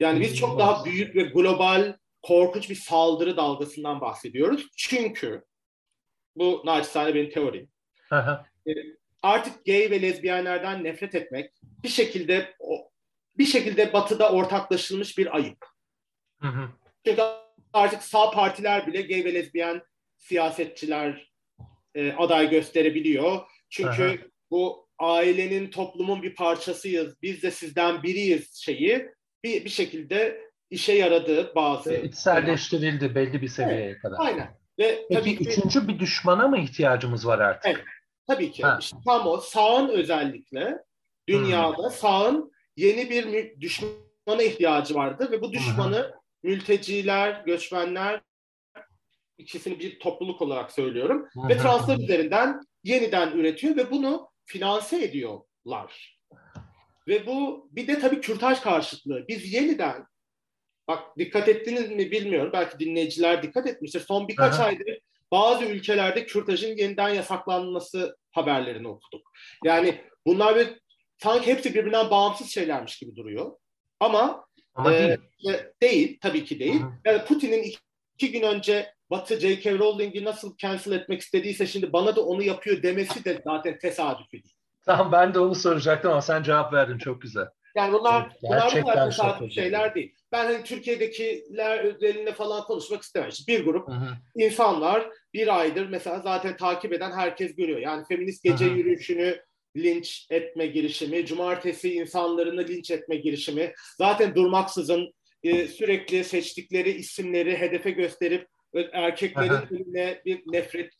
Yani 0.00 0.20
biz 0.20 0.36
çok 0.36 0.58
daha 0.58 0.84
büyük 0.84 1.16
ve 1.16 1.22
global 1.22 1.96
korkunç 2.22 2.70
bir 2.70 2.74
saldırı 2.74 3.36
dalgasından 3.36 4.00
bahsediyoruz. 4.00 4.66
Çünkü 4.76 5.44
bu 6.36 6.62
naçizane 6.64 7.14
benim 7.14 7.30
teorim. 7.30 7.68
E, 8.68 8.72
artık 9.22 9.66
gay 9.66 9.90
ve 9.90 10.02
lezbiyenlerden 10.02 10.84
nefret 10.84 11.14
etmek 11.14 11.50
bir 11.62 11.88
şekilde 11.88 12.54
bir 13.38 13.46
şekilde 13.46 13.92
batıda 13.92 14.32
ortaklaşılmış 14.32 15.18
bir 15.18 15.36
ayıp. 15.36 15.66
Hı 16.40 16.48
hı. 16.48 16.68
Çünkü 17.06 17.22
artık 17.72 18.02
sağ 18.02 18.30
partiler 18.30 18.86
bile 18.86 19.02
gay 19.02 19.24
ve 19.24 19.34
lezbiyen 19.34 19.82
siyasetçiler 20.16 21.33
e, 21.94 22.12
aday 22.12 22.50
gösterebiliyor. 22.50 23.40
Çünkü 23.70 24.02
hı. 24.02 24.18
bu 24.50 24.88
ailenin, 24.98 25.70
toplumun 25.70 26.22
bir 26.22 26.34
parçasıyız, 26.34 27.14
biz 27.22 27.42
de 27.42 27.50
sizden 27.50 28.02
biriyiz 28.02 28.54
şeyi 28.54 29.08
bir, 29.44 29.64
bir 29.64 29.70
şekilde 29.70 30.44
işe 30.70 30.92
yaradı 30.92 31.52
bazı. 31.54 31.94
İçselleştirildi 31.94 33.14
belli 33.14 33.42
bir 33.42 33.48
seviyeye 33.48 33.84
evet, 33.84 34.02
kadar. 34.02 34.16
Aynen. 34.18 34.48
Ve 34.78 35.06
Peki 35.08 35.20
tabii 35.20 35.36
ki, 35.36 35.44
üçüncü 35.44 35.88
bir 35.88 35.98
düşmana 35.98 36.48
mı 36.48 36.58
ihtiyacımız 36.58 37.26
var 37.26 37.38
artık? 37.38 37.72
Evet, 37.74 37.84
tabii 38.26 38.50
ki. 38.50 38.62
Ha. 38.62 38.78
İşte 38.80 38.96
tam 39.06 39.26
o 39.26 39.36
sağın 39.36 39.88
özellikle 39.88 40.78
dünyada 41.28 41.82
hmm. 41.82 41.90
sağın 41.90 42.52
yeni 42.76 43.10
bir 43.10 43.60
düşmana 43.60 44.42
ihtiyacı 44.42 44.94
vardı 44.94 45.28
ve 45.30 45.42
bu 45.42 45.52
düşmanı 45.52 46.02
hmm. 46.02 46.50
mülteciler, 46.50 47.42
göçmenler 47.46 48.20
ikisini 49.38 49.80
bir 49.80 49.98
topluluk 49.98 50.42
olarak 50.42 50.72
söylüyorum 50.72 51.28
ve 51.48 51.58
transfer 51.58 51.98
üzerinden 51.98 52.60
yeniden 52.84 53.32
üretiyor 53.32 53.76
ve 53.76 53.90
bunu 53.90 54.28
finanse 54.44 55.04
ediyorlar. 55.04 56.20
Ve 57.08 57.26
bu 57.26 57.68
bir 57.72 57.86
de 57.86 57.98
tabii 57.98 58.20
kürtaj 58.20 58.60
karşıtlığı. 58.60 59.24
Biz 59.28 59.52
yeniden 59.52 60.06
Bak 60.88 61.18
dikkat 61.18 61.48
ettiniz 61.48 61.90
mi 61.90 62.10
bilmiyorum. 62.10 62.50
Belki 62.52 62.78
dinleyiciler 62.78 63.42
dikkat 63.42 63.66
etmiştir. 63.66 64.00
Son 64.00 64.28
birkaç 64.28 64.54
Aha. 64.54 64.64
aydır 64.64 64.98
bazı 65.34 65.64
ülkelerde 65.64 66.26
kürtajın 66.26 66.76
yeniden 66.76 67.08
yasaklanması 67.08 68.16
haberlerini 68.30 68.88
okuduk. 68.88 69.32
Yani 69.64 70.04
bunlar 70.26 70.56
bir 70.56 70.68
sanki 71.18 71.46
hepsi 71.46 71.74
birbirinden 71.74 72.10
bağımsız 72.10 72.50
şeylermiş 72.50 72.98
gibi 72.98 73.16
duruyor. 73.16 73.52
Ama, 74.00 74.46
Ama 74.74 74.94
e, 74.94 74.98
değil. 74.98 75.58
değil, 75.82 76.18
tabii 76.20 76.44
ki 76.44 76.58
değil. 76.58 76.80
Yani 77.04 77.24
Putin'in 77.24 77.62
iki, 77.62 77.78
iki 78.14 78.32
gün 78.32 78.42
önce 78.42 78.94
Batı 79.14 79.40
J.K. 79.40 79.78
Rowling'i 79.78 80.24
nasıl 80.24 80.56
cancel 80.56 80.92
etmek 80.92 81.20
istediyse 81.20 81.66
şimdi 81.66 81.92
bana 81.92 82.16
da 82.16 82.24
onu 82.26 82.42
yapıyor 82.42 82.82
demesi 82.82 83.24
de 83.24 83.42
zaten 83.44 83.78
tesadüfi 83.78 84.32
değil. 84.32 84.54
Tamam 84.86 85.12
ben 85.12 85.34
de 85.34 85.38
onu 85.38 85.54
soracaktım 85.54 86.10
ama 86.10 86.20
sen 86.20 86.42
cevap 86.42 86.72
verdin 86.72 86.98
çok 86.98 87.22
güzel. 87.22 87.46
Yani 87.76 87.92
bunlar, 87.92 88.28
bunlar 88.42 88.72
bu 88.82 88.86
kadar 88.86 89.10
tesadüf 89.10 89.52
şeyler 89.52 89.94
değil. 89.94 90.14
Ben 90.32 90.44
hani 90.44 90.64
Türkiye'dekiler 90.64 91.78
özelinde 91.78 92.32
falan 92.32 92.64
konuşmak 92.64 93.02
istemem. 93.02 93.30
bir 93.48 93.64
grup 93.64 93.88
hı. 93.88 94.08
insanlar 94.36 95.08
bir 95.34 95.58
aydır 95.60 95.88
mesela 95.88 96.20
zaten 96.20 96.56
takip 96.56 96.92
eden 96.92 97.12
herkes 97.12 97.56
görüyor. 97.56 97.78
Yani 97.78 98.04
feminist 98.08 98.44
gece 98.44 98.64
hı. 98.64 98.70
yürüyüşünü 98.70 99.40
linç 99.76 100.26
etme 100.30 100.66
girişimi, 100.66 101.26
cumartesi 101.26 101.94
insanlarını 101.94 102.68
linç 102.68 102.90
etme 102.90 103.16
girişimi, 103.16 103.72
zaten 103.98 104.34
durmaksızın 104.34 105.14
e, 105.42 105.66
sürekli 105.66 106.24
seçtikleri 106.24 106.90
isimleri 106.90 107.56
hedefe 107.56 107.90
gösterip 107.90 108.48
erkeklerin 108.92 109.66
önüne 109.70 110.22
bir 110.24 110.42
nefret 110.46 110.92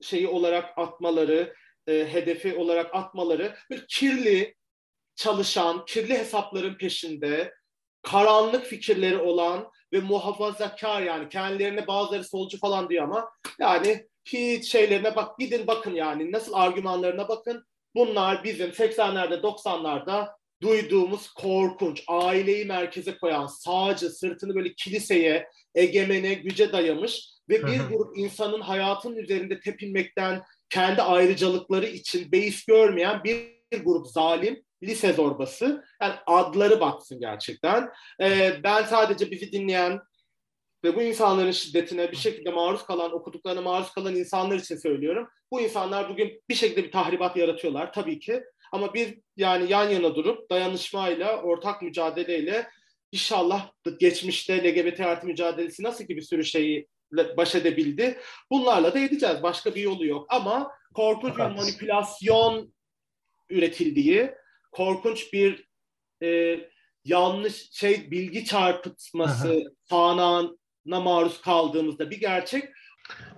şeyi 0.00 0.28
olarak 0.28 0.78
atmaları, 0.78 1.54
e, 1.86 2.12
hedefi 2.12 2.54
olarak 2.54 2.94
atmaları, 2.94 3.56
bir 3.70 3.86
kirli, 3.88 4.54
çalışan, 5.16 5.84
kirli 5.84 6.18
hesapların 6.18 6.74
peşinde, 6.74 7.54
karanlık 8.02 8.64
fikirleri 8.64 9.18
olan 9.18 9.70
ve 9.92 10.00
muhafazakar 10.00 11.02
yani 11.02 11.28
kendilerine 11.28 11.86
bazıları 11.86 12.24
solcu 12.24 12.58
falan 12.58 12.88
diyor 12.88 13.04
ama 13.04 13.30
yani 13.60 14.06
hiç 14.24 14.72
şeylerine 14.72 15.16
bak 15.16 15.38
gidin 15.38 15.66
bakın 15.66 15.94
yani 15.94 16.32
nasıl 16.32 16.52
argümanlarına 16.52 17.28
bakın. 17.28 17.66
Bunlar 17.94 18.44
bizim 18.44 18.70
80'lerde 18.70 19.40
90'larda 19.40 20.35
duyduğumuz 20.62 21.28
korkunç, 21.28 22.04
aileyi 22.08 22.64
merkeze 22.64 23.18
koyan, 23.18 23.46
sağcı, 23.46 24.10
sırtını 24.10 24.54
böyle 24.54 24.74
kiliseye, 24.74 25.48
egemene, 25.74 26.34
güce 26.34 26.72
dayamış 26.72 27.28
ve 27.48 27.66
bir 27.66 27.80
grup 27.80 28.18
insanın 28.18 28.60
hayatın 28.60 29.16
üzerinde 29.16 29.60
tepinmekten 29.60 30.42
kendi 30.70 31.02
ayrıcalıkları 31.02 31.86
için 31.86 32.32
beis 32.32 32.64
görmeyen 32.64 33.24
bir 33.24 33.56
grup 33.84 34.06
zalim 34.06 34.62
lise 34.82 35.12
zorbası. 35.12 35.84
Yani 36.02 36.14
adları 36.26 36.80
baksın 36.80 37.20
gerçekten. 37.20 37.90
Ee, 38.22 38.60
ben 38.64 38.82
sadece 38.82 39.30
bizi 39.30 39.52
dinleyen 39.52 40.00
ve 40.84 40.96
bu 40.96 41.02
insanların 41.02 41.50
şiddetine 41.50 42.12
bir 42.12 42.16
şekilde 42.16 42.50
maruz 42.50 42.82
kalan, 42.82 43.14
okuduklarına 43.14 43.60
maruz 43.60 43.92
kalan 43.92 44.16
insanlar 44.16 44.56
için 44.56 44.76
söylüyorum. 44.76 45.28
Bu 45.52 45.60
insanlar 45.60 46.08
bugün 46.08 46.42
bir 46.48 46.54
şekilde 46.54 46.84
bir 46.84 46.92
tahribat 46.92 47.36
yaratıyorlar 47.36 47.92
tabii 47.92 48.18
ki. 48.18 48.42
Ama 48.72 48.94
biz 48.94 49.08
yani 49.36 49.72
yan 49.72 49.88
yana 49.90 50.14
durup 50.14 50.50
dayanışmayla, 50.50 51.42
ortak 51.42 51.82
mücadeleyle 51.82 52.66
inşallah 53.12 53.72
geçmişte 54.00 54.64
LGBT 54.64 55.00
artı 55.00 55.26
mücadelesi 55.26 55.82
nasıl 55.82 56.06
ki 56.06 56.16
bir 56.16 56.22
sürü 56.22 56.44
şeyi 56.44 56.88
baş 57.12 57.54
edebildi. 57.54 58.18
Bunlarla 58.50 58.94
da 58.94 58.98
edeceğiz. 58.98 59.42
Başka 59.42 59.74
bir 59.74 59.80
yolu 59.80 60.06
yok. 60.06 60.26
Ama 60.28 60.72
korkunç 60.94 61.34
bir 61.38 61.42
manipülasyon 61.42 62.74
üretildiği, 63.50 64.30
korkunç 64.72 65.32
bir 65.32 65.68
e, 66.22 66.60
yanlış 67.04 67.70
şey 67.72 68.10
bilgi 68.10 68.44
çarpıtması 68.44 69.74
sağanağına 69.82 71.00
maruz 71.00 71.40
kaldığımızda 71.40 72.10
bir 72.10 72.20
gerçek. 72.20 72.64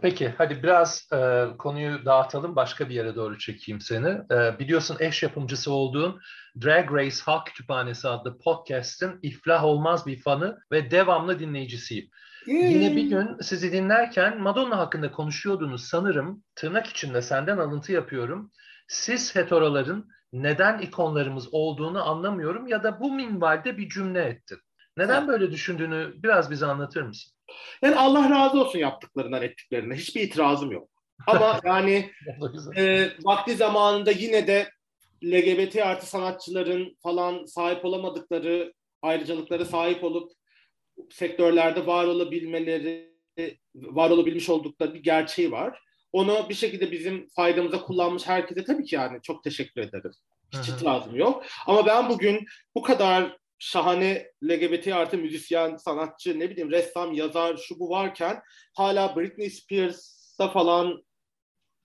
Peki 0.03 0.35
hadi 0.39 0.63
biraz 0.63 1.09
e, 1.13 1.47
konuyu 1.59 2.05
dağıtalım 2.05 2.57
başka 2.57 2.89
bir 2.89 2.95
yere 2.95 3.15
doğru 3.15 3.39
çekeyim 3.39 3.81
seni. 3.81 4.09
E, 4.09 4.59
biliyorsun 4.59 4.97
eş 5.01 5.23
yapımcısı 5.23 5.73
olduğun 5.73 6.21
Drag 6.65 6.93
Race 6.93 7.17
Halk 7.25 7.47
Kütüphanesi 7.47 8.09
adlı 8.09 8.39
podcast'in 8.39 9.19
iflah 9.23 9.65
olmaz 9.65 10.07
bir 10.07 10.21
fanı 10.23 10.59
ve 10.73 10.91
devamlı 10.91 11.39
dinleyicisiyim. 11.39 12.11
Yine 12.47 12.97
bir 12.97 13.03
gün 13.03 13.41
sizi 13.41 13.73
dinlerken 13.73 14.41
Madonna 14.41 14.79
hakkında 14.79 15.13
konuşuyordunuz 15.13 15.85
sanırım. 15.85 16.45
Tırnak 16.55 16.87
içinde 16.87 17.23
senden 17.23 17.59
alıntı 17.59 17.93
yapıyorum. 17.93 18.51
Siz 18.89 19.37
heteroların 19.37 20.09
neden 20.33 20.79
ikonlarımız 20.79 21.55
olduğunu 21.55 22.09
anlamıyorum 22.09 22.67
ya 22.67 22.83
da 22.83 23.01
bu 23.01 23.13
minvalde 23.13 23.79
bir 23.79 23.89
cümle 23.89 24.23
ettin. 24.23 24.59
Neden 24.97 25.29
böyle 25.29 25.51
düşündüğünü 25.51 26.13
biraz 26.17 26.51
bize 26.51 26.67
anlatır 26.67 27.03
mısın? 27.03 27.38
Yani 27.83 27.97
Allah 27.97 28.31
razı 28.31 28.61
olsun 28.61 28.79
yaptıklarından 28.79 29.43
ettiklerine. 29.43 29.95
Hiçbir 29.95 30.21
itirazım 30.21 30.71
yok. 30.73 30.89
Ama 31.27 31.61
yani 31.65 32.11
e, 32.77 33.09
vakti 33.25 33.57
zamanında 33.57 34.11
yine 34.11 34.47
de 34.47 34.71
LGBT 35.25 35.77
artı 35.77 36.07
sanatçıların 36.07 36.97
falan 37.03 37.45
sahip 37.45 37.85
olamadıkları 37.85 38.73
ayrıcalıklara 39.03 39.65
sahip 39.65 40.05
olup 40.05 40.33
sektörlerde 41.11 41.87
var 41.87 42.05
olabilmeleri, 42.05 43.15
var 43.75 44.11
olabilmiş 44.11 44.49
oldukları 44.49 44.95
bir 44.95 45.03
gerçeği 45.03 45.51
var. 45.51 45.81
Onu 46.13 46.47
bir 46.49 46.55
şekilde 46.55 46.93
bizim 46.93 47.29
faydamıza 47.29 47.81
kullanmış 47.81 48.27
herkese 48.27 48.65
tabii 48.65 48.85
ki 48.85 48.95
yani 48.95 49.19
çok 49.23 49.45
teşekkür 49.45 49.81
ederim. 49.81 50.13
Hiç 50.53 50.69
itirazım 50.69 51.17
yok. 51.17 51.45
Ama 51.67 51.87
ben 51.87 52.09
bugün 52.09 52.47
bu 52.75 52.83
kadar 52.83 53.37
şahane 53.59 54.33
LGBT 54.45 54.87
artı 54.89 55.19
müzisyen, 55.19 55.77
sanatçı, 55.77 56.39
ne 56.39 56.51
bileyim 56.51 56.71
ressam, 56.71 57.13
yazar, 57.13 57.57
şu 57.57 57.79
bu 57.79 57.91
varken 57.91 58.43
hala 58.75 59.17
Britney 59.17 59.51
Spears'a 59.51 60.49
falan 60.49 61.05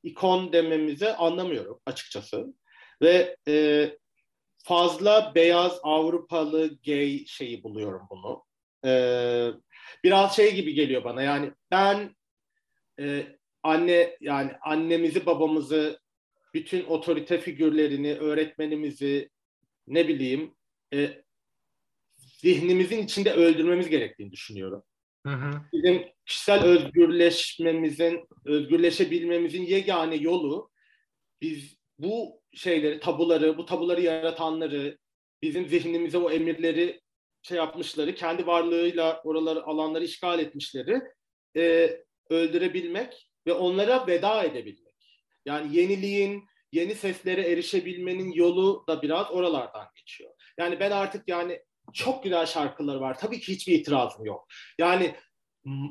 ikon 0.03 0.53
dememizi 0.53 1.13
anlamıyorum 1.13 1.80
açıkçası. 1.86 2.53
Ve 3.01 3.38
e, 3.47 3.89
fazla 4.63 5.32
beyaz 5.36 5.80
Avrupalı 5.84 6.78
gay 6.86 7.26
şeyi 7.28 7.63
buluyorum 7.63 8.01
bunu. 8.09 8.43
E, 8.86 8.91
biraz 10.03 10.36
şey 10.36 10.55
gibi 10.55 10.74
geliyor 10.74 11.03
bana 11.03 11.21
yani 11.21 11.51
ben 11.71 12.15
e, 12.99 13.28
anne 13.63 14.17
yani 14.21 14.51
annemizi 14.61 15.26
babamızı 15.26 15.99
bütün 16.53 16.86
otorite 16.86 17.39
figürlerini 17.39 18.15
öğretmenimizi 18.15 19.30
ne 19.88 20.07
bileyim 20.07 20.55
e, 20.93 21.22
zihnimizin 22.43 23.03
içinde 23.03 23.33
öldürmemiz 23.33 23.89
gerektiğini 23.89 24.31
düşünüyorum. 24.31 24.83
Hı 25.25 25.33
hı. 25.33 25.61
Bizim 25.73 26.03
kişisel 26.25 26.63
özgürleşmemizin, 26.63 28.27
özgürleşebilmemizin 28.45 29.63
yegane 29.63 30.15
yolu 30.15 30.69
biz 31.41 31.77
bu 31.99 32.41
şeyleri, 32.53 32.99
tabuları, 32.99 33.57
bu 33.57 33.65
tabuları 33.65 34.01
yaratanları, 34.01 34.97
bizim 35.41 35.67
zihnimize 35.67 36.17
o 36.17 36.31
emirleri 36.31 37.01
şey 37.41 37.57
yapmışları, 37.57 38.15
kendi 38.15 38.47
varlığıyla 38.47 39.21
oraları, 39.23 39.63
alanları 39.63 40.03
işgal 40.03 40.39
etmişleri 40.39 41.01
e, 41.57 41.97
öldürebilmek 42.29 43.29
ve 43.47 43.53
onlara 43.53 44.07
veda 44.07 44.43
edebilmek. 44.43 44.93
Yani 45.45 45.77
yeniliğin, 45.77 46.43
yeni 46.71 46.95
seslere 46.95 47.51
erişebilmenin 47.51 48.31
yolu 48.31 48.85
da 48.87 49.01
biraz 49.01 49.31
oralardan 49.31 49.87
geçiyor. 49.95 50.31
Yani 50.57 50.79
ben 50.79 50.91
artık 50.91 51.27
yani 51.27 51.63
çok 51.93 52.23
güzel 52.23 52.45
şarkıları 52.45 53.01
var. 53.01 53.19
Tabii 53.19 53.39
ki 53.39 53.53
hiçbir 53.53 53.73
itirazım 53.73 54.25
yok. 54.25 54.47
Yani 54.77 55.15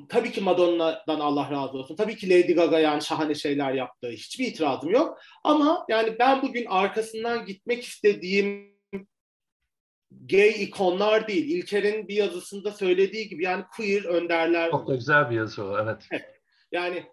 tabii 0.08 0.32
ki 0.32 0.40
Madonna'dan 0.40 1.20
Allah 1.20 1.50
razı 1.50 1.78
olsun. 1.78 1.96
Tabii 1.96 2.16
ki 2.16 2.30
Lady 2.30 2.52
Gaga 2.52 2.78
yani 2.78 3.02
şahane 3.02 3.34
şeyler 3.34 3.72
yaptı. 3.72 4.08
Hiçbir 4.08 4.46
itirazım 4.46 4.90
yok. 4.90 5.18
Ama 5.44 5.86
yani 5.88 6.18
ben 6.18 6.42
bugün 6.42 6.66
arkasından 6.66 7.46
gitmek 7.46 7.84
istediğim 7.84 8.72
gay 10.10 10.62
ikonlar 10.62 11.28
değil. 11.28 11.56
İlker'in 11.56 12.08
bir 12.08 12.14
yazısında 12.14 12.72
söylediği 12.72 13.28
gibi 13.28 13.44
yani 13.44 13.64
queer 13.76 14.04
önderler. 14.04 14.70
Çok 14.70 14.88
da 14.88 14.94
güzel 14.94 15.30
bir 15.30 15.36
yazı 15.36 15.64
o, 15.64 15.78
evet. 15.78 16.08
Yani 16.72 17.06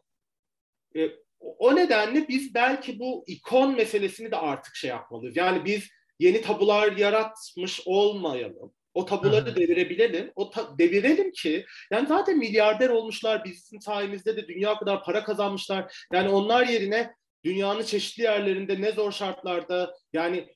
e, 0.96 1.10
o 1.40 1.76
nedenle 1.76 2.28
biz 2.28 2.54
belki 2.54 3.00
bu 3.00 3.24
ikon 3.28 3.76
meselesini 3.76 4.32
de 4.32 4.38
artık 4.38 4.76
şey 4.76 4.90
yapmalıyız. 4.90 5.38
Yani 5.38 5.66
biz 5.66 5.90
yeni 6.20 6.42
tabular 6.42 6.98
yaratmış 6.98 7.82
olmayalım. 7.86 8.74
O 8.94 9.06
tabuları 9.06 9.56
devirebilelim. 9.56 10.32
O 10.36 10.50
ta- 10.50 10.78
devirelim 10.78 11.32
ki 11.32 11.66
yani 11.92 12.08
zaten 12.08 12.38
milyarder 12.38 12.90
olmuşlar 12.90 13.46
bizim 13.46 13.82
sayemizde 13.82 14.38
de 14.38 14.48
dünya 14.48 14.76
kadar 14.78 15.04
para 15.04 15.24
kazanmışlar. 15.24 16.06
Yani 16.14 16.30
onlar 16.30 16.68
yerine 16.68 17.14
dünyanın 17.46 17.84
çeşitli 17.84 18.24
yerlerinde 18.24 18.82
ne 18.82 18.92
zor 18.92 19.12
şartlarda 19.12 19.96
yani 20.14 20.56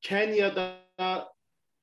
Kenya'da 0.00 1.32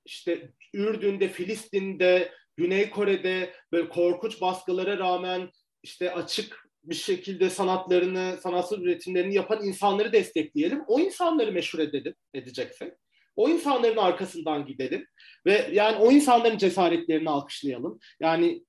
işte 0.06 0.52
Ürdün'de, 0.74 1.28
Filistin'de, 1.28 2.32
Güney 2.58 2.90
Kore'de 2.90 3.54
böyle 3.72 3.90
korkunç 3.90 4.42
baskılara 4.42 4.98
rağmen 4.98 5.50
işte 5.84 6.14
açık 6.14 6.70
bir 6.84 6.96
şekilde 6.96 7.50
sanatlarını, 7.50 8.38
sanatsal 8.42 8.82
üretimlerini 8.82 9.36
yapan 9.36 9.66
insanları 9.66 10.14
destekleyelim. 10.14 10.84
O 10.88 11.00
insanları 11.00 11.52
meşhur 11.52 11.80
edelim, 11.80 12.16
edeceksek. 12.34 12.94
O 13.36 13.50
insanların 13.50 13.98
arkasından 13.98 14.66
gidelim 14.66 15.08
ve 15.46 15.70
yani 15.72 15.98
o 15.98 16.12
insanların 16.12 16.58
cesaretlerini 16.58 17.30
alkışlayalım. 17.30 18.00
Yani 18.20 18.64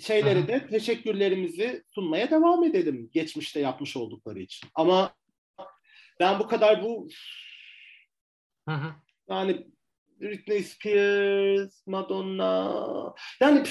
şeylere 0.00 0.48
de 0.48 0.66
teşekkürlerimizi 0.66 1.84
sunmaya 1.90 2.30
devam 2.30 2.64
edelim 2.64 3.10
geçmişte 3.12 3.60
yapmış 3.60 3.96
oldukları 3.96 4.38
için. 4.38 4.68
Ama 4.74 5.14
ben 6.20 6.38
bu 6.38 6.46
kadar 6.46 6.82
bu 6.82 7.08
hı 8.68 8.74
hı. 8.74 8.94
yani 9.28 9.66
Britney 10.20 10.62
Spears, 10.62 11.86
Madonna 11.86 13.14
yani 13.40 13.62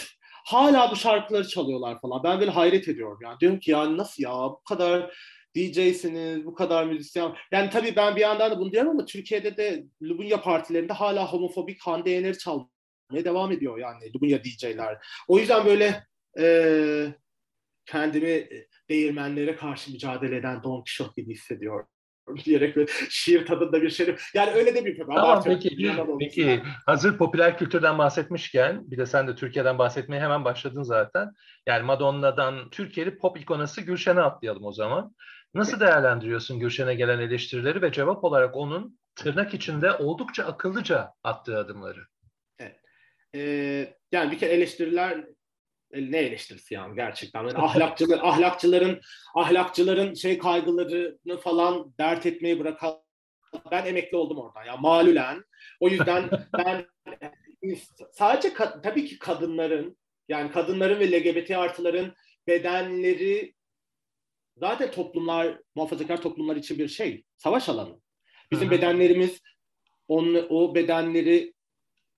hala 0.45 0.91
bu 0.91 0.95
şarkıları 0.95 1.47
çalıyorlar 1.47 2.01
falan. 2.01 2.23
Ben 2.23 2.39
böyle 2.39 2.51
hayret 2.51 2.87
ediyorum 2.87 3.19
yani. 3.23 3.39
Diyorum 3.39 3.59
ki 3.59 3.71
yani 3.71 3.97
nasıl 3.97 4.23
ya 4.23 4.31
bu 4.31 4.61
kadar 4.63 5.17
DJ'siniz, 5.55 6.45
bu 6.45 6.53
kadar 6.53 6.85
müzisyen. 6.85 7.35
Yani 7.51 7.69
tabii 7.69 7.95
ben 7.95 8.15
bir 8.15 8.21
yandan 8.21 8.51
da 8.51 8.59
bunu 8.59 8.71
diyorum 8.71 8.89
ama 8.89 9.05
Türkiye'de 9.05 9.57
de 9.57 9.83
Lubunya 10.01 10.41
partilerinde 10.41 10.93
hala 10.93 11.33
homofobik 11.33 11.81
Hande 11.81 12.09
Yener'i 12.09 12.37
çalmaya 12.37 13.25
devam 13.25 13.51
ediyor 13.51 13.77
yani 13.77 14.13
Lubunya 14.15 14.43
DJ'ler. 14.43 14.97
O 15.27 15.39
yüzden 15.39 15.65
böyle 15.65 16.03
e, 16.39 17.15
kendimi 17.85 18.47
değirmenlere 18.89 19.55
karşı 19.55 19.91
mücadele 19.91 20.35
eden 20.35 20.63
Don 20.63 20.83
Quixote 20.83 21.21
gibi 21.21 21.33
hissediyorum 21.33 21.87
diyerek 22.45 22.75
böyle 22.75 22.91
şiir 23.09 23.45
tadında 23.45 23.81
bir 23.81 23.89
şey. 23.89 24.15
Yani 24.33 24.51
öyle 24.51 24.75
de 24.75 24.85
bir 24.85 24.97
Tamam 24.97 25.43
peki. 25.45 25.95
Peki 26.19 26.61
hazır 26.85 27.17
popüler 27.17 27.57
kültürden 27.57 27.97
bahsetmişken 27.97 28.91
bir 28.91 28.97
de 28.97 29.05
sen 29.05 29.27
de 29.27 29.35
Türkiye'den 29.35 29.77
bahsetmeye 29.77 30.21
hemen 30.21 30.45
başladın 30.45 30.83
zaten. 30.83 31.31
Yani 31.67 31.83
Madonna'dan 31.83 32.69
Türkiye'li 32.69 33.17
pop 33.17 33.39
ikonası 33.39 33.81
Gülşen'e 33.81 34.21
atlayalım 34.21 34.65
o 34.65 34.71
zaman. 34.71 35.15
Nasıl 35.53 35.79
değerlendiriyorsun 35.79 36.59
Gülşen'e 36.59 36.95
gelen 36.95 37.19
eleştirileri 37.19 37.81
ve 37.81 37.91
cevap 37.91 38.23
olarak 38.23 38.55
onun 38.55 38.99
tırnak 39.15 39.53
içinde 39.53 39.93
oldukça 39.93 40.45
akıllıca 40.45 41.13
attığı 41.23 41.57
adımları? 41.57 42.05
Evet. 42.59 42.79
Ee, 43.35 43.93
yani 44.11 44.31
bir 44.31 44.39
kere 44.39 44.51
eleştiriler 44.51 45.25
ne 45.93 46.17
eleştirisi 46.17 46.73
yani 46.73 46.95
gerçekten. 46.95 47.39
Yani 47.43 47.53
ahlakçılar, 47.57 48.19
ahlakçıların 48.23 49.01
ahlakçıların 49.35 50.13
şey 50.13 50.37
kaygılarını 50.37 51.37
falan 51.37 51.93
dert 51.99 52.25
etmeyi 52.25 52.59
bırakan 52.59 52.93
ben 53.71 53.85
emekli 53.85 54.17
oldum 54.17 54.37
oradan 54.37 54.63
ya 54.63 54.77
malülen. 54.77 55.43
O 55.79 55.89
yüzden 55.89 56.29
ben 56.57 56.85
sadece 58.11 58.53
tabii 58.83 59.05
ki 59.05 59.19
kadınların 59.19 59.97
yani 60.29 60.51
kadınların 60.51 60.99
ve 60.99 61.11
LGBT 61.11 61.51
artıların 61.51 62.13
bedenleri 62.47 63.53
zaten 64.57 64.91
toplumlar, 64.91 65.59
muhafazakar 65.75 66.21
toplumlar 66.21 66.55
için 66.55 66.79
bir 66.79 66.87
şey, 66.87 67.23
savaş 67.37 67.69
alanı. 67.69 68.01
Bizim 68.51 68.67
Hı-hı. 68.67 68.77
bedenlerimiz 68.77 69.39
on, 70.07 70.47
o 70.49 70.75
bedenleri 70.75 71.53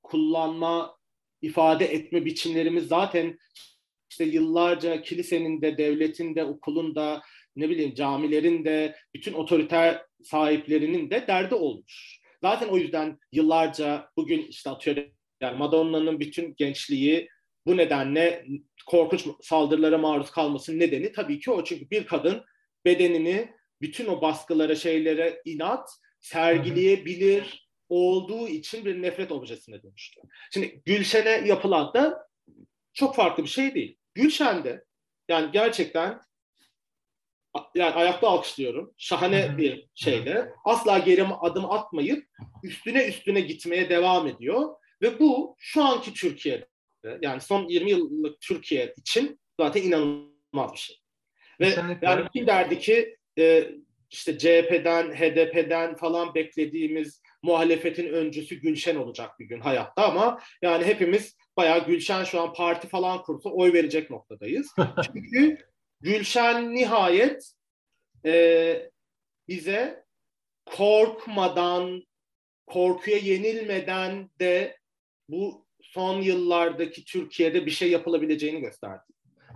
kullanma, 0.04 0.98
ifade 1.42 1.86
etme 1.86 2.26
biçimlerimiz 2.26 2.88
zaten 2.88 3.38
işte 4.10 4.24
yıllarca 4.24 5.02
kilisenin 5.02 5.62
de, 5.62 5.78
devletin 5.78 6.36
de, 6.36 6.44
okulun 6.44 6.96
da, 6.96 7.22
ne 7.56 7.70
bileyim 7.70 7.96
camilerin 7.96 8.66
de, 8.66 8.96
bütün 9.16 9.34
otoriter 9.34 10.06
sahiplerinin 10.24 11.10
de 11.10 11.28
derdi 11.28 11.56
olmuş. 11.56 12.20
Zaten 12.42 12.68
o 12.68 12.78
yüzden 12.78 13.20
yıllarca 13.32 14.10
bugün 14.18 14.42
işte 14.42 14.70
atıyorum 14.70 15.04
yani 15.42 15.58
Madonna'nın 15.58 16.20
bütün 16.20 16.56
gençliği 16.56 17.30
bu 17.66 17.78
nedenle 17.78 18.46
korkunç 18.86 19.28
saldırılara 19.42 19.98
maruz 19.98 20.32
kalmasının 20.32 20.80
nedeni 20.80 21.12
tabii 21.12 21.40
ki 21.40 21.52
o. 21.52 21.64
Çünkü 21.64 21.90
bir 21.90 22.06
kadın 22.06 22.46
bedenini 22.86 23.54
bütün 23.82 24.08
o 24.08 24.22
baskılara, 24.22 24.76
şeylere 24.76 25.42
inat 25.46 25.90
sergileyebilir 26.20 27.70
olduğu 27.90 28.48
için 28.48 28.86
bir 28.86 29.02
nefret 29.02 29.32
objesine 29.32 29.84
dönüştü. 29.84 30.22
Şimdi 30.54 30.82
Gülşen'e 30.86 31.48
yapılan 31.48 31.94
da 31.94 32.28
çok 32.94 33.16
farklı 33.16 33.44
bir 33.44 33.50
şey 33.50 33.76
değil. 33.76 33.98
Gülşen'de 34.14 34.86
yani 35.28 35.52
gerçekten 35.52 36.22
yani 37.76 37.94
ayakta 37.94 38.28
alkışlıyorum. 38.28 38.94
Şahane 38.98 39.58
bir 39.58 39.90
şeyle. 39.96 40.50
Asla 40.66 40.98
geri 40.98 41.24
adım 41.24 41.72
atmayıp 41.72 42.28
üstüne 42.64 43.08
üstüne 43.08 43.42
gitmeye 43.42 43.90
devam 43.90 44.28
ediyor. 44.28 44.76
Ve 45.02 45.20
bu 45.20 45.56
şu 45.60 45.84
anki 45.84 46.14
Türkiye'de 46.14 46.73
yani 47.22 47.42
son 47.42 47.68
20 47.68 47.92
yıllık 47.92 48.42
Türkiye 48.42 48.94
için 48.98 49.40
zaten 49.60 49.82
inanılmaz 49.82 50.74
bir 50.74 50.78
şey. 50.78 50.96
Ve 51.60 51.66
Kesinlikle. 51.66 52.08
yani 52.08 52.28
kim 52.34 52.48
derdi 52.48 52.80
ki 52.80 53.18
e, 53.40 53.72
işte 54.10 54.38
CHP'den, 54.38 55.12
HDP'den 55.12 55.96
falan 55.96 56.36
beklediğimiz 56.36 57.22
muhalefetin 57.44 58.08
öncüsü 58.08 58.56
Gülşen 58.56 58.96
olacak 58.96 59.40
bir 59.40 59.46
gün 59.46 59.60
hayatta 59.60 60.06
ama 60.06 60.40
yani 60.62 60.86
hepimiz 60.86 61.38
bayağı 61.58 61.86
Gülşen 61.86 62.24
şu 62.24 62.42
an 62.42 62.54
parti 62.54 62.88
falan 62.88 63.24
kursa 63.24 63.50
oy 63.50 63.74
verecek 63.74 64.10
noktadayız. 64.10 64.76
Çünkü 65.14 65.58
Gülşen 66.02 66.76
nihayet 66.76 67.54
e, 68.26 68.92
bize 69.48 70.06
korkmadan, 70.66 72.04
korkuya 72.66 73.18
yenilmeden 73.18 74.30
de 74.40 74.78
bu 75.30 75.63
son 75.94 76.22
yıllardaki 76.22 77.06
Türkiye'de 77.06 77.66
bir 77.66 77.72
şey 77.72 77.92
yapılabileceğini 77.92 78.62
gösterdi. 78.62 79.04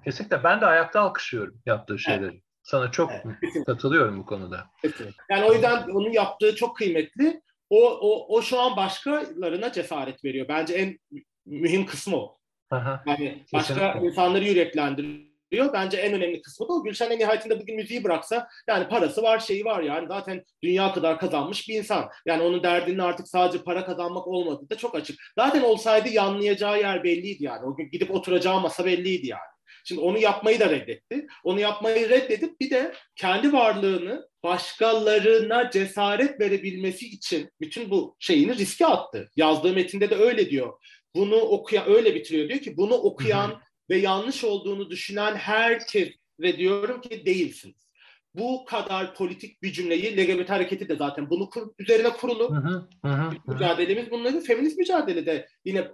Kesinlikle 0.04 0.44
ben 0.44 0.62
de 0.62 0.66
ayakta 0.66 1.02
alkışlıyorum 1.02 1.62
yaptığı 1.66 2.00
şeyleri. 2.00 2.32
Evet. 2.32 2.42
Sana 2.64 2.92
çok 2.92 3.12
evet, 3.12 3.66
katılıyorum 3.66 4.20
bu 4.20 4.26
konuda. 4.26 4.66
Kesinlikle. 4.82 5.24
Yani 5.30 5.46
o 5.46 5.54
yüzden 5.54 5.90
onun 5.90 6.12
yaptığı 6.12 6.56
çok 6.56 6.78
kıymetli. 6.78 7.42
O, 7.70 7.90
o, 7.90 8.36
o 8.38 8.42
şu 8.42 8.60
an 8.60 8.76
başkalarına 8.76 9.72
cesaret 9.72 10.26
veriyor. 10.26 10.48
Bence 10.50 10.74
en 10.74 11.00
mühim 11.46 11.86
kısmı 11.86 12.18
o. 12.18 12.38
Aha, 12.72 13.04
yani 13.06 13.44
başka 13.54 13.74
kesinlikle. 13.74 14.08
insanları 14.08 14.46
yüreklendiriyor. 14.46 15.27
Bence 15.52 15.98
en 15.98 16.14
önemli 16.14 16.42
kısmı 16.42 16.68
da 16.68 16.74
o. 16.74 16.84
Gülşen 16.84 17.12
en 17.12 17.20
nihayetinde 17.20 17.60
bugün 17.60 17.76
müziği 17.76 18.04
bıraksa 18.04 18.48
yani 18.68 18.88
parası 18.88 19.24
var, 19.24 19.40
şeyi 19.40 19.66
var 19.66 19.84
yani 19.84 20.08
zaten 20.08 20.44
dünya 20.64 20.94
kadar 20.94 21.20
kazanmış 21.20 21.70
bir 21.70 21.74
insan. 21.74 22.10
Yani 22.26 22.44
onun 22.44 22.64
derdinin 22.64 23.00
artık 23.00 23.28
sadece 23.28 23.64
para 23.64 23.86
kazanmak 23.86 24.28
olmadığı 24.28 24.70
da 24.70 24.78
çok 24.78 24.96
açık. 24.96 25.20
Zaten 25.38 25.62
olsaydı 25.62 26.10
yanlayacağı 26.10 26.80
yer 26.80 27.04
belliydi 27.04 27.44
yani. 27.44 27.66
O 27.66 27.76
gün 27.76 27.90
gidip 27.92 28.12
oturacağı 28.12 28.62
masa 28.62 28.86
belliydi 28.86 29.28
yani. 29.28 29.58
Şimdi 29.88 30.02
onu 30.02 30.18
yapmayı 30.18 30.60
da 30.60 30.70
reddetti. 30.70 31.28
Onu 31.44 31.60
yapmayı 31.60 32.10
reddedip 32.10 32.62
bir 32.62 32.70
de 32.70 32.94
kendi 33.16 33.54
varlığını 33.54 34.28
başkalarına 34.44 35.72
cesaret 35.72 36.40
verebilmesi 36.40 37.06
için 37.06 37.52
bütün 37.62 37.90
bu 37.90 38.16
şeyini 38.20 38.58
riske 38.58 38.86
attı. 38.86 39.30
Yazdığı 39.36 39.74
metinde 39.74 40.10
de 40.10 40.16
öyle 40.16 40.50
diyor. 40.50 40.74
Bunu 41.16 41.36
okuyan 41.36 41.90
öyle 41.90 42.16
bitiriyor 42.16 42.50
diyor 42.50 42.60
ki 42.60 42.78
bunu 42.78 42.94
okuyan 42.94 43.62
ve 43.90 43.98
yanlış 43.98 44.44
olduğunu 44.44 44.90
düşünen 44.90 45.36
herkes 45.36 46.10
ve 46.40 46.58
diyorum 46.58 47.02
ki 47.02 47.26
değilsiniz. 47.26 47.88
Bu 48.36 48.66
kadar 48.66 49.16
politik 49.16 49.62
bir 49.62 49.72
cümleyi 49.72 50.18
LGBT 50.18 50.50
hareketi 50.50 50.90
de 50.90 50.96
zaten 50.96 51.30
bunu 51.30 51.50
kur, 51.50 51.62
üzerine 51.80 52.10
kurulu. 52.10 52.56
Hı 52.56 52.60
hı, 52.60 53.10
hı, 53.10 53.32
mücadelemiz 53.48 54.12
bunları 54.12 54.40
feminist 54.40 54.78
mücadelede 54.78 55.48
yine 55.66 55.88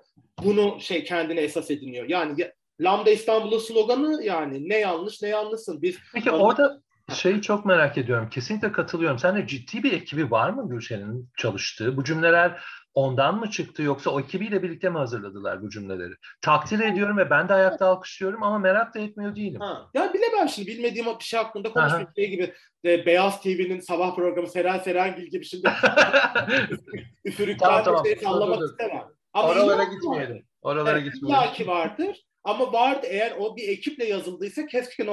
bunu 0.44 0.78
şey 0.82 1.04
kendine 1.04 1.42
esas 1.42 1.72
ediniyor. 1.72 2.10
Yani 2.10 2.52
Lambda 2.82 3.10
İstanbul'un 3.12 3.60
sloganı 3.60 4.24
yani 4.24 4.70
ne 4.70 4.78
yanlış 4.78 5.22
ne 5.22 5.30
yanlışsın. 5.30 5.82
Biz 5.82 5.98
Peki 6.14 6.32
orada 6.32 6.82
şeyi 7.14 7.42
çok 7.42 7.66
merak 7.66 7.98
ediyorum. 7.98 8.30
Kesinlikle 8.30 8.72
katılıyorum. 8.72 9.20
Sen 9.20 9.36
de 9.36 9.48
ciddi 9.48 9.84
bir 9.84 9.92
ekibi 9.92 10.32
var 10.32 10.50
mı 10.50 10.70
Gülşen'in 10.70 11.30
çalıştığı? 11.38 11.98
Bu 11.98 12.04
cümleler 12.04 12.64
ondan 12.94 13.40
mı 13.40 13.50
çıktı 13.50 13.82
yoksa 13.84 14.10
o 14.10 14.20
ekibiyle 14.20 14.64
birlikte 14.64 14.90
mi 14.90 14.98
hazırladılar 14.98 15.62
bu 15.62 15.70
cümleleri? 15.70 16.14
Takdir 16.42 16.80
ediyorum 16.80 17.18
ve 17.18 17.30
ben 17.30 17.50
de 17.50 17.54
ayakta 17.54 17.88
alkışlıyorum 17.88 18.44
ama 18.44 18.60
merak 18.60 18.96
da 18.96 19.00
etmiyor 19.00 19.36
değilim. 19.36 19.60
Ha. 19.62 19.90
Ya 19.94 20.14
bilemem 20.14 20.50
şimdi 20.50 20.68
bilmediğim 20.68 21.06
bir 21.20 21.24
şey 21.24 21.40
hakkında 21.40 21.72
konuşmak 21.72 22.16
şey 22.16 22.30
gibi 22.30 22.54
e, 22.86 23.06
Beyaz 23.06 23.42
TV'nin 23.42 23.80
sabah 23.80 24.16
programı 24.16 24.48
Seren 24.48 24.80
Serengil 24.80 25.28
gibi 25.28 25.46
şimdi 25.46 25.70
üfürükten 27.26 27.68
tamam, 27.68 27.84
tamam. 27.84 28.06
şey 28.06 28.16
sallamak 28.16 28.70
istemem. 28.70 29.04
Ama 29.34 29.50
Oralara 29.50 29.84
gitmeyelim. 29.84 30.46
Oralara 30.62 31.00
evet, 31.00 31.14
gitmeyelim. 31.14 31.54
ki 31.54 31.68
vardır. 31.68 32.26
Ama 32.44 32.74
vardı 32.74 33.08
eğer 33.10 33.36
o 33.40 33.56
bir 33.56 33.68
ekiple 33.68 34.06
yazıldıysa 34.06 34.66
keşke 34.66 35.06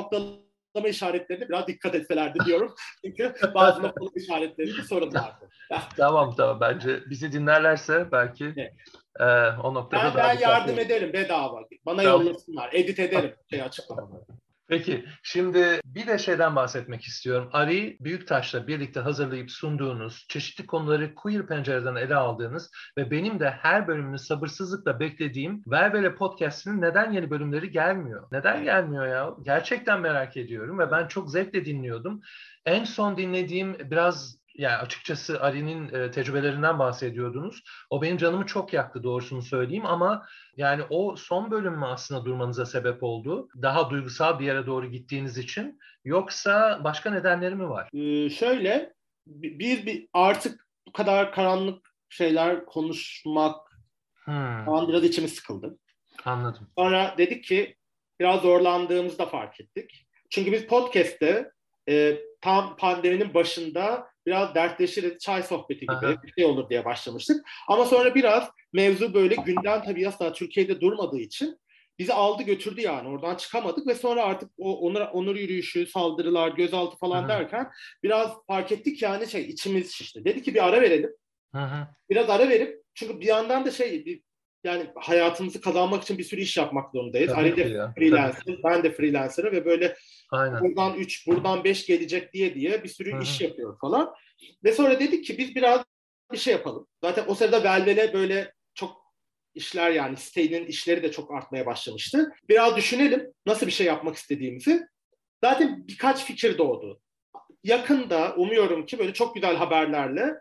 noktalama 0.71 0.89
işaretlerine 0.89 1.49
biraz 1.49 1.67
dikkat 1.67 1.95
etselerdi 1.95 2.39
diyorum. 2.47 2.75
Çünkü 3.05 3.35
bazı 3.55 3.83
noktalama 3.83 4.13
işaretlerinde 4.17 4.83
sorun 4.83 5.15
vardı. 5.15 5.49
tamam 5.97 6.35
tamam 6.37 6.61
bence 6.61 7.01
bizi 7.11 7.33
dinlerlerse 7.33 8.13
belki 8.13 8.55
evet. 8.57 8.73
e, 9.21 9.25
o 9.63 9.75
noktada 9.75 10.05
ben, 10.05 10.17
ben 10.17 10.39
yardım 10.39 10.79
ederim 10.79 11.13
bedava. 11.13 11.65
Bana 11.87 12.03
tamam. 12.03 12.27
yollasınlar. 12.27 12.71
Edit 12.73 12.99
ederim 12.99 13.35
şey 13.51 13.63
açıklamada. 13.63 14.27
Peki 14.71 15.05
şimdi 15.23 15.81
bir 15.85 16.07
de 16.07 16.19
şeyden 16.19 16.57
bahsetmek 16.57 17.03
istiyorum. 17.03 17.49
Ari 17.53 17.97
Büyüktaş'la 18.01 18.67
birlikte 18.67 19.01
hazırlayıp 19.01 19.51
sunduğunuz, 19.51 20.27
çeşitli 20.29 20.67
konuları 20.67 21.15
queer 21.15 21.47
pencereden 21.47 21.95
ele 21.95 22.15
aldığınız 22.15 22.71
ve 22.99 23.11
benim 23.11 23.41
de 23.41 23.51
her 23.51 23.89
bölümünü 23.89 24.19
sabırsızlıkla 24.19 25.01
beklediğim 25.01 25.63
Vervele 25.67 26.15
Podcast'inin 26.15 26.81
neden 26.81 27.13
yeni 27.13 27.31
bölümleri 27.31 27.71
gelmiyor? 27.71 28.29
Neden 28.33 28.65
gelmiyor 28.65 29.07
ya? 29.07 29.31
Gerçekten 29.43 30.01
merak 30.01 30.37
ediyorum 30.37 30.79
ve 30.79 30.91
ben 30.91 31.09
çok 31.09 31.31
zevkle 31.31 31.65
dinliyordum. 31.65 32.21
En 32.67 32.85
son 32.85 33.17
dinlediğim 33.17 33.91
biraz 33.91 34.40
yani 34.55 34.77
açıkçası 34.77 35.43
Ali'nin 35.43 35.95
e, 35.95 36.11
tecrübelerinden 36.11 36.79
bahsediyordunuz. 36.79 37.63
O 37.91 38.03
benim 38.03 38.17
canımı 38.17 38.47
çok 38.47 38.73
yaktı 38.73 39.03
doğrusunu 39.03 39.43
söyleyeyim 39.43 39.87
ama 39.87 40.27
yani 40.57 40.83
o 40.91 41.17
son 41.17 41.51
bölüm 41.51 41.79
mü 41.79 41.85
aslında 41.85 42.25
durmanıza 42.25 42.67
sebep 42.67 43.03
oldu? 43.03 43.49
Daha 43.63 43.91
duygusal 43.91 44.39
bir 44.39 44.47
yere 44.47 44.67
doğru 44.67 44.91
gittiğiniz 44.91 45.39
için 45.39 45.79
yoksa 46.05 46.81
başka 46.85 47.11
nedenleri 47.11 47.55
mi 47.55 47.69
var? 47.69 47.89
Ee, 47.93 48.31
şöyle 48.31 48.95
biz 49.27 49.87
bir 49.87 50.09
artık 50.13 50.67
bu 50.87 50.93
kadar 50.93 51.33
karanlık 51.33 51.91
şeyler 52.09 52.67
konuşmak 52.67 53.57
hmm. 54.25 54.65
falan 54.65 54.89
biraz 54.89 55.05
içimiz 55.05 55.33
sıkıldı. 55.33 55.79
Anladım. 56.25 56.69
Sonra 56.79 57.15
dedik 57.19 57.45
ki 57.45 57.77
biraz 58.21 58.41
zorlandığımızda 58.41 59.27
fark 59.27 59.61
ettik. 59.61 60.07
Çünkü 60.31 60.53
biz 60.53 60.67
podcast'te 60.67 61.51
e, 61.89 62.19
tam 62.41 62.77
pandeminin 62.77 63.35
başında 63.35 64.10
biraz 64.27 64.55
dertleşiriz, 64.55 65.19
çay 65.19 65.43
sohbeti 65.43 65.81
gibi 65.81 65.93
Aha. 65.93 66.23
bir 66.23 66.33
şey 66.33 66.45
olur 66.45 66.71
diye 66.71 66.85
başlamıştık. 66.85 67.47
Ama 67.69 67.85
sonra 67.85 68.15
biraz 68.15 68.51
mevzu 68.73 69.15
böyle 69.15 69.35
gündem 69.35 69.83
tabii 69.85 70.09
asla 70.09 70.33
Türkiye'de 70.33 70.81
durmadığı 70.81 71.21
için 71.21 71.59
bizi 71.99 72.13
aldı 72.13 72.43
götürdü 72.43 72.81
yani 72.81 73.09
oradan 73.09 73.37
çıkamadık 73.37 73.87
ve 73.87 73.95
sonra 73.95 74.23
artık 74.23 74.51
o 74.59 74.79
onur, 74.79 75.01
onur 75.01 75.37
yürüyüşü, 75.37 75.87
saldırılar, 75.87 76.49
gözaltı 76.49 76.97
falan 76.97 77.23
Aha. 77.23 77.29
derken 77.29 77.71
biraz 78.03 78.33
fark 78.47 78.73
ettik 78.73 79.03
yani 79.03 79.29
şey 79.29 79.43
içimiz 79.43 79.93
şişti. 79.93 80.25
Dedi 80.25 80.43
ki 80.43 80.55
bir 80.55 80.69
ara 80.69 80.81
verelim. 80.81 81.11
Aha. 81.53 81.95
Biraz 82.11 82.31
ara 82.31 82.49
verip 82.49 82.83
çünkü 82.95 83.21
bir 83.21 83.27
yandan 83.27 83.65
da 83.65 83.71
şey 83.71 84.05
bir, 84.05 84.23
yani 84.65 84.87
hayatımızı 84.97 85.61
kazanmak 85.61 86.03
için 86.03 86.19
bir 86.19 86.25
sürü 86.25 86.41
iş 86.41 86.57
yapmak 86.57 86.93
zorundayız. 86.93 87.33
Ali 87.33 87.57
de 87.57 87.91
freelancer, 87.97 88.57
ben 88.65 88.83
de 88.83 88.93
freelancer'ım 88.93 89.53
ve 89.53 89.65
böyle 89.65 89.97
Aynen. 90.31 90.61
buradan 90.61 90.95
3, 90.95 91.27
buradan 91.27 91.65
5 91.65 91.87
gelecek 91.87 92.33
diye 92.33 92.55
diye 92.55 92.85
bir 92.85 92.89
sürü 92.89 93.13
Hı-hı. 93.13 93.23
iş 93.23 93.41
yapıyor 93.41 93.79
falan. 93.79 94.15
Ve 94.65 94.73
sonra 94.73 95.01
dedik 95.01 95.25
ki 95.25 95.39
biz 95.39 95.55
biraz 95.55 95.85
bir 96.33 96.39
şey 96.39 96.53
yapalım. 96.53 96.87
Zaten 97.05 97.25
o 97.29 97.35
sırada 97.35 97.65
Velvel'e 97.65 98.13
böyle 98.13 98.53
çok 98.75 99.15
işler 99.55 99.91
yani 99.91 100.17
sitenin 100.17 100.67
işleri 100.67 101.03
de 101.03 101.13
çok 101.13 101.35
artmaya 101.35 101.67
başlamıştı. 101.67 102.33
Biraz 102.49 102.77
düşünelim 102.77 103.33
nasıl 103.47 103.67
bir 103.67 103.73
şey 103.73 103.87
yapmak 103.87 104.17
istediğimizi. 104.17 104.87
Zaten 105.45 105.89
birkaç 105.89 106.25
fikir 106.25 106.59
doğdu. 106.59 107.01
Yakında 107.65 108.35
umuyorum 108.35 108.87
ki 108.87 108.99
böyle 108.99 109.13
çok 109.13 109.35
güzel 109.35 109.57
haberlerle 109.57 110.35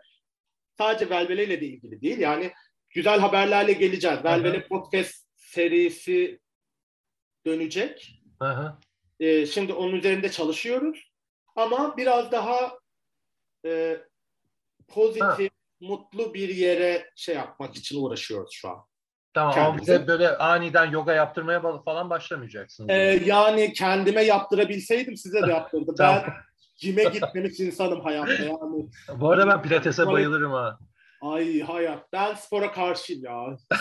sadece 0.78 1.10
Velvele 1.10 1.44
ile 1.44 1.60
de 1.60 1.66
ilgili 1.66 2.00
değil. 2.00 2.18
Yani 2.18 2.52
güzel 2.90 3.20
haberlerle 3.20 3.72
geleceğiz. 3.72 4.24
Velvele 4.24 4.66
podcast 4.68 5.26
serisi 5.36 6.40
dönecek. 7.46 8.22
Aha. 8.40 8.80
Ee, 9.20 9.46
şimdi 9.46 9.72
onun 9.72 9.92
üzerinde 9.92 10.30
çalışıyoruz. 10.30 11.10
Ama 11.56 11.96
biraz 11.96 12.32
daha 12.32 12.78
e, 13.66 14.00
pozitif, 14.88 15.50
ha. 15.50 15.56
mutlu 15.80 16.34
bir 16.34 16.48
yere 16.48 17.10
şey 17.16 17.34
yapmak 17.34 17.76
için 17.76 18.02
uğraşıyoruz 18.02 18.52
şu 18.52 18.68
an. 18.68 18.84
Tamam 19.34 19.54
Kendimize. 19.54 19.96
ama 19.96 20.06
böyle 20.06 20.36
aniden 20.36 20.90
yoga 20.90 21.12
yaptırmaya 21.12 21.82
falan 21.84 22.10
başlamayacaksın. 22.10 22.88
Ee, 22.88 23.20
yani 23.24 23.72
kendime 23.72 24.22
yaptırabilseydim 24.22 25.16
size 25.16 25.42
de 25.42 25.50
yaptırdım. 25.50 25.94
ben 25.98 26.24
cime 26.76 27.04
gitmemiş 27.04 27.60
insanım 27.60 28.00
hayatta 28.00 28.32
yani. 28.32 28.86
Bu 29.14 29.30
arada 29.30 29.46
ben 29.48 29.62
pilatese 29.62 30.06
bayılırım 30.06 30.52
ha. 30.52 30.78
Ay 31.20 31.60
hayat 31.60 32.12
ben 32.12 32.34
spora 32.34 32.72
karşıyım 32.72 33.24
ya. 33.24 33.56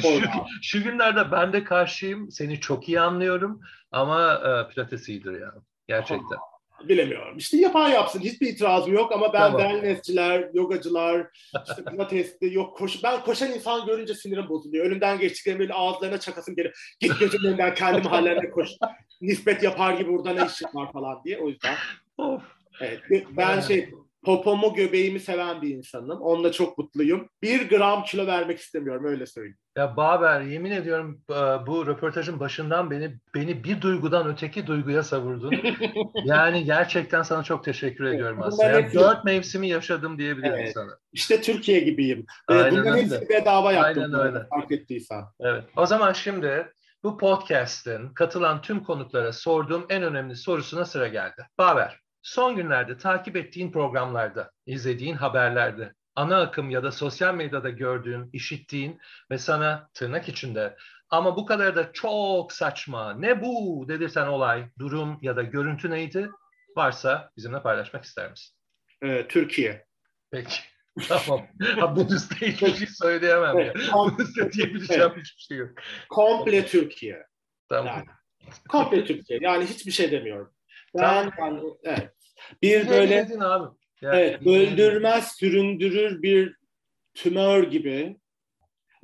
şu, 0.00 0.20
şu 0.62 0.82
günlerde 0.82 1.32
ben 1.32 1.52
de 1.52 1.64
karşıyım. 1.64 2.30
Seni 2.30 2.60
çok 2.60 2.88
iyi 2.88 3.00
anlıyorum 3.00 3.60
ama 3.90 4.32
e, 4.34 4.72
pilates 4.72 5.08
iyidir 5.08 5.40
ya. 5.40 5.54
Gerçekten. 5.88 6.36
Aa, 6.36 6.88
bilemiyorum. 6.88 7.38
İşte 7.38 7.56
yapan 7.56 7.88
yapsın. 7.88 8.20
Hiçbir 8.20 8.48
itirazım 8.48 8.92
yok 8.92 9.12
ama 9.12 9.32
ben 9.32 9.38
tamam. 9.38 9.60
wellnessçiler, 9.60 10.50
yogacılar, 10.54 11.26
işte 11.68 11.84
pilatesli 11.84 12.54
yok 12.54 12.76
koş. 12.76 13.04
Ben 13.04 13.20
koşan 13.20 13.52
insan 13.52 13.86
görünce 13.86 14.14
sinirim 14.14 14.48
bozuluyor. 14.48 14.86
Önümden 14.86 15.18
geçtiklerinde 15.18 15.60
böyle 15.60 15.72
ağızlarına 15.72 16.20
çakasım 16.20 16.56
gelir. 16.56 16.96
Git 17.00 17.20
gözümün 17.20 17.48
önünden 17.48 17.74
kendi 17.74 18.02
mahallemde 18.02 18.50
koş. 18.50 18.70
Nispet 19.20 19.62
yapar 19.62 19.94
gibi 19.94 20.10
burada 20.10 20.32
ne 20.32 20.46
işin 20.46 20.68
var 20.74 20.92
falan 20.92 21.24
diye. 21.24 21.38
O 21.38 21.48
yüzden 21.48 21.74
of. 22.18 22.42
Evet, 22.80 23.00
ben 23.36 23.60
şey 23.60 23.90
popomu 24.24 24.74
göbeğimi 24.74 25.20
seven 25.20 25.62
bir 25.62 25.68
insanım. 25.68 26.20
Onunla 26.20 26.52
çok 26.52 26.78
mutluyum. 26.78 27.28
Bir 27.42 27.68
gram 27.68 28.04
kilo 28.04 28.26
vermek 28.26 28.58
istemiyorum 28.58 29.04
öyle 29.04 29.26
söyleyeyim. 29.26 29.58
Ya 29.76 29.96
Baber 29.96 30.40
yemin 30.40 30.70
ediyorum 30.70 31.20
e, 31.30 31.34
bu 31.66 31.86
röportajın 31.86 32.40
başından 32.40 32.90
beni 32.90 33.16
beni 33.34 33.64
bir 33.64 33.80
duygudan 33.80 34.28
öteki 34.28 34.66
duyguya 34.66 35.02
savurdun. 35.02 35.54
yani 36.24 36.64
gerçekten 36.64 37.22
sana 37.22 37.42
çok 37.42 37.64
teşekkür 37.64 38.04
ediyorum 38.04 38.42
aslında. 38.42 38.70
Yani 38.70 38.94
dört 38.94 39.24
mevsimi 39.24 39.68
yaşadım 39.68 40.18
diyebilirim 40.18 40.54
evet. 40.58 40.74
sana. 40.74 40.98
İşte 41.12 41.40
Türkiye 41.40 41.80
gibiyim. 41.80 42.26
Aynen 42.48 42.72
Bunların 42.72 42.96
hepsini 42.96 43.28
bedava 43.28 43.72
yaptım. 43.72 44.04
Aynen 44.04 44.20
öyle. 44.20 44.46
Fark 44.50 44.72
ettiysen. 44.72 45.24
Evet. 45.40 45.64
O 45.76 45.86
zaman 45.86 46.12
şimdi 46.12 46.72
bu 47.02 47.18
podcast'ın 47.18 48.08
katılan 48.08 48.62
tüm 48.62 48.84
konuklara 48.84 49.32
sorduğum 49.32 49.86
en 49.88 50.02
önemli 50.02 50.36
sorusuna 50.36 50.84
sıra 50.84 51.08
geldi. 51.08 51.46
Baber, 51.58 52.00
son 52.22 52.56
günlerde 52.56 52.98
takip 52.98 53.36
ettiğin 53.36 53.72
programlarda, 53.72 54.50
izlediğin 54.66 55.14
haberlerde, 55.14 55.94
ana 56.14 56.40
akım 56.40 56.70
ya 56.70 56.82
da 56.82 56.92
sosyal 56.92 57.34
medyada 57.34 57.70
gördüğün, 57.70 58.30
işittiğin 58.32 58.98
ve 59.30 59.38
sana 59.38 59.90
tırnak 59.94 60.28
içinde 60.28 60.76
ama 61.10 61.36
bu 61.36 61.46
kadar 61.46 61.76
da 61.76 61.92
çok 61.92 62.52
saçma, 62.52 63.14
ne 63.14 63.42
bu 63.42 63.84
dedirten 63.88 64.26
olay, 64.26 64.64
durum 64.78 65.18
ya 65.22 65.36
da 65.36 65.42
görüntü 65.42 65.90
neydi? 65.90 66.30
Varsa 66.76 67.30
bizimle 67.36 67.62
paylaşmak 67.62 68.04
ister 68.04 68.30
misin? 68.30 68.54
Ee, 69.02 69.26
Türkiye. 69.28 69.86
Peki. 70.30 70.60
tamam. 71.08 71.46
Ha, 71.76 71.96
bunun 71.96 72.08
üstüne 72.08 72.48
hiçbir 72.48 72.74
şey 72.74 72.86
söyleyemem 72.86 73.58
ya. 73.58 73.74
Bunun 73.94 74.18
üstüne 74.18 74.52
diyebileceğim 74.52 75.10
hiçbir 75.10 75.42
şey 75.42 75.58
yok. 75.58 75.70
Komple 76.08 76.66
Türkiye. 76.66 77.26
Tamam. 77.68 77.94
Yani, 77.96 78.06
komple 78.68 79.04
Türkiye. 79.04 79.38
Yani 79.42 79.66
hiçbir 79.66 79.92
şey 79.92 80.10
demiyorum. 80.10 80.52
Ben, 80.94 81.30
yani, 81.38 81.60
evet. 81.84 82.08
Bir 82.62 82.88
böyle 82.88 83.26
abi? 83.40 83.76
Yani, 84.00 84.16
evet, 84.16 84.46
öldürmez, 84.46 85.32
süründürür 85.32 86.22
bir 86.22 86.56
tümör 87.14 87.62
gibi. 87.70 88.16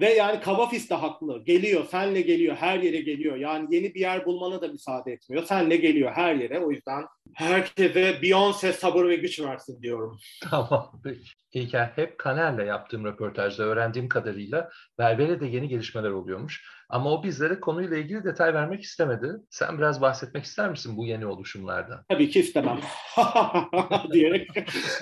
Ve 0.00 0.12
yani 0.12 0.40
Kabafis 0.40 0.90
de 0.90 0.94
haklı. 0.94 1.44
Geliyor, 1.44 1.86
senle 1.90 2.20
geliyor, 2.20 2.56
her 2.56 2.78
yere 2.78 3.00
geliyor. 3.00 3.36
Yani 3.36 3.74
yeni 3.74 3.94
bir 3.94 4.00
yer 4.00 4.26
bulmana 4.26 4.60
da 4.62 4.68
müsaade 4.68 5.12
etmiyor. 5.12 5.44
Senle 5.44 5.76
geliyor 5.76 6.12
her 6.14 6.34
yere. 6.34 6.60
O 6.60 6.70
yüzden 6.70 7.04
herkese 7.34 8.10
Beyoncé 8.22 8.72
sabır 8.72 9.08
ve 9.08 9.16
güç 9.16 9.40
versin 9.40 9.82
diyorum. 9.82 10.18
Tamam, 10.42 11.00
peki. 11.04 11.30
İlker 11.54 11.92
hep 11.94 12.18
Kaner'le 12.18 12.66
yaptığım 12.66 13.04
röportajda 13.04 13.62
öğrendiğim 13.62 14.08
kadarıyla 14.08 14.70
Berber'e 14.98 15.46
yeni 15.46 15.68
gelişmeler 15.68 16.10
oluyormuş. 16.10 16.64
Ama 16.88 17.12
o 17.12 17.22
bizlere 17.22 17.60
konuyla 17.60 17.96
ilgili 17.96 18.24
detay 18.24 18.54
vermek 18.54 18.82
istemedi. 18.82 19.32
Sen 19.50 19.78
biraz 19.78 20.00
bahsetmek 20.00 20.44
ister 20.44 20.70
misin 20.70 20.96
bu 20.96 21.06
yeni 21.06 21.26
oluşumlardan? 21.26 22.04
Tabii 22.08 22.30
ki 22.30 22.40
istemem. 22.40 22.80
diyerek. 24.12 24.48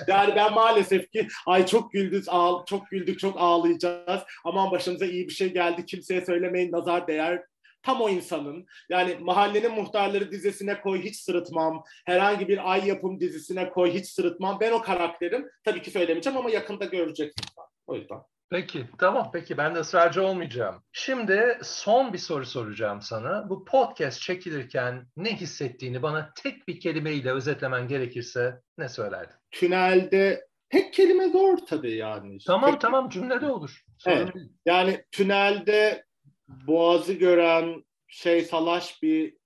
yani 0.07 0.35
ben 0.35 0.53
maalesef 0.53 1.11
ki 1.11 1.27
ay 1.47 1.65
çok 1.65 1.91
güldük, 1.91 2.25
ağ, 2.27 2.51
çok 2.69 2.89
güldük, 2.89 3.19
çok 3.19 3.35
ağlayacağız. 3.37 4.21
Aman 4.45 4.71
başımıza 4.71 5.05
iyi 5.05 5.27
bir 5.27 5.33
şey 5.33 5.53
geldi. 5.53 5.85
Kimseye 5.85 6.25
söylemeyin 6.25 6.71
nazar 6.71 7.07
değer 7.07 7.41
tam 7.83 8.01
o 8.01 8.09
insanın. 8.09 8.65
Yani 8.89 9.17
mahallenin 9.21 9.71
muhtarları 9.71 10.31
dizisine 10.31 10.81
koy 10.81 11.01
hiç 11.01 11.15
sırıtmam. 11.15 11.83
Herhangi 12.05 12.47
bir 12.47 12.71
ay 12.71 12.87
yapım 12.87 13.19
dizisine 13.19 13.69
koy 13.69 13.91
hiç 13.91 14.07
sırıtmam. 14.07 14.59
Ben 14.59 14.71
o 14.71 14.81
karakterim. 14.81 15.49
Tabii 15.63 15.81
ki 15.81 15.91
söylemeyeceğim 15.91 16.37
ama 16.37 16.49
yakında 16.49 16.85
göreceksin. 16.85 17.45
O 17.87 17.95
yüzden. 17.95 18.19
Peki 18.49 18.85
tamam 18.97 19.29
peki 19.33 19.57
ben 19.57 19.75
de 19.75 19.79
ısrarcı 19.79 20.23
olmayacağım. 20.23 20.83
Şimdi 20.91 21.57
son 21.63 22.13
bir 22.13 22.17
soru 22.17 22.45
soracağım 22.45 23.01
sana. 23.01 23.49
Bu 23.49 23.65
podcast 23.65 24.21
çekilirken 24.21 25.07
ne 25.17 25.35
hissettiğini 25.35 26.01
bana 26.01 26.33
tek 26.43 26.67
bir 26.67 26.79
kelimeyle 26.79 27.31
özetlemen 27.31 27.87
gerekirse 27.87 28.61
ne 28.77 28.89
söylerdin? 28.89 29.35
Tünelde 29.51 30.47
tek 30.69 30.93
kelime 30.93 31.29
zor 31.29 31.57
tabii 31.57 31.95
yani. 31.95 32.37
Tamam 32.47 32.71
tek... 32.71 32.81
tamam 32.81 33.09
cümlede 33.09 33.45
olur. 33.45 33.83
evet. 34.07 34.29
Yani 34.65 35.03
tünelde 35.11 36.05
boğazı 36.47 37.13
gören 37.13 37.83
şey 38.07 38.41
salaş 38.41 39.03
bir 39.03 39.37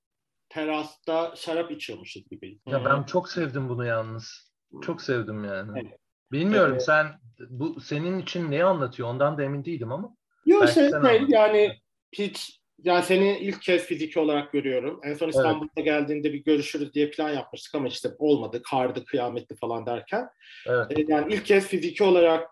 terasta 0.49 1.33
şarap 1.35 1.71
içiyormuşuz 1.71 2.29
gibi. 2.29 2.59
Ya 2.65 2.85
ben 2.85 3.03
çok 3.03 3.29
sevdim 3.29 3.69
bunu 3.69 3.85
yalnız. 3.85 4.53
Çok 4.81 5.01
sevdim 5.01 5.43
yani. 5.43 5.79
Evet. 5.81 5.99
Bilmiyorum 6.31 6.71
evet. 6.71 6.85
sen 6.85 7.19
bu 7.49 7.81
senin 7.81 8.19
için 8.19 8.51
ne 8.51 8.63
anlatıyor 8.63 9.09
ondan 9.09 9.37
da 9.37 9.43
emin 9.43 9.65
değilim 9.65 9.91
ama. 9.91 10.15
Yok 10.45 10.69
şey 10.69 10.91
değil 10.91 11.25
yani 11.27 11.79
hiç 12.11 12.61
yani 12.83 13.03
seni 13.03 13.37
ilk 13.37 13.61
kez 13.61 13.85
fiziki 13.85 14.19
olarak 14.19 14.51
görüyorum. 14.51 14.99
En 15.03 15.13
son 15.13 15.29
İstanbul'a 15.29 15.69
evet. 15.77 15.85
geldiğinde 15.85 16.33
bir 16.33 16.43
görüşürüz 16.43 16.93
diye 16.93 17.09
plan 17.09 17.29
yapmıştık 17.29 17.75
ama 17.75 17.87
işte 17.87 18.09
olmadı. 18.17 18.61
Kardı, 18.63 19.05
kıyametli 19.05 19.55
falan 19.55 19.85
derken. 19.85 20.29
Evet. 20.67 20.99
E, 20.99 21.05
yani 21.07 21.33
ilk 21.33 21.45
kez 21.45 21.67
fiziki 21.67 22.03
olarak 22.03 22.49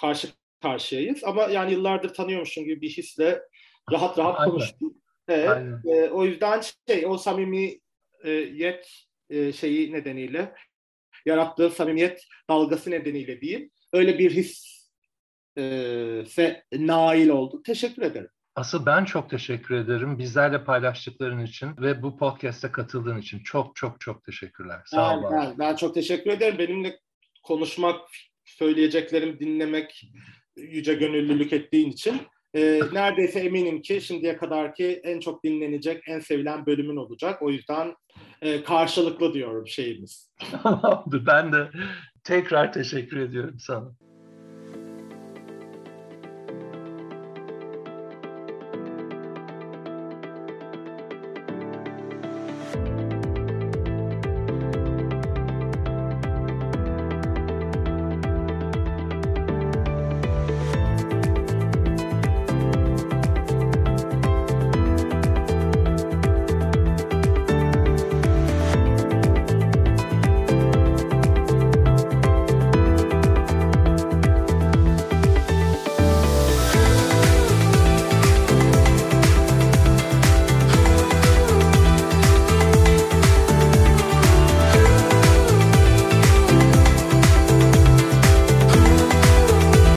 karşı 0.00 0.28
karşıyayız. 0.62 1.24
Ama 1.24 1.42
yani 1.42 1.72
yıllardır 1.72 2.14
tanıyormuşum 2.14 2.64
gibi 2.64 2.80
bir 2.80 2.90
hisle 2.90 3.42
rahat 3.90 4.18
rahat 4.18 4.40
Aynen. 4.40 4.50
konuştuk. 4.50 4.96
Evet. 5.28 5.84
E, 5.84 6.10
o 6.10 6.24
yüzden 6.24 6.62
şey 6.88 7.06
o 7.06 7.18
samimiyet 7.18 8.88
e, 9.30 9.52
şeyi 9.52 9.92
nedeniyle 9.92 10.54
yarattığı 11.26 11.70
samimiyet 11.70 12.26
dalgası 12.50 12.90
nedeniyle 12.90 13.40
diyeyim. 13.40 13.70
Öyle 13.92 14.18
bir 14.18 14.30
his 14.30 14.82
e, 15.58 16.24
nail 16.72 17.28
oldu. 17.28 17.62
Teşekkür 17.62 18.02
ederim. 18.02 18.30
Asıl 18.54 18.86
ben 18.86 19.04
çok 19.04 19.30
teşekkür 19.30 19.74
ederim. 19.74 20.18
Bizlerle 20.18 20.64
paylaştıkların 20.64 21.44
için 21.44 21.76
ve 21.78 22.02
bu 22.02 22.16
podcast'e 22.16 22.72
katıldığın 22.72 23.18
için 23.18 23.42
çok 23.42 23.76
çok 23.76 24.00
çok 24.00 24.24
teşekkürler. 24.24 24.82
Sağ 24.86 25.18
ol. 25.18 25.22
Ben, 25.24 25.32
ben, 25.32 25.58
ben 25.58 25.76
çok 25.76 25.94
teşekkür 25.94 26.30
ederim. 26.30 26.58
Benimle 26.58 26.98
konuşmak, 27.42 28.00
söyleyeceklerim 28.44 29.40
dinlemek, 29.40 30.02
yüce 30.56 30.94
gönüllülük 30.94 31.52
ettiğin 31.52 31.90
için. 31.90 32.20
E, 32.54 32.80
neredeyse 32.92 33.40
eminim 33.40 33.82
ki 33.82 34.00
şimdiye 34.00 34.36
kadarki 34.36 35.00
en 35.04 35.20
çok 35.20 35.44
dinlenecek, 35.44 36.02
en 36.08 36.20
sevilen 36.20 36.66
bölümün 36.66 36.96
olacak. 36.96 37.42
O 37.42 37.50
yüzden 37.50 37.94
e, 38.42 38.62
karşılıklı 38.62 39.34
diyorum 39.34 39.66
şeyimiz. 39.66 40.32
Ben 41.06 41.52
de 41.52 41.70
tekrar 42.24 42.72
teşekkür 42.72 43.16
ediyorum 43.16 43.58
sana. 43.58 43.92